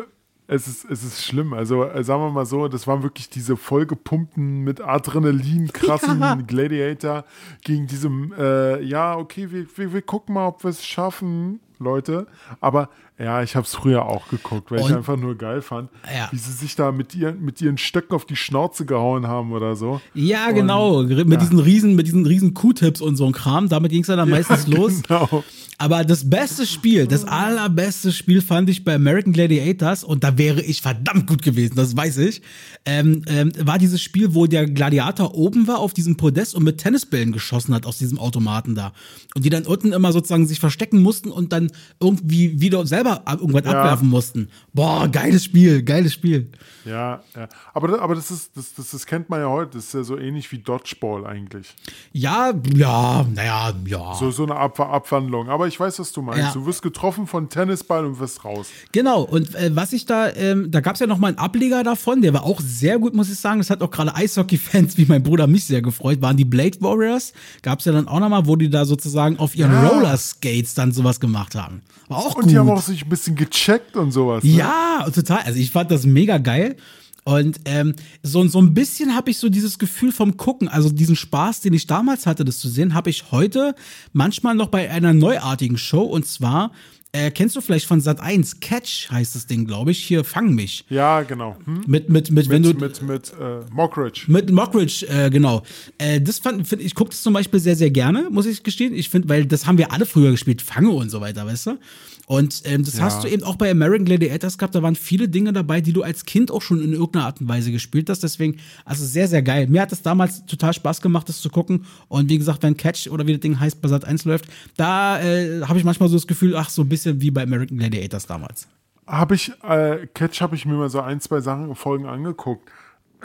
[0.49, 1.53] Es ist, es ist schlimm.
[1.53, 6.35] Also, äh, sagen wir mal so, das waren wirklich diese vollgepumpten, mit Adrenalin krassen Ja.
[6.37, 7.25] Gladiator
[7.63, 11.61] gegen diesem, äh, ja, okay, wir, wir, wir gucken mal, ob wir es schaffen.
[11.79, 12.27] Leute.
[12.61, 12.89] Aber
[13.19, 16.29] ja, ich habe es früher auch geguckt, weil ich Und- einfach nur geil fand, Ja.
[16.33, 19.75] wie sie sich da mit ihren, mit ihren Stöcken auf die Schnauze gehauen haben oder
[19.77, 20.01] so.
[20.15, 21.03] Ja, Und- genau.
[21.03, 23.69] Mit diesen riesen, mit diesen riesen Q-Tips und so ein Kram.
[23.69, 25.03] Damit ging es dann meistens los.
[25.03, 25.43] Genau.
[25.79, 30.63] Aber das beste Spiel, das allerbeste Spiel fand ich bei American Gladiators und da wäre
[30.63, 32.41] ich verdammt gut gewesen, das weiß ich.
[32.87, 36.79] Ähm, ähm, war dieses Spiel, wo der Gladiator oben war auf diesem Podest und mit
[36.79, 38.93] Tennisbällen geschossen hat aus diesem Automaten da.
[39.35, 43.41] Und die dann unten immer sozusagen sich verstecken mussten und dann irgendwie wieder selber ab-
[43.41, 43.71] irgendwas Ja.
[43.73, 44.49] abwerfen mussten.
[44.73, 46.51] Boah, geiles Spiel, geiles Spiel.
[46.87, 47.49] Ja, ja.
[47.75, 49.73] Aber, aber das, ist, das, das, das kennt man ja heute.
[49.77, 51.75] Das ist ja so ähnlich wie Dodgeball eigentlich.
[52.13, 54.15] Ja, ja, naja, ja.
[54.15, 55.49] So, so eine Ab Abwandlung.
[55.49, 56.41] Aber ich weiß, was du meinst.
[56.43, 56.53] Ja.
[56.53, 58.69] Du wirst getroffen von Tennisball und wirst raus.
[58.93, 61.83] Genau, und äh, was ich da, ähm, da gab es ja noch mal einen Ableger
[61.83, 63.59] davon, der war auch sehr gut, muss ich sagen.
[63.59, 67.33] Das hat auch gerade Eishockey-Fans wie mein Bruder mich sehr gefreut, waren die Blade Warriors.
[67.63, 69.89] Gab es ja dann auch noch mal, wo die da sozusagen auf ihren Ja.
[69.89, 71.83] Rollerskates dann sowas gemacht haben.
[72.09, 72.51] War auch Und gut.
[72.51, 74.45] die haben auch sich ein bisschen gecheckt und sowas.
[74.45, 74.51] Ne?
[74.51, 75.41] Ja, total.
[75.45, 76.76] Also ich fand das mega geil.
[77.25, 81.17] Und ähm, so, so ein bisschen habe ich so dieses Gefühl vom Gucken, also diesen
[81.17, 83.75] Spaß, den ich damals hatte, das zu sehen, habe ich heute
[84.13, 86.03] manchmal noch bei einer neuartigen Show.
[86.03, 86.71] Und zwar,
[87.11, 90.05] äh, kennst du vielleicht von Sat 1, Catch heißt das Ding, glaube ich.
[90.05, 90.85] Hier, fang mich.
[90.89, 91.57] Ja, genau.
[91.65, 91.83] Hm?
[91.89, 92.79] Mit, mit, mit, wenn Mit, du.
[92.79, 94.27] mit, mit äh, Mockridge.
[94.29, 95.63] Mit Mockridge, äh, genau.
[95.99, 98.95] Äh, das fand, find, ich gucke das zum Beispiel sehr, sehr gerne, muss ich gestehen.
[98.95, 101.79] Ich finde, weil das haben wir alle früher gespielt, Fange und so weiter, weißt du?
[102.27, 103.05] Und ähm, das Ja.
[103.05, 104.75] hast du eben auch bei American Gladiators gehabt.
[104.75, 107.49] Da waren viele Dinge dabei, die du als Kind auch schon in irgendeiner Art und
[107.49, 108.25] Weise gespielt hast.
[108.25, 109.69] Deswegen, also sehr, sehr geil.
[109.69, 111.85] Mir hat es damals total Spaß gemacht, das zu gucken.
[112.09, 114.47] Und wie gesagt, wenn Catch oder wie das Ding heißt bei Sat 1 läuft,
[114.77, 117.79] da äh, habe ich manchmal so das Gefühl, ach, so ein bisschen wie bei American
[117.79, 118.67] Gladiators damals.
[119.07, 122.69] Habe ich, äh, Catch habe ich mir mal so ein, zwei Sachen, Folgen angeguckt.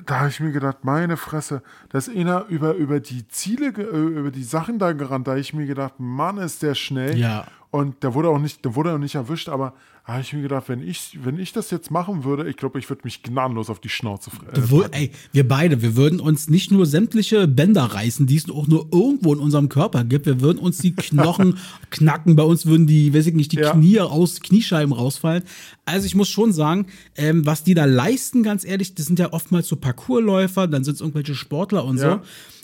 [0.05, 4.19] Da habe ich mir gedacht, meine Fresse, da ist einer über, über die Ziele, äh,
[4.19, 5.27] über die Sachen da gerannt.
[5.27, 7.17] Da habe ich mir gedacht, Mann, ist der schnell.
[7.17, 7.45] Ja.
[7.71, 10.67] Und der wurde auch nicht, der wurde auch nicht erwischt, aber habe ich mir gedacht,
[10.67, 13.79] wenn ich, wenn ich das jetzt machen würde, ich glaube, ich würde mich gnadenlos auf
[13.79, 18.25] die Schnauze fre- äh, ey, wir beide, wir würden uns nicht nur sämtliche Bänder reißen,
[18.25, 20.25] die es auch nur irgendwo in unserem Körper gibt.
[20.25, 21.59] Wir würden uns die Knochen
[21.91, 22.35] knacken.
[22.35, 23.71] Bei uns würden die, weiß ich nicht, die Ja.
[23.73, 25.43] Knie aus, Kniescheiben rausfallen.
[25.85, 29.31] Also ich muss schon sagen, ähm, was die da leisten, ganz ehrlich, das sind ja
[29.33, 32.15] oftmals so Parkourläufer, dann sind es irgendwelche Sportler und Ja.
[32.15, 32.21] so.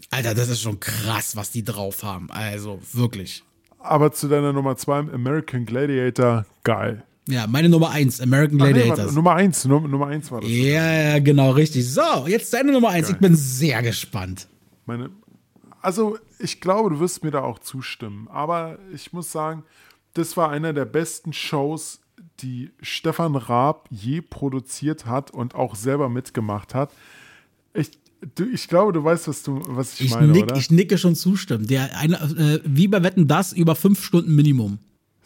[0.09, 2.31] Alter, das ist schon krass, was die drauf haben.
[2.31, 3.43] Also wirklich.
[3.79, 7.03] Aber zu deiner Nummer zwei, American Gladiator, geil.
[7.27, 8.99] Ja, meine Nummer eins, American Ach nee, Gladiators.
[8.99, 10.49] warte, Nummer eins, Num Nummer eins war das.
[10.49, 11.87] ja, ja, genau, richtig.
[11.91, 13.09] So, jetzt deine Nummer eins.
[13.09, 14.47] Ich bin sehr gespannt.
[14.85, 15.09] Meine,
[15.81, 18.27] also ich glaube, du wirst mir da auch zustimmen.
[18.31, 19.63] Aber ich muss sagen,
[20.13, 21.99] das war einer der besten Shows,
[22.39, 26.91] die Stefan Raab je produziert hat und auch selber mitgemacht hat.
[27.73, 27.89] Ich,
[28.35, 30.55] du, ich glaube, du weißt, was, du, was ich, Ich, meine, nick, oder?
[30.55, 31.67] ich nicke schon zustimmen.
[31.67, 34.79] Der eine, äh, wie bei Wetten das über fünf Stunden Minimum.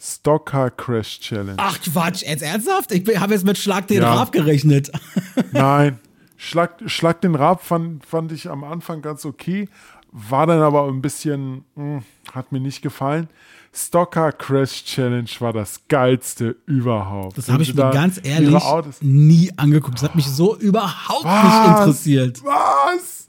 [0.04, 1.54] Stockcar Crash Challenge.
[1.58, 2.90] Ach Quatsch, jetzt ernsthaft?
[2.90, 4.14] Ich habe jetzt mit Schlag den Ja.
[4.14, 4.90] Raab gerechnet.
[5.52, 6.00] Nein,
[6.36, 9.68] Schlag, Schlag den Raab fand, fand ich am Anfang ganz okay,
[10.10, 12.02] war dann aber ein bisschen, mh,
[12.34, 13.28] hat mir nicht gefallen.
[13.72, 17.38] Stocker Crash Challenge war das geilste überhaupt.
[17.38, 18.62] Das habe ich mir ganz ehrlich
[19.00, 19.94] nie angeguckt.
[19.98, 21.78] Das hat mich so überhaupt nicht Was?
[21.80, 22.42] interessiert.
[22.44, 23.28] Was?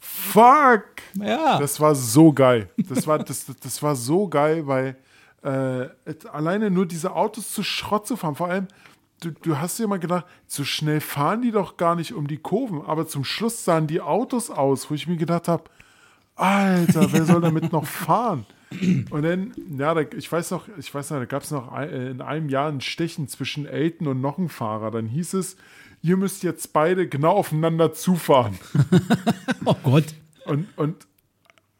[0.00, 0.84] Fuck!
[1.14, 1.58] Ja.
[1.58, 2.70] Das war so geil.
[2.88, 4.96] Das war, das- das war so geil, weil
[5.42, 5.88] äh,
[6.30, 8.68] alleine nur diese Autos zu Schrott zu fahren, vor allem,
[9.20, 12.38] du, du hast dir mal gedacht, so schnell fahren die doch gar nicht um die
[12.38, 15.64] Kurven, aber zum Schluss sahen die Autos aus, wo ich mir gedacht habe,
[16.36, 18.46] Alter, wer soll damit noch fahren?
[19.10, 21.88] Und dann, ja, da, ich weiß noch, ich weiß noch, da gab es noch ein,
[21.88, 24.92] äh, in einem Jahr ein Stechen zwischen Elton und noch einem Fahrer.
[24.92, 25.56] Dann hieß es,
[26.02, 28.58] ihr müsst jetzt beide genau aufeinander zufahren.
[29.66, 30.14] Oh Gott.
[30.46, 31.06] Und, und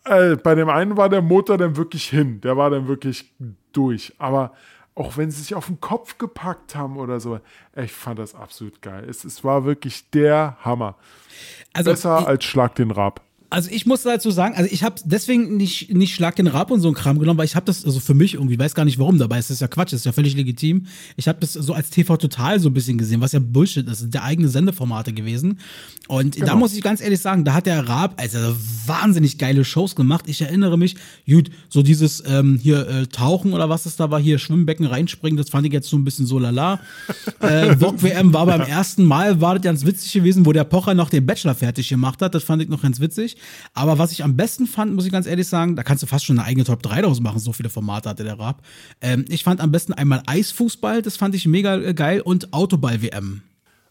[0.04, 2.40] äh, bei dem einen war der Motor dann wirklich hin.
[2.40, 3.32] Der war dann wirklich
[3.72, 4.14] durch.
[4.18, 4.52] Aber
[4.94, 7.40] auch wenn sie sich auf den Kopf gepackt haben oder so,
[7.76, 9.06] ich fand das absolut geil.
[9.08, 10.96] Es, es war wirklich der Hammer.
[11.72, 13.20] Also, Besser als Schlag den Rab.
[13.52, 16.80] Also ich muss dazu sagen, also ich habe deswegen nicht, nicht Schlag den Rab und
[16.80, 19.00] so ein Kram genommen, weil ich habe das, also für mich irgendwie, weiß gar nicht
[19.00, 20.86] warum dabei ist, das ist ja Quatsch, das ist ja völlig legitim.
[21.16, 24.14] Ich habe das so als TV Total so ein bisschen gesehen, was ja Bullshit ist,
[24.14, 25.58] ja eigene Sendeformate gewesen.
[26.06, 28.38] Und da muss ich ganz ehrlich sagen, da hat der Raab also
[28.86, 30.24] wahnsinnig geile Shows gemacht.
[30.28, 30.96] Ich erinnere mich,
[31.28, 35.36] gut, so dieses ähm, hier äh, Tauchen oder was das da war, hier Schwimmbecken reinspringen,
[35.36, 36.80] das fand ich jetzt so ein bisschen so lala.
[37.40, 40.94] äh, Vogue WM war beim ersten Mal, war das ganz witzig gewesen, wo der Pocher
[40.94, 42.34] noch den Bachelor fertig gemacht hat.
[42.34, 43.36] Das fand ich noch ganz witzig.
[43.74, 46.24] Aber was ich am besten fand, muss ich ganz ehrlich sagen, da kannst du fast
[46.24, 48.62] schon eine eigene Top 3 draus machen, so viele Formate hatte der Raab.
[49.00, 53.42] Ähm, ich fand am besten einmal Eisfußball, das fand ich mega äh, geil, und Autoball-WM.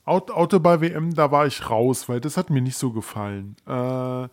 [0.06, 3.56] Aut Autoball-WM, da war ich raus, weil das hat mir nicht so gefallen.
[3.68, 4.28] Äh,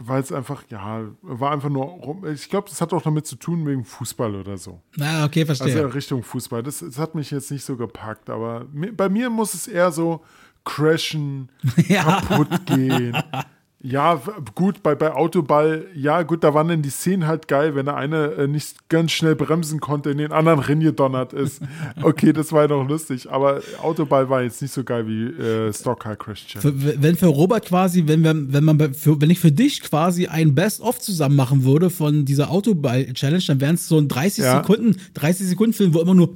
[0.00, 3.36] weil es einfach, ja, war einfach nur, rum- ich glaube, das hat auch damit zu
[3.36, 4.82] tun wegen Fußball oder so.
[4.96, 5.74] Na, okay, verstehe.
[5.74, 6.62] Also Richtung Fußball.
[6.62, 8.66] Das, das hat mich jetzt nicht so gepackt, aber
[8.96, 10.22] bei mir muss es eher so
[10.64, 11.48] crashen,
[11.88, 12.20] Ja.
[12.20, 13.16] kaputt gehen.
[13.80, 14.20] Ja,
[14.56, 17.96] gut, bei, bei Autoball, ja, gut, da waren dann die Szenen halt geil, wenn der
[17.96, 21.62] eine äh, nicht ganz schnell bremsen konnte, in den anderen reingedonnert ist.
[22.02, 25.72] Okay, das war ja noch lustig, aber Autoball war jetzt nicht so geil wie äh,
[25.72, 26.80] Stockcar Crash Challenge.
[26.80, 30.26] Für, wenn für Robert quasi, wenn, wir, wenn man für, wenn ich für dich quasi
[30.26, 34.56] ein Best-of zusammen machen würde von dieser Autoball-Challenge, dann wären es so ein 30 Ja.
[34.56, 36.34] Sekunden, 30 Sekunden Film, wo immer nur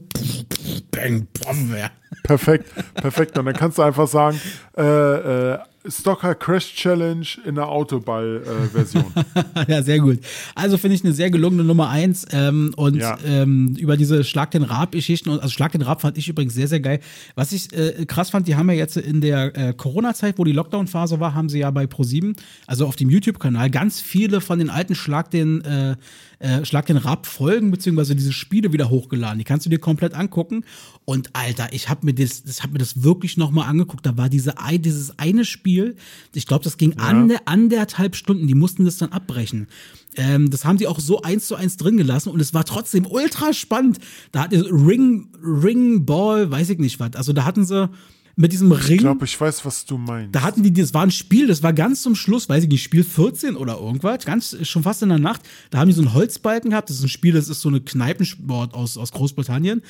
[0.91, 1.91] bang, bam wäre.
[2.23, 3.39] Perfekt, perfekt.
[3.39, 4.41] Und dann kannst du einfach sagen,
[4.77, 4.83] äh,
[5.55, 5.59] äh,
[5.89, 9.13] Stocker Crash Challenge in der Autoball-Version.
[9.69, 10.21] ja, sehr gut.
[10.55, 12.25] Also finde ich eine sehr gelungene Nummer eins.
[12.31, 13.19] Ähm, und Ja.
[13.27, 16.69] ähm, über diese Schlag den Rab-Geschichten, und- also Schlag den Rab fand ich übrigens sehr,
[16.69, 17.01] sehr geil.
[17.35, 20.53] Was ich äh, krass fand, die haben ja jetzt in der äh, Corona-Zeit, wo die
[20.53, 22.37] Lockdown-Phase war, haben sie ja bei Pro7,
[22.69, 25.63] also auf dem YouTube-Kanal, ganz viele von den alten Schlag den,
[26.43, 29.39] äh, Schlag den Rab-Folgen, beziehungsweise diese Spiele wieder hochgeladen.
[29.39, 30.65] Die kannst du dir komplett angucken.
[31.05, 34.05] Und Alter, ich habe mir das, das hab mir das wirklich nochmal angeguckt.
[34.05, 35.95] Da war diese, dieses eine Spiel,
[36.35, 39.69] ich glaube, das ging ande, anderthalb Stunden, die mussten das dann abbrechen.
[40.17, 43.07] Ähm, das haben die auch so eins zu eins drin gelassen und es war trotzdem
[43.07, 43.99] ultra spannend.
[44.33, 47.15] Da hatte Ring, Ring Ball, weiß ich nicht was.
[47.15, 47.89] Also da hatten sie
[48.37, 48.95] mit diesem Ring.
[48.97, 50.35] Ich glaube, ich weiß, was du meinst.
[50.35, 52.83] Da hatten die, das war ein Spiel, das war ganz zum Schluss, weiß ich nicht,
[52.83, 55.43] Spiel 14 oder irgendwas, ganz schon fast in der Nacht.
[55.71, 56.89] Da haben die so einen Holzbalken gehabt.
[56.91, 59.83] Das ist ein Spiel, das ist so eine Kneipensport aus, aus Großbritannien.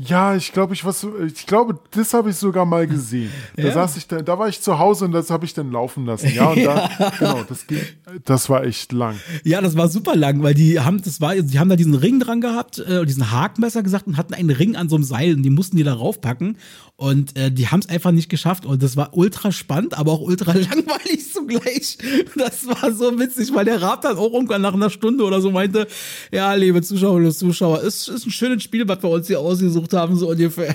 [0.00, 3.30] Ja, ich glaube, ich, was, ich glaube, das habe ich sogar mal gesehen.
[3.56, 3.72] Da Ja.
[3.74, 6.30] saß ich da, da war ich zu Hause und das habe ich dann laufen lassen.
[6.32, 6.88] Ja, und da,
[7.18, 7.80] genau, das ging,
[8.24, 9.16] das war echt lang.
[9.42, 12.20] Ja, das war super lang, weil die haben, das war, die haben da diesen Ring
[12.20, 15.42] dran gehabt, äh, diesen Hakenmesser gesagt und hatten einen Ring an so einem Seil und
[15.42, 16.58] die mussten die da raufpacken.
[17.00, 18.66] Und äh, die haben es einfach nicht geschafft.
[18.66, 21.96] Und das war ultra spannend, aber auch ultra langweilig zugleich.
[22.34, 25.52] Das war so witzig, weil der Rab dann auch irgendwann nach einer Stunde oder so
[25.52, 25.86] meinte,
[26.32, 29.92] ja, liebe Zuschauerinnen und Zuschauer, ist, ist ein schönes Spiel, was wir uns hier ausgesucht
[29.92, 30.74] haben, so ungefähr.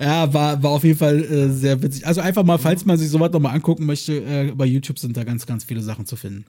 [0.00, 2.06] ja, war, war auf jeden Fall äh, sehr witzig.
[2.06, 5.24] Also einfach mal, falls man sich sowas nochmal angucken möchte, äh, bei YouTube sind da
[5.24, 6.46] ganz, ganz viele Sachen zu finden.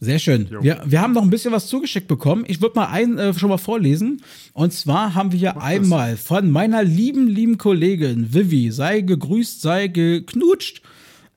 [0.00, 0.48] Sehr schön.
[0.60, 2.44] Wir, wir haben noch ein bisschen was zugeschickt bekommen.
[2.46, 4.22] Ich würde mal einen äh, schon mal vorlesen.
[4.52, 9.86] Und zwar haben wir hier einmal von meiner lieben, lieben Kollegin Vivi, sei gegrüßt, sei
[9.88, 10.82] geknutscht.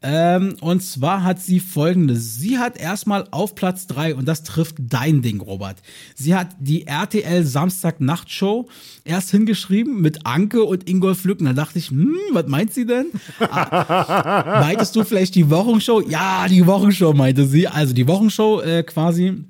[0.04, 2.38] Ähm, und zwar hat sie folgendes.
[2.38, 5.82] Sie hat erstmal auf Platz 3, und das trifft dein Ding, Robert.
[6.14, 8.68] Sie hat die RTL Samstag-Nachtshow
[9.06, 11.46] erst hingeschrieben mit Anke und Ingolf Lücken.
[11.46, 13.08] Da dachte ich, hm, was meint sie denn?
[13.40, 16.02] Meintest du vielleicht die Wochenshow?
[16.02, 17.68] Ja, die Wochenshow meinte sie.
[17.68, 19.46] Also die Wochenshow äh, quasi.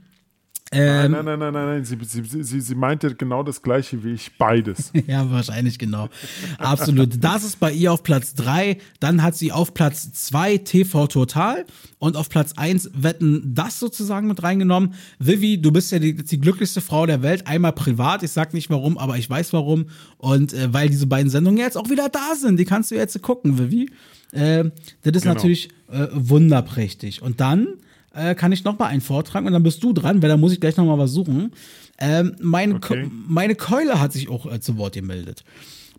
[0.73, 1.85] Ähm, Nein, nein, nein, nein, nein.
[1.85, 4.91] Sie, sie, sie, sie meinte genau das gleiche wie ich, beides.
[5.07, 6.09] Ja, wahrscheinlich genau.
[6.57, 7.23] Absolut.
[7.23, 8.77] Das ist bei ihr auf Platz 3.
[8.99, 11.65] Dann hat sie auf Platz 2 TV Total
[11.99, 14.93] und auf Platz 1 Wetten das sozusagen mit reingenommen.
[15.19, 17.47] Vivi, du bist ja die, die glücklichste Frau der Welt.
[17.47, 19.85] Einmal privat, ich sag nicht warum, aber ich weiß warum.
[20.17, 23.19] Und äh, weil diese beiden Sendungen jetzt auch wieder da sind, die kannst du jetzt
[23.21, 23.89] gucken, Vivi.
[24.33, 24.65] Äh,
[25.03, 25.35] das ist Genau.
[25.35, 27.21] natürlich äh, wunderprächtig.
[27.21, 27.67] Und dann
[28.13, 30.51] äh, kann ich noch mal einen vortragen und dann bist du dran, weil da muss
[30.51, 31.51] ich gleich noch mal was suchen.
[31.99, 33.09] Ähm, meine, Okay.
[33.27, 35.43] Meine Keule hat sich auch äh, zu Wort gemeldet.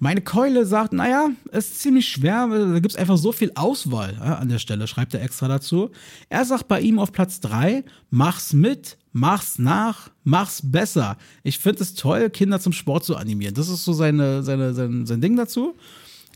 [0.00, 4.14] Meine Keule sagt, naja, es ist ziemlich schwer, da gibt es einfach so viel Auswahl
[4.20, 5.90] ja, an der Stelle, schreibt er extra dazu.
[6.28, 11.16] Er sagt bei ihm auf Platz 3, mach's mit, mach's nach, mach's besser.
[11.42, 13.54] Ich finde es toll, Kinder zum Sport zu animieren.
[13.54, 15.74] Das ist so seine, seine, sein, sein Ding dazu.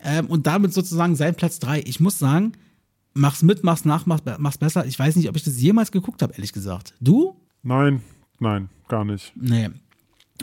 [0.04, 1.82] Ähm, und damit sozusagen sein Platz 3.
[1.86, 2.54] Ich muss sagen,
[3.14, 4.86] mach's mit, mach's nach, mach's, mach's besser.
[4.86, 6.94] Ich weiß nicht, ob ich das jemals geguckt habe, ehrlich gesagt.
[7.00, 7.36] Du?
[7.62, 8.02] Nein,
[8.38, 9.32] nein, gar nicht.
[9.34, 9.70] Nee.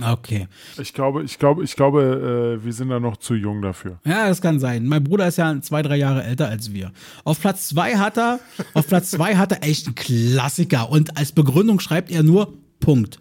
[0.02, 0.48] Okay.
[0.78, 4.00] Ich glaube, ich glaube, ich glaube, äh, wir sind da noch zu jung dafür.
[4.06, 4.86] Ja, das kann sein.
[4.86, 6.91] Mein Bruder ist ja zwei, drei Jahre älter als wir.
[7.26, 8.40] Auf Platz zwei hat er,
[8.74, 13.20] auf Platz zwei hat er echt einen Klassiker und als Begründung schreibt er nur Punkt.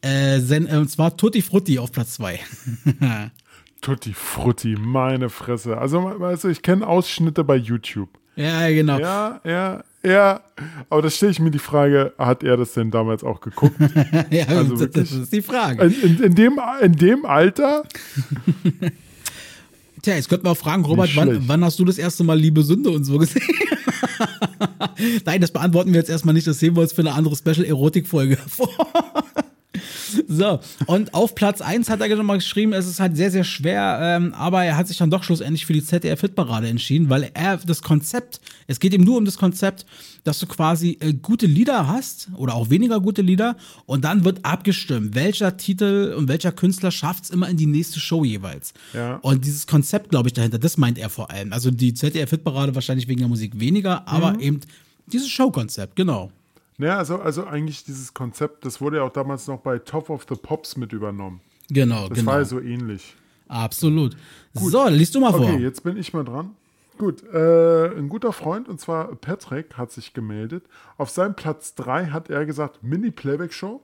[0.00, 2.40] Äh, sen, äh, und zwar Tutti Frutti auf Platz zwei.
[3.82, 5.78] Tutti Frutti, meine Fresse.
[5.78, 8.19] Also, also ich kenne Ausschnitte bei YouTube.
[8.36, 8.98] Ja, genau.
[8.98, 10.40] Ja, ja, ja.
[10.88, 13.76] Aber da stelle ich mir die Frage, hat er das denn damals auch geguckt?
[14.30, 15.84] Ja, also das, wirklich- das ist die Frage.
[15.84, 17.84] In, in, in, dem, in dem Alter?
[20.02, 22.62] Tja, jetzt könnten wir auch fragen, Robert, wann, wann hast du das erste Mal Liebe
[22.62, 23.42] Sünde und so gesehen?
[25.26, 26.46] Nein, das beantworten wir jetzt erstmal nicht.
[26.46, 28.68] Das sehen wir uns für eine andere Special-Erotik-Folge vor.
[30.28, 33.44] So, und auf Platz 1 hat er schon mal geschrieben, es ist halt sehr, sehr
[33.44, 37.56] schwer, ähm, aber er hat sich dann doch schlussendlich für die ZDF-Hitparade entschieden, weil er
[37.58, 39.86] das Konzept, es geht ihm nur um das Konzept,
[40.24, 44.44] dass du quasi äh, gute Lieder hast oder auch weniger gute Lieder und dann wird
[44.44, 48.74] abgestimmt, welcher Titel und welcher Künstler schafft es immer in die nächste Show jeweils.
[48.92, 49.16] Ja.
[49.16, 51.52] Und dieses Konzept, glaube ich, dahinter, das meint er vor allem.
[51.52, 54.40] Also die ZDF-Hitparade wahrscheinlich wegen der Musik weniger, aber Mhm.
[54.40, 54.60] eben
[55.06, 56.30] dieses Showkonzept, genau.
[56.80, 60.26] Ja, also, also eigentlich dieses Konzept, das wurde ja auch damals noch bei Top of
[60.28, 61.40] the Pops mit übernommen.
[61.68, 62.32] Genau, Das genau.
[62.32, 63.14] war ja so ähnlich.
[63.48, 64.16] Absolut.
[64.54, 65.40] So, liest du mal vor.
[65.42, 66.54] Okay, jetzt bin ich mal dran.
[66.98, 70.64] Gut, äh, ein guter Freund, und zwar Patrick, hat sich gemeldet.
[70.98, 73.80] Auf seinem Platz 3 hat er gesagt, Mini-Playback-Show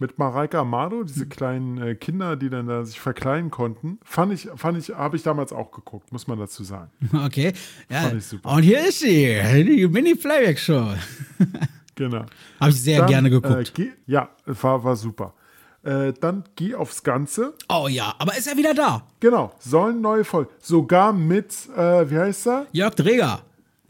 [0.00, 4.00] mit Mareike Amado, diese kleinen äh, Kinder, die dann da sich verkleiden konnten.
[4.02, 6.90] Fand ich, fand ich, habe ich damals auch geguckt, muss man dazu sagen.
[7.24, 7.52] Okay.
[7.88, 8.00] Ja.
[8.02, 8.50] Fand ich super.
[8.50, 10.94] Und hier ist sie, die Mini-Playback-Show.
[11.96, 12.24] Genau.
[12.58, 13.74] Habe ich sehr Dann, gerne Äh, geguckt.
[13.74, 15.34] geh, ja, war, war super.
[15.82, 17.52] Äh, dann geh aufs Ganze.
[17.68, 19.02] oh ja, aber ist er wieder da?
[19.20, 20.48] Genau, sollen neue Folgen.
[20.60, 22.66] Sogar mit, äh, wie heißt er?
[22.72, 23.42] Jörg Dreger.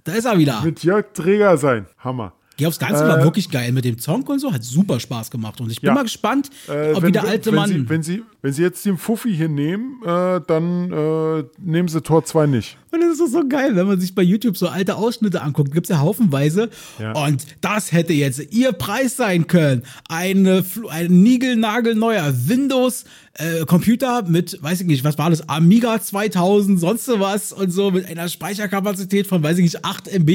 [0.02, 0.60] Da ist er wieder.
[0.62, 1.86] Mit Jörg Träger sein.
[1.98, 2.32] Hammer.
[2.66, 4.52] Aufs Ganze Äh, war wirklich geil mit dem Song und so.
[4.52, 5.60] Hat super Spaß gemacht.
[5.60, 5.94] Und ich bin Ja.
[5.94, 7.68] mal gespannt, Äh, ob wenn, wie der alte wenn Mann.
[7.70, 12.00] Sie, wenn, Sie, wenn Sie jetzt den Fuffi hier nehmen, äh, dann äh, nehmen Sie
[12.02, 12.76] Tor 2 nicht.
[12.92, 15.72] Und das ist so geil, wenn man sich bei YouTube so alte Ausschnitte anguckt.
[15.72, 16.70] Gibt es ja haufenweise.
[16.98, 17.12] Ja.
[17.12, 19.82] Und das hätte jetzt ihr Preis sein können.
[20.08, 23.04] Eine, ein niegelnagelneuer Windows
[23.40, 27.70] äh, Computer mit, weiß ich nicht, was war das, Amiga 2000, sonst so was und
[27.70, 30.28] so mit einer Speicherkapazität von, weiß ich nicht, 8 MB.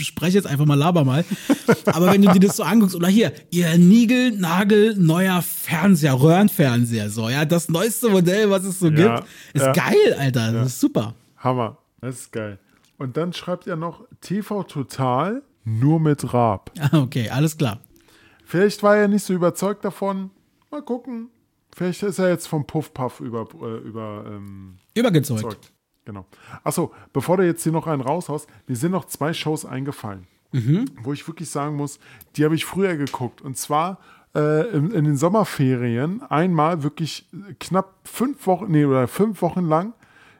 [0.00, 1.24] Ich spreche jetzt einfach mal, laber mal.
[1.86, 7.44] Aber wenn du dir das so anguckst, oder hier, ihr niegelnagelneuer Fernseher, Röhrenfernseher, so, ja,
[7.44, 9.72] das neueste Modell, was es so Ja, gibt, ist ja.
[9.72, 10.52] geil, Alter.
[10.52, 11.14] Das ist super.
[11.38, 11.78] Hammer.
[12.00, 12.58] Das ist geil.
[12.96, 16.70] Und dann schreibt er noch TV Total nur mit Raab.
[16.92, 17.80] Okay, alles klar.
[18.44, 20.30] Vielleicht war er nicht so überzeugt davon.
[20.70, 21.28] Mal gucken.
[21.74, 25.40] Vielleicht ist er jetzt vom Puff Puff über, äh, über ähm, Übergezeugt.
[25.40, 25.72] überzeugt.
[26.04, 26.24] Genau.
[26.64, 30.26] Achso, bevor du jetzt hier noch einen raushaust, mir sind noch zwei Shows eingefallen,
[31.02, 31.98] wo ich wirklich sagen muss,
[32.34, 33.42] die habe ich früher geguckt.
[33.42, 33.98] Und zwar
[34.34, 37.28] äh, in, in den Sommerferien einmal wirklich
[37.60, 39.92] knapp fünf Wochen, nee, oder fünf Wochen lang,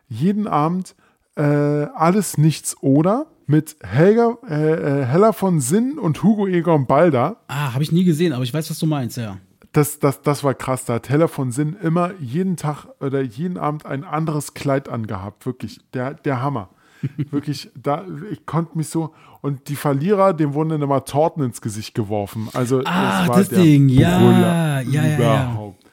[0.09, 0.95] jeden Abend
[1.37, 7.41] äh, alles nichts oder mit Helga, äh, äh, Hella von Sinn und Hugo Egon Balder.
[7.49, 9.39] Ah, habe ich nie gesehen, aber ich weiß, was du meinst, ja.
[9.79, 10.87] Das, das, das war krass.
[10.87, 15.47] Da hat Heller von Sinn immer jeden Tag oder jeden Abend ein anderes Kleid angehabt.
[15.47, 16.71] Wirklich, der, der Hammer.
[17.31, 19.15] Wirklich, da, ich konnte mich so.
[19.41, 22.49] Und die Verlierer, dem wurden dann immer Torten ins Gesicht geworfen.
[22.55, 25.15] Also, Ah, das war das der Ding, ja, ja, ja, ja.
[25.17, 25.85] überhaupt.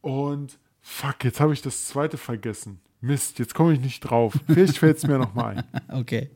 [0.00, 2.80] Und fuck, jetzt habe ich das zweite vergessen.
[3.00, 4.34] Mist, jetzt komme ich nicht drauf.
[4.48, 5.64] Vielleicht fällt es mir nochmal ein.
[6.00, 6.28] Okay.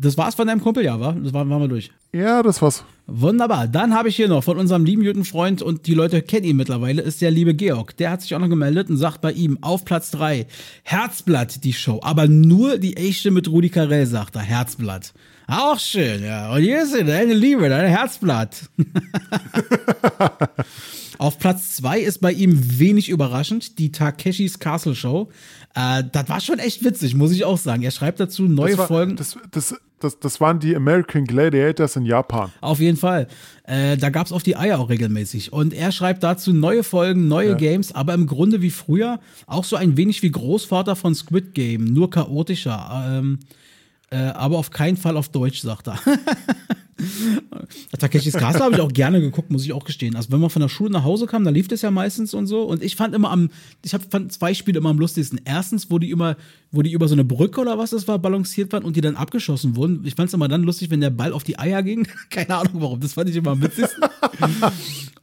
[0.00, 1.12] Das war's von deinem Kumpel, ja, wa?
[1.12, 1.90] Das waren, waren wir durch.
[2.12, 2.84] Ja, das war's.
[3.06, 3.66] Wunderbar.
[3.66, 6.56] Dann habe ich hier noch von unserem lieben guten Freund und die Leute kennen ihn
[6.56, 7.96] mittlerweile, ist der liebe Georg.
[7.96, 10.46] Der hat sich auch noch gemeldet und sagt bei ihm auf Platz 3
[10.84, 14.42] Herzblatt die Show, aber nur die echte mit Rudi Carell, sagt er.
[14.42, 15.12] Herzblatt.
[15.48, 16.52] Auch schön, ja.
[16.52, 18.68] Und hier ist sie, deine Liebe, dein Herzblatt.
[21.18, 25.30] Auf Platz 2 ist bei ihm wenig überraschend die Takeshis Castle Show.
[25.74, 27.82] Äh, das war schon echt witzig, muss ich auch sagen.
[27.82, 29.16] Er schreibt dazu neue Das, war, Folgen.
[29.16, 32.50] das, das, das, das waren die American Gladiators in Japan.
[32.60, 33.28] Auf jeden Fall.
[33.64, 35.52] Äh, da gab's auf die Eier auch regelmäßig.
[35.52, 39.76] Und er schreibt dazu neue Folgen, neue Games, aber im Grunde wie früher, auch so
[39.76, 43.04] ein wenig wie Großvater von Squid Game, nur chaotischer.
[43.18, 43.38] Ähm,
[44.10, 45.98] äh, aber auf keinen Fall auf Deutsch, sagt er.
[47.98, 50.16] Takeshis Castle habe ich auch gerne geguckt, muss ich auch gestehen.
[50.16, 52.46] Also wenn man von der Schule nach Hause kam, dann lief das ja meistens und
[52.46, 52.62] so.
[52.62, 53.50] Und ich fand immer am,
[53.84, 55.40] ich hab, fand zwei Spiele immer am lustigsten.
[55.44, 56.36] Erstens, wo die immer,
[56.72, 59.14] wo die über so eine Brücke oder was das war, balanciert waren und die dann
[59.14, 60.04] abgeschossen wurden.
[60.04, 62.08] Ich fand es immer dann lustig, wenn der Ball auf die Eier ging.
[62.30, 64.02] Keine Ahnung warum, das fand ich immer am witzigsten.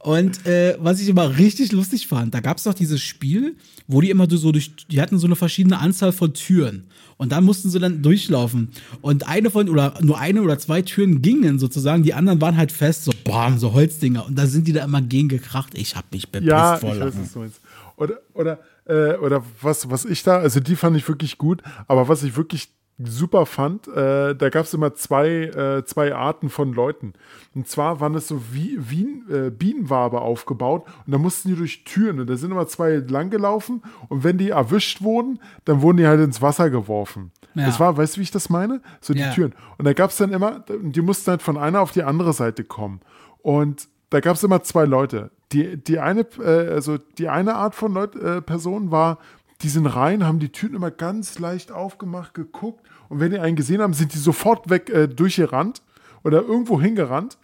[0.06, 3.56] Und äh, was ich immer richtig lustig fand, da gab es doch dieses Spiel,
[3.88, 6.84] wo die immer so durch, die hatten so eine verschiedene Anzahl von Türen.
[7.18, 8.68] Und da mussten sie dann durchlaufen.
[9.00, 12.72] Und eine von, oder nur eine oder zwei Türen gingen sozusagen, die anderen waren halt
[12.72, 14.26] fest, so bam, so Holzdinger.
[14.26, 15.76] Und da sind die da immer gegen gekracht.
[15.78, 17.30] Ich hab mich bepisst Ja, vor ich weiß, Lachen.
[17.32, 17.60] du meinst.
[17.96, 22.08] Oder, oder, äh, oder was, was ich da, also die fand ich wirklich gut, aber
[22.08, 22.68] was ich wirklich
[22.98, 27.12] super fand, äh, da gab es immer zwei, äh, zwei Arten von Leuten.
[27.54, 31.84] Und zwar waren es so wie, wie äh, Bienenwabe aufgebaut und da mussten die durch
[31.84, 36.06] Türen und da sind immer zwei langgelaufen und wenn die erwischt wurden, dann wurden die
[36.06, 37.32] halt ins Wasser geworfen.
[37.54, 37.66] Ja.
[37.66, 38.80] Das war, weißt du, wie ich das meine?
[39.00, 39.30] So die Ja.
[39.32, 39.54] Türen.
[39.76, 42.64] Und da gab es dann immer, die mussten halt von einer auf die andere Seite
[42.64, 43.00] kommen.
[43.42, 45.30] Und da gab es immer zwei Leute.
[45.52, 49.18] Die, die eine, äh, also die eine Art von Leut, äh, Person war,
[49.62, 53.56] die sind rein, haben die Türen immer ganz leicht aufgemacht, geguckt und wenn die einen
[53.56, 55.82] gesehen haben, sind die sofort weg äh, durchgerannt
[56.24, 57.38] oder irgendwo hingerannt.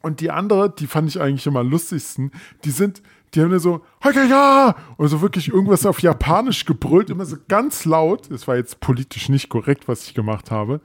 [0.00, 2.30] Und die andere, die fand ich eigentlich immer lustigsten,
[2.64, 3.02] die sind,
[3.34, 7.84] die haben ja so, ja, und so wirklich irgendwas auf Japanisch gebrüllt, immer so ganz
[7.84, 8.30] laut.
[8.30, 10.80] Das war jetzt politisch nicht korrekt, was ich gemacht habe.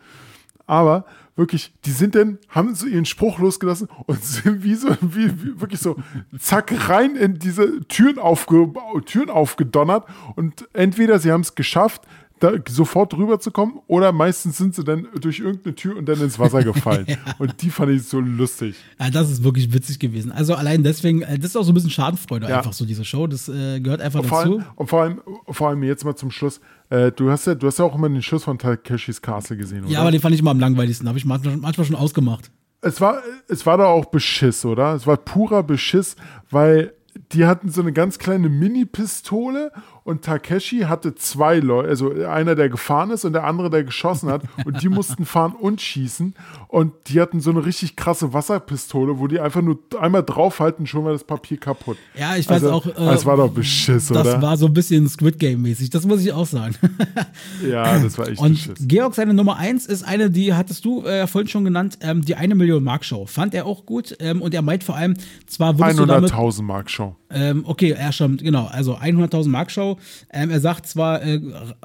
[0.66, 1.06] Aber
[1.36, 5.62] wirklich, die sind dann, haben so ihren Spruch losgelassen und sind wie so, wie, wie
[5.62, 5.96] wirklich so,
[6.40, 8.72] zack, rein in diese Türen, aufge,
[9.06, 10.06] Türen aufgedonnert.
[10.36, 12.04] Und entweder sie haben es geschafft,
[12.40, 16.62] da sofort rüberzukommen, oder meistens sind sie dann durch irgendeine Tür und dann ins Wasser
[16.64, 17.06] gefallen.
[17.40, 18.76] Und die fand ich so lustig.
[19.00, 20.30] Ja, das ist wirklich witzig gewesen.
[20.32, 22.58] Also allein deswegen, äh, das ist auch so ein bisschen Schadenfreude Ja.
[22.58, 23.28] einfach so, diese Show.
[23.28, 24.36] Das äh, gehört einfach Und dazu.
[24.58, 26.60] allem, und vor, allem, vor allem jetzt mal zum Schluss.
[26.94, 29.86] Äh, du, hast ja, du hast ja auch immer den Schuss von Takeshis Castle gesehen,
[29.86, 29.92] oder?
[29.92, 31.08] Ja, aber den fand ich mal am langweiligsten.
[31.08, 32.52] Habe ich manchmal, manchmal schon ausgemacht.
[32.82, 34.94] Es war, es war da auch Beschiss, oder?
[34.94, 36.16] Es war purer Beschiss,
[36.52, 36.94] weil
[37.32, 39.72] die hatten so eine ganz kleine Mini-Pistole
[40.06, 44.30] und Takeshi hatte zwei Leute, also einer, der gefahren ist und der andere, der geschossen
[44.30, 44.44] hat.
[44.66, 46.36] Und die mussten fahren und schießen.
[46.68, 51.06] Und die hatten so eine richtig krasse Wasserpistole, wo die einfach nur einmal draufhalten, schon
[51.06, 51.98] war das Papier kaputt.
[52.16, 52.86] Ja, ich weiß also, auch.
[52.86, 54.42] äh, es war doch Beschiss, das oder?
[54.42, 55.90] war so ein bisschen Squid Game-mäßig.
[55.90, 56.76] Das muss ich auch sagen.
[57.70, 58.88] ja, das war echt Und Beschiss.
[58.88, 62.36] Georg, seine Nummer eins ist eine, die hattest du äh, vorhin schon genannt, ähm, die
[62.36, 63.26] eine Million Mark Show.
[63.26, 64.16] Fand er auch gut.
[64.20, 65.16] Ähm, und er meint vor allem,
[65.48, 67.16] zwar würdest du damit 100.000 Mark Show.
[67.34, 69.98] Ähm, okay, er schon, genau, also 100.000 Mark Show.
[70.32, 71.42] Ähm, er sagt zwar, äh,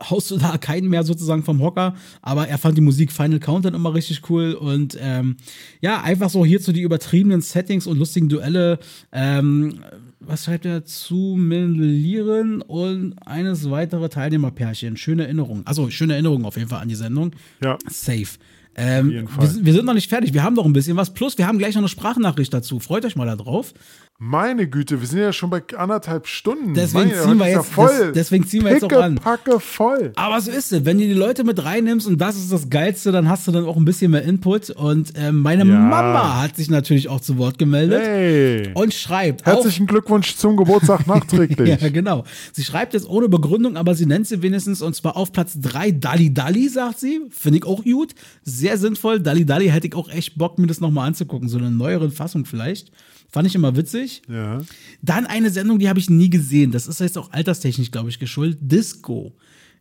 [0.09, 3.75] haust du da keinen mehr sozusagen vom Hocker, aber er fand die Musik Final Countdown
[3.75, 5.37] immer richtig cool und ähm,
[5.81, 8.79] ja, einfach so hierzu die übertriebenen Settings und lustigen Duelle.
[9.13, 9.81] Ähm,
[10.21, 14.97] was schreibt er zu Mellieren und eines weitere Teilnehmerpärchen.
[14.97, 15.63] Schöne Erinnerung.
[15.65, 17.33] Also schöne Erinnerung auf jeden Fall an die Sendung.
[17.63, 17.79] Ja.
[17.89, 18.27] Safe.
[18.75, 19.11] Ähm,
[19.41, 20.35] wir, sind- wir sind noch nicht fertig.
[20.35, 21.13] Wir haben noch ein bisschen was.
[21.13, 22.79] Plus, wir haben gleich noch eine Sprachnachricht dazu.
[22.79, 23.75] Freut euch mal da drauf.
[24.21, 26.75] Meine Güte, wir sind ja schon bei anderthalb Stunden.
[26.75, 27.87] Deswegen Meine, ziehen wir jetzt- voll.
[28.07, 29.15] des- deswegen ziehen wir jetzt auch Picke, an.
[29.15, 30.11] Packe voll.
[30.17, 30.85] Aber so ist es.
[30.85, 33.65] Wenn du die Leute mit reinnimmst und das ist das Geilste, dann hast du dann
[33.65, 34.71] auch ein bisschen mehr Input.
[34.71, 35.79] Und ähm, meine Ja.
[35.79, 38.71] Mama hat sich natürlich auch zu Wort gemeldet Hey.
[38.75, 39.47] und schreibt.
[39.47, 41.69] Herzlichen Glückwunsch zum Geburtstag nachträglich.
[41.81, 42.25] Ja, genau.
[42.53, 45.93] Sie schreibt jetzt ohne Begründung, aber sie nennt sie wenigstens und zwar auf Platz 3
[45.93, 47.21] Dali Dali, sagt sie.
[47.31, 48.17] Finde ich auch gut.
[48.43, 49.21] Sehr sinnvoll.
[49.21, 51.49] Dali Dali hätte ich auch echt Bock, mir das nochmal anzugucken.
[51.49, 52.91] So eine neuere Fassung vielleicht.
[53.31, 54.23] Fand ich immer witzig.
[54.29, 54.63] Ja.
[55.03, 56.71] Dann eine Sendung, die habe ich nie gesehen.
[56.73, 58.59] Das ist jetzt auch alterstechnisch, glaube ich, geschuldet.
[58.63, 59.33] Disco.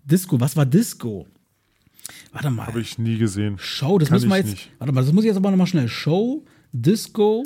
[0.03, 1.28] Disco, was war Disco?
[2.34, 2.68] Warte mal.
[2.68, 3.56] Habe ich nie gesehen.
[3.57, 4.49] Show, das Kann müssen wir jetzt.
[4.49, 4.72] nicht.
[4.80, 5.88] Warte mal, das muss ich jetzt aber nochmal schnell.
[5.88, 6.44] Show,
[6.74, 7.44] Disco.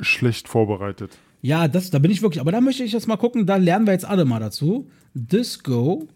[0.00, 1.16] Schlecht vorbereitet.
[1.40, 2.40] Ja, das, da bin ich wirklich.
[2.40, 4.88] Aber da möchte ich jetzt mal gucken, da lernen wir jetzt alle mal dazu.
[5.14, 6.06] Disco.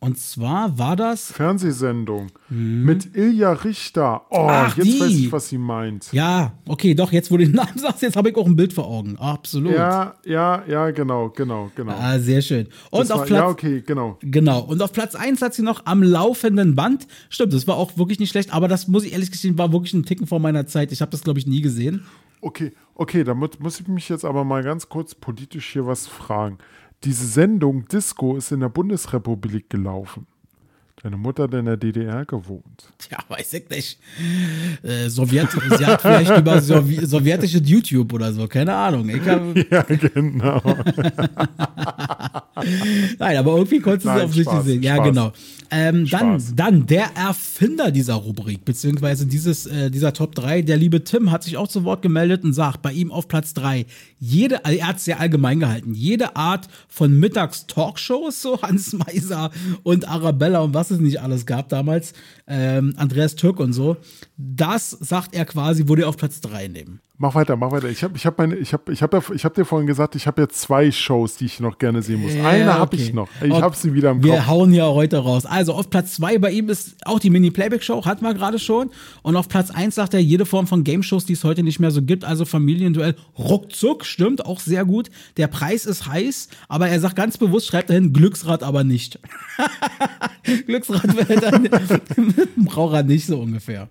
[0.00, 1.32] Und zwar war das.
[1.32, 4.20] Fernsehsendung mit Ilja Richter.
[4.30, 4.46] Oh.
[4.50, 5.00] Ach, jetzt die.
[5.00, 6.12] weiß ich, was sie meint.
[6.12, 8.74] Ja, okay, doch, jetzt wo du den Namen sagst, jetzt habe ich auch ein Bild
[8.74, 9.16] vor Augen.
[9.16, 9.72] Absolut.
[9.72, 11.92] Ja, ja, ja, genau, genau, genau.
[11.98, 12.66] Ah, sehr schön.
[12.90, 13.38] Und Das auf war, Platz.
[13.40, 14.18] ja, okay, genau.
[14.20, 14.60] Genau.
[14.60, 17.06] Und auf Platz 1 hat sie noch am laufenden Band.
[17.30, 19.94] Stimmt, das war auch wirklich nicht schlecht, aber das muss ich ehrlich gestehen, war wirklich
[19.94, 20.92] ein Ticken vor meiner Zeit.
[20.92, 22.04] Ich habe das, glaube ich, nie gesehen.
[22.42, 26.06] Okay, okay, da mu- muss ich mich jetzt aber mal ganz kurz politisch hier was
[26.06, 26.58] fragen.
[27.04, 30.26] Diese Sendung Disco ist in der Bundesrepublik gelaufen.
[31.02, 32.88] Deine Mutter hat in der DDR gewohnt.
[32.96, 33.98] Tja, weiß ich nicht.
[34.82, 39.10] Äh, Sowjet, sie hat vielleicht über Sowi sowjetische YouTube oder so, keine Ahnung.
[39.10, 40.62] Hab, Ja, genau.
[43.18, 44.82] nein, aber irgendwie konntest du sie Nein, offensichtlich sehen.
[44.82, 45.08] Ja, Spaß.
[45.08, 45.32] genau.
[45.70, 51.04] Ähm, dann, dann der Erfinder dieser Rubrik, beziehungsweise dieses, äh, dieser Top 3, der liebe
[51.04, 53.86] Tim, hat sich auch zu Wort gemeldet und sagt, bei ihm auf Platz 3,
[54.18, 59.50] jede, er hat es sehr allgemein gehalten, jede Art von Mittags-Talkshows, so Hans Meiser
[59.82, 62.12] und Arabella und was es nicht alles gab damals,
[62.46, 63.96] ähm, Andreas Türk und so,
[64.36, 67.00] das, sagt er quasi, würde er auf Platz 3 nehmen.
[67.16, 67.88] Mach weiter, mach weiter.
[67.88, 70.16] Ich habe ich hab meine, ich habe ich hab, ja- ich hab dir vorhin gesagt,
[70.16, 72.34] ich habe ja zwei Shows, die ich noch gerne sehen muss.
[72.34, 72.96] Ja, Eine habe okay.
[72.96, 73.28] ich noch.
[73.40, 73.62] Ich Okay.
[73.62, 74.46] habe sie wieder im Wir Kopf.
[74.48, 75.46] hauen ja heute raus.
[75.46, 78.90] Also auf Platz 2 bei ihm ist auch die Mini-Playback-Show, hatten wir gerade schon.
[79.22, 81.92] Und auf Platz 1 sagt er, jede Form von Game-Shows, die es heute nicht mehr
[81.92, 85.08] so gibt, also Familienduell, ruckzuck, stimmt, auch sehr gut.
[85.36, 89.20] Der Preis ist heiß, aber er sagt ganz bewusst, schreibt dahin, Glücksrad aber nicht.
[90.66, 91.62] Glücksrad wäre dann
[92.36, 93.88] mit dem Braucher nicht so ungefähr.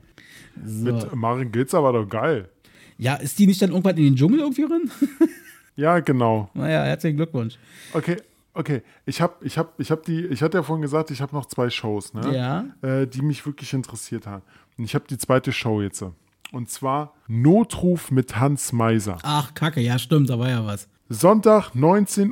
[0.55, 2.49] Mit Maren geht's aber doch geil.
[2.97, 4.91] Ja, ist die nicht dann irgendwann in den Dschungel irgendwie drin?
[5.75, 6.51] Ja, genau.
[6.53, 7.55] naja, herzlichen Glückwunsch.
[7.93, 8.17] Okay,
[8.53, 8.83] okay.
[9.07, 11.47] Ich habe ich hab, ich hab die, ich hatte ja vorhin gesagt, ich habe noch
[11.47, 12.31] zwei Shows, ne?
[12.31, 12.65] Ja.
[12.87, 14.43] Äh, die mich wirklich interessiert haben.
[14.77, 16.05] Und ich habe die zweite Show jetzt.
[16.51, 19.17] Und zwar Notruf mit Hans Meiser.
[19.23, 20.87] Ach, Kacke, ja, stimmt, da war ja was.
[21.13, 22.31] Sonntag 19.10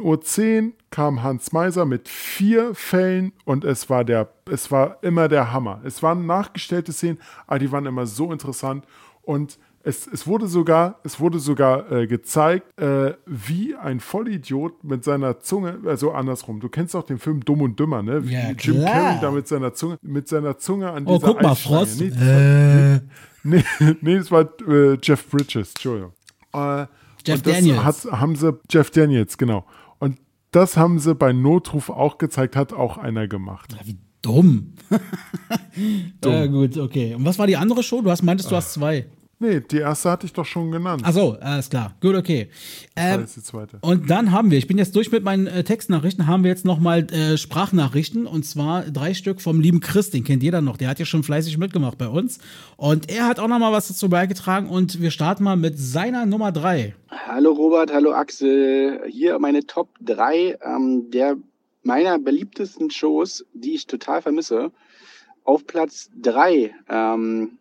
[0.64, 5.53] Uhr kam Hans Meiser mit vier Fällen und es war der, es war immer der
[5.53, 5.82] Hammer.
[5.86, 8.86] Es waren nachgestellte Szenen, aber die waren immer so interessant.
[9.22, 15.03] Und Es, es wurde sogar, es wurde sogar äh, gezeigt, äh, wie ein Vollidiot mit
[15.03, 16.60] seiner Zunge, also andersrum.
[16.60, 18.24] Du kennst auch den Film Dumm und Dümmer, ne?
[18.28, 18.86] Wie Ja, Jim.
[18.86, 21.56] Carrey da mit seiner Zunge, mit seiner Zunge an Oh, dieser guck mal.
[21.56, 21.99] Frost.
[21.99, 22.99] Nee, das Äh,
[23.44, 23.64] Nee,
[24.02, 26.14] nee, das war äh, Jeff Bridges, Entschuldigung.
[26.53, 26.86] Äh,
[27.26, 27.84] Jeff und das Daniels.
[27.84, 29.65] Hat, haben sie, Jeff Daniels, genau.
[29.99, 30.18] Und
[30.52, 33.76] das haben sie bei Notruf auch gezeigt, hat auch einer gemacht.
[33.84, 34.73] wie dumm.
[36.23, 37.15] Ja, gut, okay.
[37.15, 38.02] Und was war die andere Show?
[38.02, 39.07] Du hast meintest, du hast zwei.
[39.42, 41.02] Nee, die erste hatte ich doch schon genannt.
[41.04, 41.96] Ach so, alles klar.
[42.00, 42.48] Gut, okay.
[42.94, 43.80] das Ähm, ist die zweite.
[43.82, 46.64] und dann haben wir, ich bin jetzt durch mit meinen äh, Textnachrichten, haben wir jetzt
[46.64, 50.90] nochmal äh, Sprachnachrichten und zwar drei Stück vom lieben Chris, den kennt jeder noch, der
[50.90, 52.38] hat ja schon fleißig mitgemacht bei uns
[52.78, 56.52] und er hat auch nochmal was dazu beigetragen und wir starten mal mit seiner Nummer
[56.52, 56.94] drei.
[57.10, 59.02] Hallo Robert, hallo Axel.
[59.10, 61.36] Hier meine Top 3 ähm, der
[61.82, 64.72] meiner beliebtesten Shows, die ich total vermisse.
[65.46, 67.58] Auf Platz 3 ähm,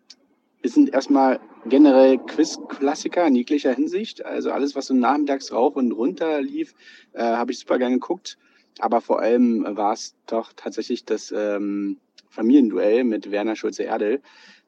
[0.62, 4.24] sind erstmal generell Quiz-Klassiker in jeglicher Hinsicht.
[4.24, 6.74] Also alles, was so nachmittags rauf und runter lief,
[7.12, 8.38] äh, habe ich super gern geguckt.
[8.78, 14.22] Aber vor allem war es doch tatsächlich das ähm, Familienduell mit Werner Schulze-Erdel,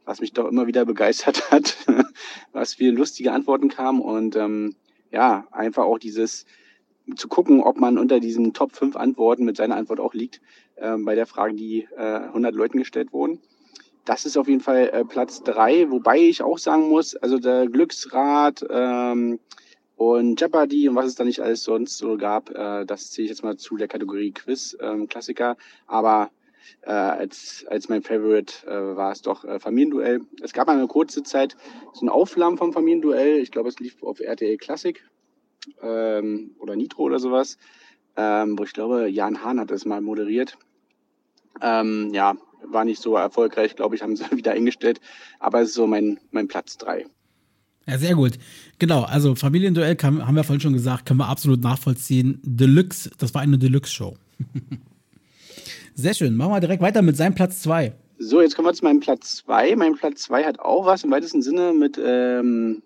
[0.05, 1.77] was mich doch immer wieder begeistert hat,
[2.53, 4.75] was viele lustige Antworten kamen und ähm,
[5.11, 6.45] ja, einfach auch dieses
[7.17, 10.41] zu gucken, ob man unter diesen Top 5 Antworten mit seiner Antwort auch liegt,
[10.77, 13.41] ähm, bei der Frage, die äh, 100 Leuten gestellt wurden.
[14.05, 17.69] Das ist auf jeden Fall äh, Platz 3, wobei ich auch sagen muss, also der
[17.69, 19.39] Glücksrad ähm,
[19.97, 23.31] und Jeopardy und was es da nicht alles sonst so gab, äh, das zähle ich
[23.31, 25.09] jetzt mal zu der Kategorie Quiz ähm,
[25.87, 26.31] aber
[26.83, 30.21] äh, als, als mein Favorite äh, war es doch äh, Familienduell.
[30.43, 31.57] Es gab mal eine kurze Zeit
[31.93, 33.39] so ein Auflamm vom Familienduell.
[33.39, 35.01] Ich glaube, es lief auf RTL Classic
[35.81, 37.59] ähm, oder Nitro oder sowas,
[38.17, 40.59] ähm, wo ich glaube, Jan Hahn hat es mal moderiert.
[41.61, 42.37] Ähm, ja,
[42.67, 45.01] war nicht so erfolgreich, glaube ich, haben sie wieder eingestellt.
[45.39, 47.07] Aber es ist so mein, mein Platz drei.
[47.87, 48.39] Ja, sehr gut.
[48.79, 52.41] Genau, also Familienduell kann, haben wir vorhin schon gesagt, können wir absolut nachvollziehen.
[52.45, 54.17] Deluxe, das war eine Deluxe-Show.
[55.95, 56.37] sehr schön.
[56.37, 57.95] Machen wir direkt weiter mit seinem Platz zwei.
[58.19, 59.75] So, jetzt kommen wir zu meinem Platz zwei.
[59.75, 62.83] Mein Platz zwei hat auch was im weitesten Sinne mit, ähm,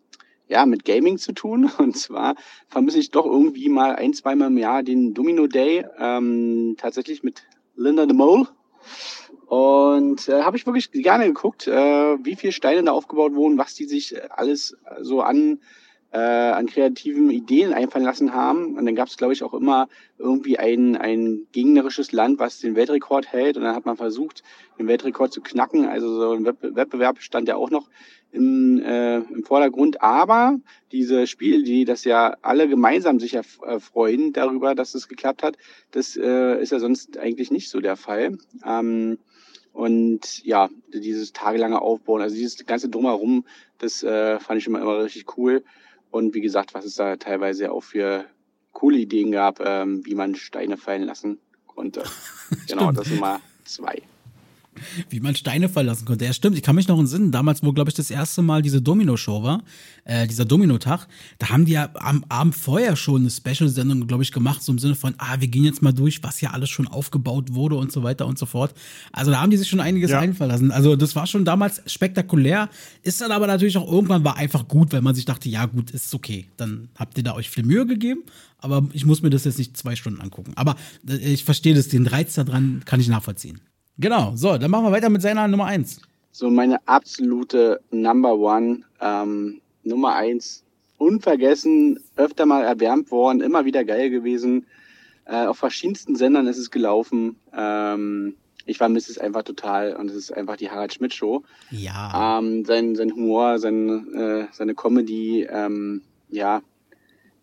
[0.49, 1.71] ja, mit Gaming zu tun.
[1.79, 2.35] Und zwar
[2.69, 7.43] vermisse ich doch irgendwie mal ein, zweimal im Jahr den Domino Day, ähm, tatsächlich mit
[7.77, 8.47] Linda the Mole.
[9.47, 11.73] Und äh, habe ich wirklich gerne geguckt, äh,
[12.25, 15.61] wie viele Steine da aufgebaut wurden, was die sich äh, alles so an,
[16.11, 18.77] äh, an kreativen Ideen einfallen lassen haben.
[18.77, 22.75] Und dann gab es, glaube ich, auch immer irgendwie ein, ein gegnerisches Land, was den
[22.75, 23.57] Weltrekord hält.
[23.57, 24.43] Und dann hat man versucht,
[24.81, 25.87] den Weltrekord zu knacken.
[25.87, 27.89] Also so ein Wettbewerb stand ja auch noch
[28.33, 30.03] im, äh, im Vordergrund.
[30.03, 30.59] Aber
[30.91, 35.45] diese Spiele, die das ja alle gemeinsam sich erf- äh, freuen darüber, dass es geklappt
[35.45, 35.57] hat,
[35.93, 38.39] das äh, ist ja sonst eigentlich nicht so der Fall.
[38.65, 39.19] Ähm,
[39.77, 43.45] und ja, dieses tagelange Aufbauen, also dieses ganze Drumherum,
[43.77, 45.63] das äh, fand ich immer, immer richtig cool.
[46.11, 48.25] Und wie gesagt, was es da teilweise auch für
[48.73, 52.05] coole Ideen gab, ähm, wie man Steine fallen lassen konnte.
[52.69, 54.01] genau, das sind mal zwei.
[55.11, 56.25] Wie man Steine verlassen konnte.
[56.25, 56.57] Ja, stimmt.
[56.57, 59.63] Ich kann mich noch entsinnen, damals, wo, glaube ich, das erste Mal diese Domino-Show war,
[60.05, 61.09] äh, dieser Domino-Tag,
[61.39, 64.79] da haben die ja am Abend vorher schon eine Special-Sendung, glaube ich, gemacht, so im
[64.79, 67.93] Sinne von, ah, wir gehen jetzt mal durch, was ja alles schon aufgebaut wurde und
[67.93, 68.75] so weiter und so fort.
[69.13, 70.21] Also da haben die sich schon einiges Ja.
[70.21, 70.71] einfallen lassen.
[70.71, 72.69] Also das war schon damals spektakulär,
[73.03, 75.91] ist dann aber natürlich auch irgendwann war einfach gut, weil man sich dachte, ja gut,
[75.91, 76.47] ist okay.
[76.57, 78.23] Dann habt ihr da euch viel Mühe gegeben,
[78.59, 80.53] aber ich muss mir das jetzt nicht zwei Stunden angucken.
[80.57, 80.77] Aber
[81.09, 83.61] äh, ich verstehe das, den Reiz daran kann ich nachvollziehen.
[83.99, 86.01] Genau, so, dann machen wir weiter mit seiner Nummer eins.
[86.33, 90.65] So meine absolute Number One, ähm, Nummer eins,
[90.99, 94.67] unvergessen, öfter mal erwärmt worden, immer wieder geil gewesen.
[95.25, 97.37] Äh, auf verschiedensten Sendern ist es gelaufen.
[97.55, 98.37] Ähm,
[98.67, 101.43] ich vermisse es einfach total und es ist einfach die Harald Schmidt Show.
[101.71, 102.39] Ja.
[102.39, 106.63] Ähm, sein, sein Humor, sein, äh, seine Comedy, ähm, ja,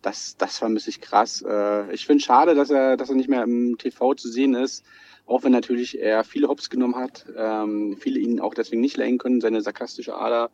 [0.02, 1.42] das, das vermisse ich krass.
[1.42, 4.84] Äh, ich finde schade, dass er, dass er nicht mehr im TV zu sehen ist.
[5.26, 9.18] Auch wenn natürlich er viele Hops genommen hat, ähm, viele ihn auch deswegen nicht lenken
[9.18, 10.50] können, seine sarkastische Ader.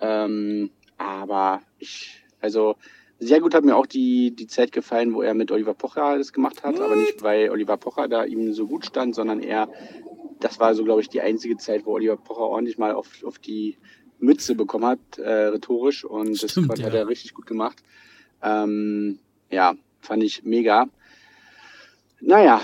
[0.00, 2.76] Ähm, aber ich, also
[3.18, 6.32] sehr gut hat mir auch die, die Zeit gefallen, wo er mit Oliver Pocher das
[6.32, 9.68] gemacht hat, aber nicht, weil Oliver Pocher da ihm so gut stand, sondern er,
[10.40, 13.38] das war so, glaube ich, die einzige Zeit, wo Oliver Pocher ordentlich mal auf, auf
[13.38, 13.76] die
[14.20, 16.04] Mütze bekommen hat, äh, rhetorisch.
[16.04, 16.88] Und das Stimmt, hat ja.
[16.88, 17.82] er richtig gut gemacht.
[18.42, 19.18] Ähm,
[19.50, 20.88] ja, fand ich mega.
[22.20, 22.60] Naja,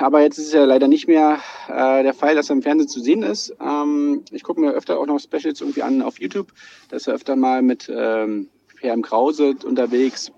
[0.00, 1.38] aber jetzt ist es ja leider nicht mehr
[1.68, 3.54] äh, der Fall, dass er im Fernsehen zu sehen ist.
[3.60, 6.52] Ähm, ich gucke mir öfter auch noch Specials irgendwie an auf YouTube.
[6.88, 8.48] Da ist er öfter mal mit ähm,
[9.02, 10.32] Krause unterwegs.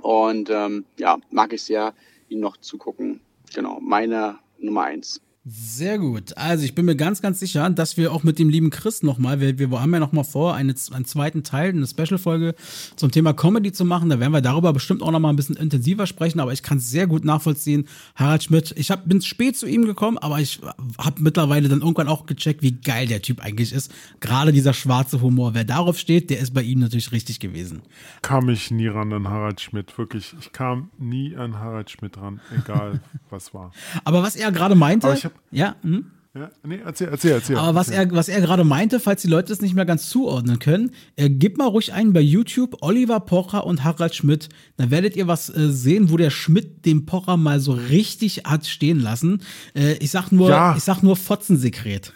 [0.00, 1.94] Und ähm, ja, mag ich sehr,
[2.28, 3.20] ihn noch zu gucken.
[3.54, 5.20] Genau, meine Nummer eins.
[5.44, 6.36] Sehr gut.
[6.36, 9.40] Also ich bin mir ganz, ganz sicher, dass wir auch mit dem lieben Chris nochmal,
[9.40, 12.54] wir, wir haben ja nochmal vor, eine, einen zweiten Teil, eine Special-Folge
[12.94, 14.08] zum Thema Comedy zu machen.
[14.08, 16.90] Da werden wir darüber bestimmt auch nochmal ein bisschen intensiver sprechen, aber ich kann es
[16.90, 17.88] sehr gut nachvollziehen.
[18.14, 20.60] Harald Schmidt, ich hab, bin spät zu ihm gekommen, aber ich
[20.96, 23.92] habe mittlerweile dann irgendwann auch gecheckt, wie geil der Typ eigentlich ist.
[24.20, 25.54] Gerade dieser schwarze Humor.
[25.54, 27.82] Wer darauf steht, der ist bei ihm natürlich richtig gewesen.
[28.22, 30.36] Kam ich nie ran an Harald Schmidt, wirklich.
[30.38, 33.00] Ich kam nie an Harald Schmidt ran, egal
[33.30, 33.72] was war.
[34.04, 36.06] Aber was er gerade meinte, Ja, hm?
[36.34, 37.56] Ja, nee, erzähl, erzähl, erzähl.
[37.58, 40.58] Aber was er, was er gerade meinte, falls die Leute es nicht mehr ganz zuordnen
[40.58, 44.48] können, äh, gebt mal ruhig ein bei YouTube Oliver Pocher und Harald Schmidt.
[44.78, 48.66] Dann werdet ihr was äh, sehen, wo der Schmidt den Pocher mal so richtig hat
[48.66, 49.42] stehen lassen.
[49.74, 50.74] Äh, ich sag nur, Ja.
[50.74, 52.14] ich sag nur Fotzensekret.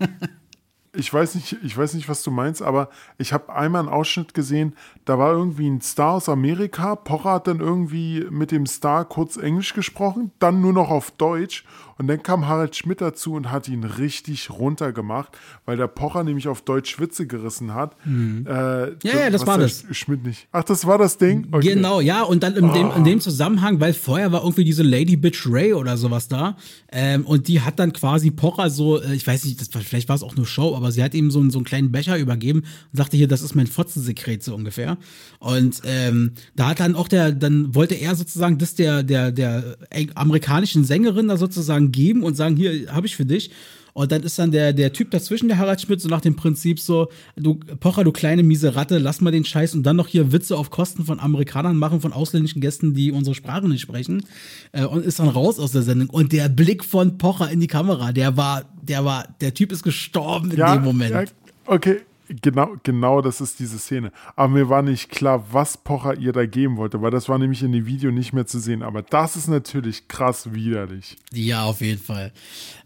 [0.96, 4.34] ich weiß nicht, ich weiß nicht, was du meinst, aber ich habe einmal einen Ausschnitt
[4.34, 4.74] gesehen,
[5.06, 9.36] da war irgendwie ein Star aus Amerika, Pocher hat dann irgendwie mit dem Star kurz
[9.38, 11.64] Englisch gesprochen, dann nur noch auf Deutsch
[11.98, 16.46] und dann kam Harald Schmidt dazu und hat ihn richtig runtergemacht, weil der Pocher nämlich
[16.48, 17.94] auf Deutsch Witze gerissen hat.
[18.04, 18.44] Äh, Mhm.
[18.46, 19.84] Ja, ja, das war das.
[19.92, 20.48] Schmidt nicht.
[20.52, 21.46] Ach, das war das Ding?
[21.52, 21.74] Okay.
[21.74, 25.16] Genau, ja, und dann in dem, in dem Zusammenhang, weil vorher war irgendwie diese Lady
[25.16, 26.56] Bitch Ray oder sowas da.
[26.92, 30.08] Ähm, und die hat dann quasi Pocher so, äh, ich weiß nicht, das, war- vielleicht
[30.08, 32.18] war es auch nur Show, aber sie hat ihm so, einen- so einen kleinen Becher
[32.18, 34.95] übergeben und sagte hier, das ist mein Fotzensekret, so ungefähr.
[35.38, 39.76] Und ähm, da hat dann auch der, dann wollte er sozusagen das der, der, der
[40.14, 43.50] amerikanischen Sängerin da sozusagen geben und sagen, hier, habe ich für dich.
[43.96, 46.80] Und dann ist dann der, der Typ dazwischen, der Harald Schmidt, so nach dem Prinzip
[46.80, 50.32] so, du, Pocher, du kleine miese Ratte, lass mal den Scheiß und dann noch hier
[50.32, 54.26] Witze auf Kosten von Amerikanern machen, von ausländischen Gästen, die unsere Sprache nicht sprechen.
[54.72, 56.10] Äh, und ist dann raus aus der Sendung.
[56.10, 59.82] Und der Blick von Pocher in die Kamera, der war, der war, der Typ ist
[59.82, 61.12] gestorben in dem Moment.
[61.12, 61.24] Ja,
[61.64, 64.12] okay, genau, genau das ist diese Szene.
[64.34, 67.62] Aber mir war nicht klar, was Pocher ihr da geben wollte, weil das war nämlich
[67.62, 68.82] in dem Video nicht mehr zu sehen.
[68.82, 71.16] Aber das ist natürlich krass widerlich.
[71.32, 72.32] Ja, auf jeden Fall.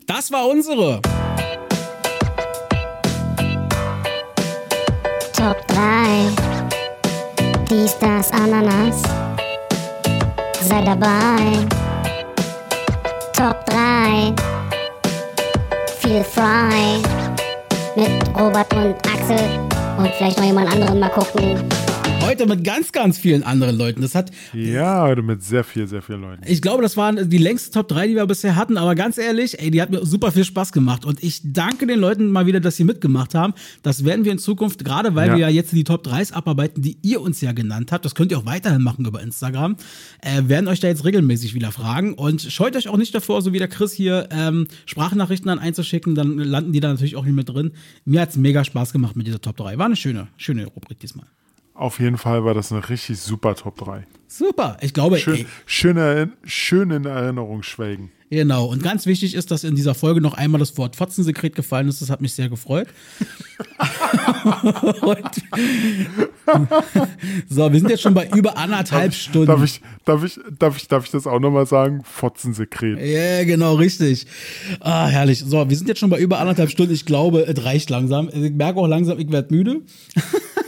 [0.07, 1.01] Das war unsere.
[5.33, 6.29] Top 3.
[7.71, 9.03] Dies, das, Ananas.
[10.61, 11.67] Sei dabei.
[13.33, 14.35] Top 3.
[16.01, 17.01] Feel frei.
[17.97, 19.61] Mit Robert und Axel.
[19.97, 21.80] Und vielleicht noch jemand anderen mal gucken.
[22.23, 24.03] Heute mit ganz, ganz vielen anderen Leuten.
[24.03, 26.43] Das hat, Ja, heute mit sehr viel, sehr vielen Leuten.
[26.47, 29.59] Ich glaube, das waren die längste Top 3, die wir bisher hatten, aber ganz ehrlich,
[29.61, 32.61] ey, die hat mir super viel Spaß gemacht und ich danke den Leuten mal wieder,
[32.61, 33.55] dass sie mitgemacht haben.
[33.83, 35.35] Das werden wir in Zukunft, gerade weil Ja.
[35.35, 38.31] wir ja jetzt die Top 3s abarbeiten, die ihr uns ja genannt habt, das könnt
[38.31, 39.77] ihr auch weiterhin machen über Instagram,
[40.21, 43.53] äh, werden euch da jetzt regelmäßig wieder fragen und scheut euch auch nicht davor, so
[43.53, 47.35] wie der Chris hier, ähm, Sprachnachrichten dann einzuschicken, dann landen die da natürlich auch nicht
[47.35, 47.73] mit drin.
[48.05, 49.79] Mir hat's mega Spaß gemacht mit dieser Top 3.
[49.79, 51.27] War eine schöne, schöne Rubrik diesmal.
[51.81, 54.07] Auf jeden Fall war das eine richtig super Top 3.
[54.29, 58.13] Super, ich glaube, Schön, ey, schön, erin- schön in Erinnerung schwelgen.
[58.29, 61.89] Genau, und ganz wichtig ist, dass in dieser Folge noch einmal das Wort Fotzensekret gefallen
[61.89, 62.03] ist.
[62.03, 62.89] Das hat mich sehr gefreut.
[67.49, 69.47] so, wir sind jetzt schon bei über anderthalb Stunden.
[69.47, 72.03] Darf ich, darf ich, darf ich, darf ich das auch nochmal sagen?
[72.05, 73.01] Fotzensekret.
[73.01, 74.27] Ja, genau, richtig.
[74.81, 75.41] Ah, herrlich.
[75.41, 76.93] So, wir sind jetzt schon bei über anderthalb Stunden.
[76.93, 78.29] Ich glaube, es reicht langsam.
[78.29, 79.81] Ich merke auch langsam, ich werde müde.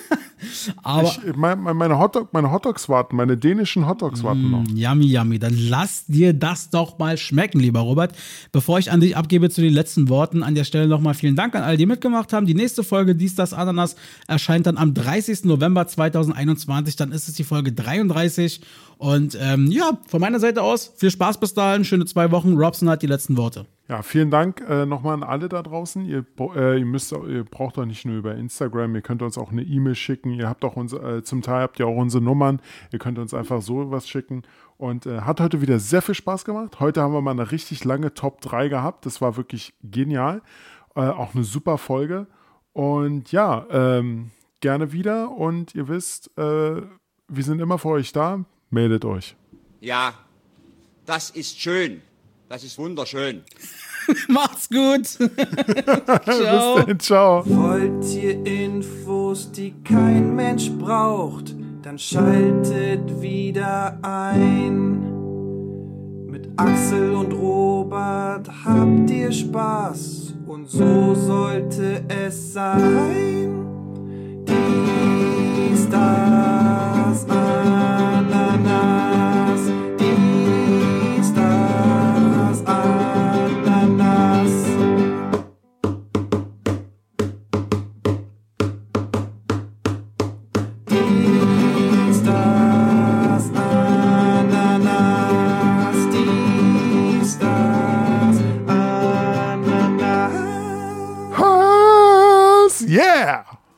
[0.82, 4.64] Aber Ich, mein, mein- meine, Hotdog, meine Hotdogs warten, meine dänischen Hotdogs warten noch.
[4.74, 5.38] Yummy, yummy.
[5.38, 8.14] Dann lass dir das doch mal schmecken, lieber Robert.
[8.52, 11.54] Bevor ich an dich abgebe zu den letzten Worten, an der Stelle nochmal vielen Dank
[11.54, 12.46] an all die mitgemacht haben.
[12.46, 13.96] Die nächste Folge, Dies, das, Ananas,
[14.26, 15.44] erscheint dann am 30.
[15.44, 16.96] November 2021.
[16.96, 18.60] Dann ist es die Folge 33.
[18.98, 22.54] Und ähm, ja, von meiner Seite aus, viel Spaß bis dahin, schöne zwei Wochen.
[22.54, 23.66] Robson hat die letzten Worte.
[23.92, 26.06] Ja, vielen Dank äh, nochmal an alle da draußen.
[26.06, 26.24] Ihr,
[26.56, 29.60] äh, ihr, müsst, ihr braucht doch nicht nur über Instagram, ihr könnt uns auch eine
[29.60, 30.30] E-Mail schicken.
[30.30, 32.62] Ihr habt auch unser, äh, zum Teil habt ihr auch unsere Nummern.
[32.90, 34.44] Ihr könnt uns einfach so was schicken.
[34.78, 36.80] Und äh, hat heute wieder sehr viel Spaß gemacht.
[36.80, 39.04] Heute haben wir mal eine richtig lange Top 3 gehabt.
[39.04, 40.40] Das war wirklich genial.
[40.96, 42.28] Äh, auch eine super Folge.
[42.72, 45.32] Und ja, ähm, gerne wieder.
[45.32, 46.80] Und ihr wisst, äh,
[47.28, 48.42] wir sind immer für euch da.
[48.70, 49.36] Meldet euch.
[49.80, 50.14] Ja,
[51.04, 52.00] das ist schön.
[52.52, 53.40] Das ist wunderschön.
[54.28, 55.06] Macht's gut.
[55.06, 56.74] Ciao.
[56.74, 57.42] Bis dann, ciao.
[57.46, 65.00] Wollt ihr Infos, die kein Mensch braucht, dann schaltet wieder ein.
[66.26, 73.64] Mit Axel und Robert habt ihr Spaß und so sollte es sein.
[74.46, 77.71] Dies, das, Ananas.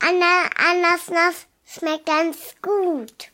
[0.07, 3.34] Anna, Anasnas schmeckt ganz gut.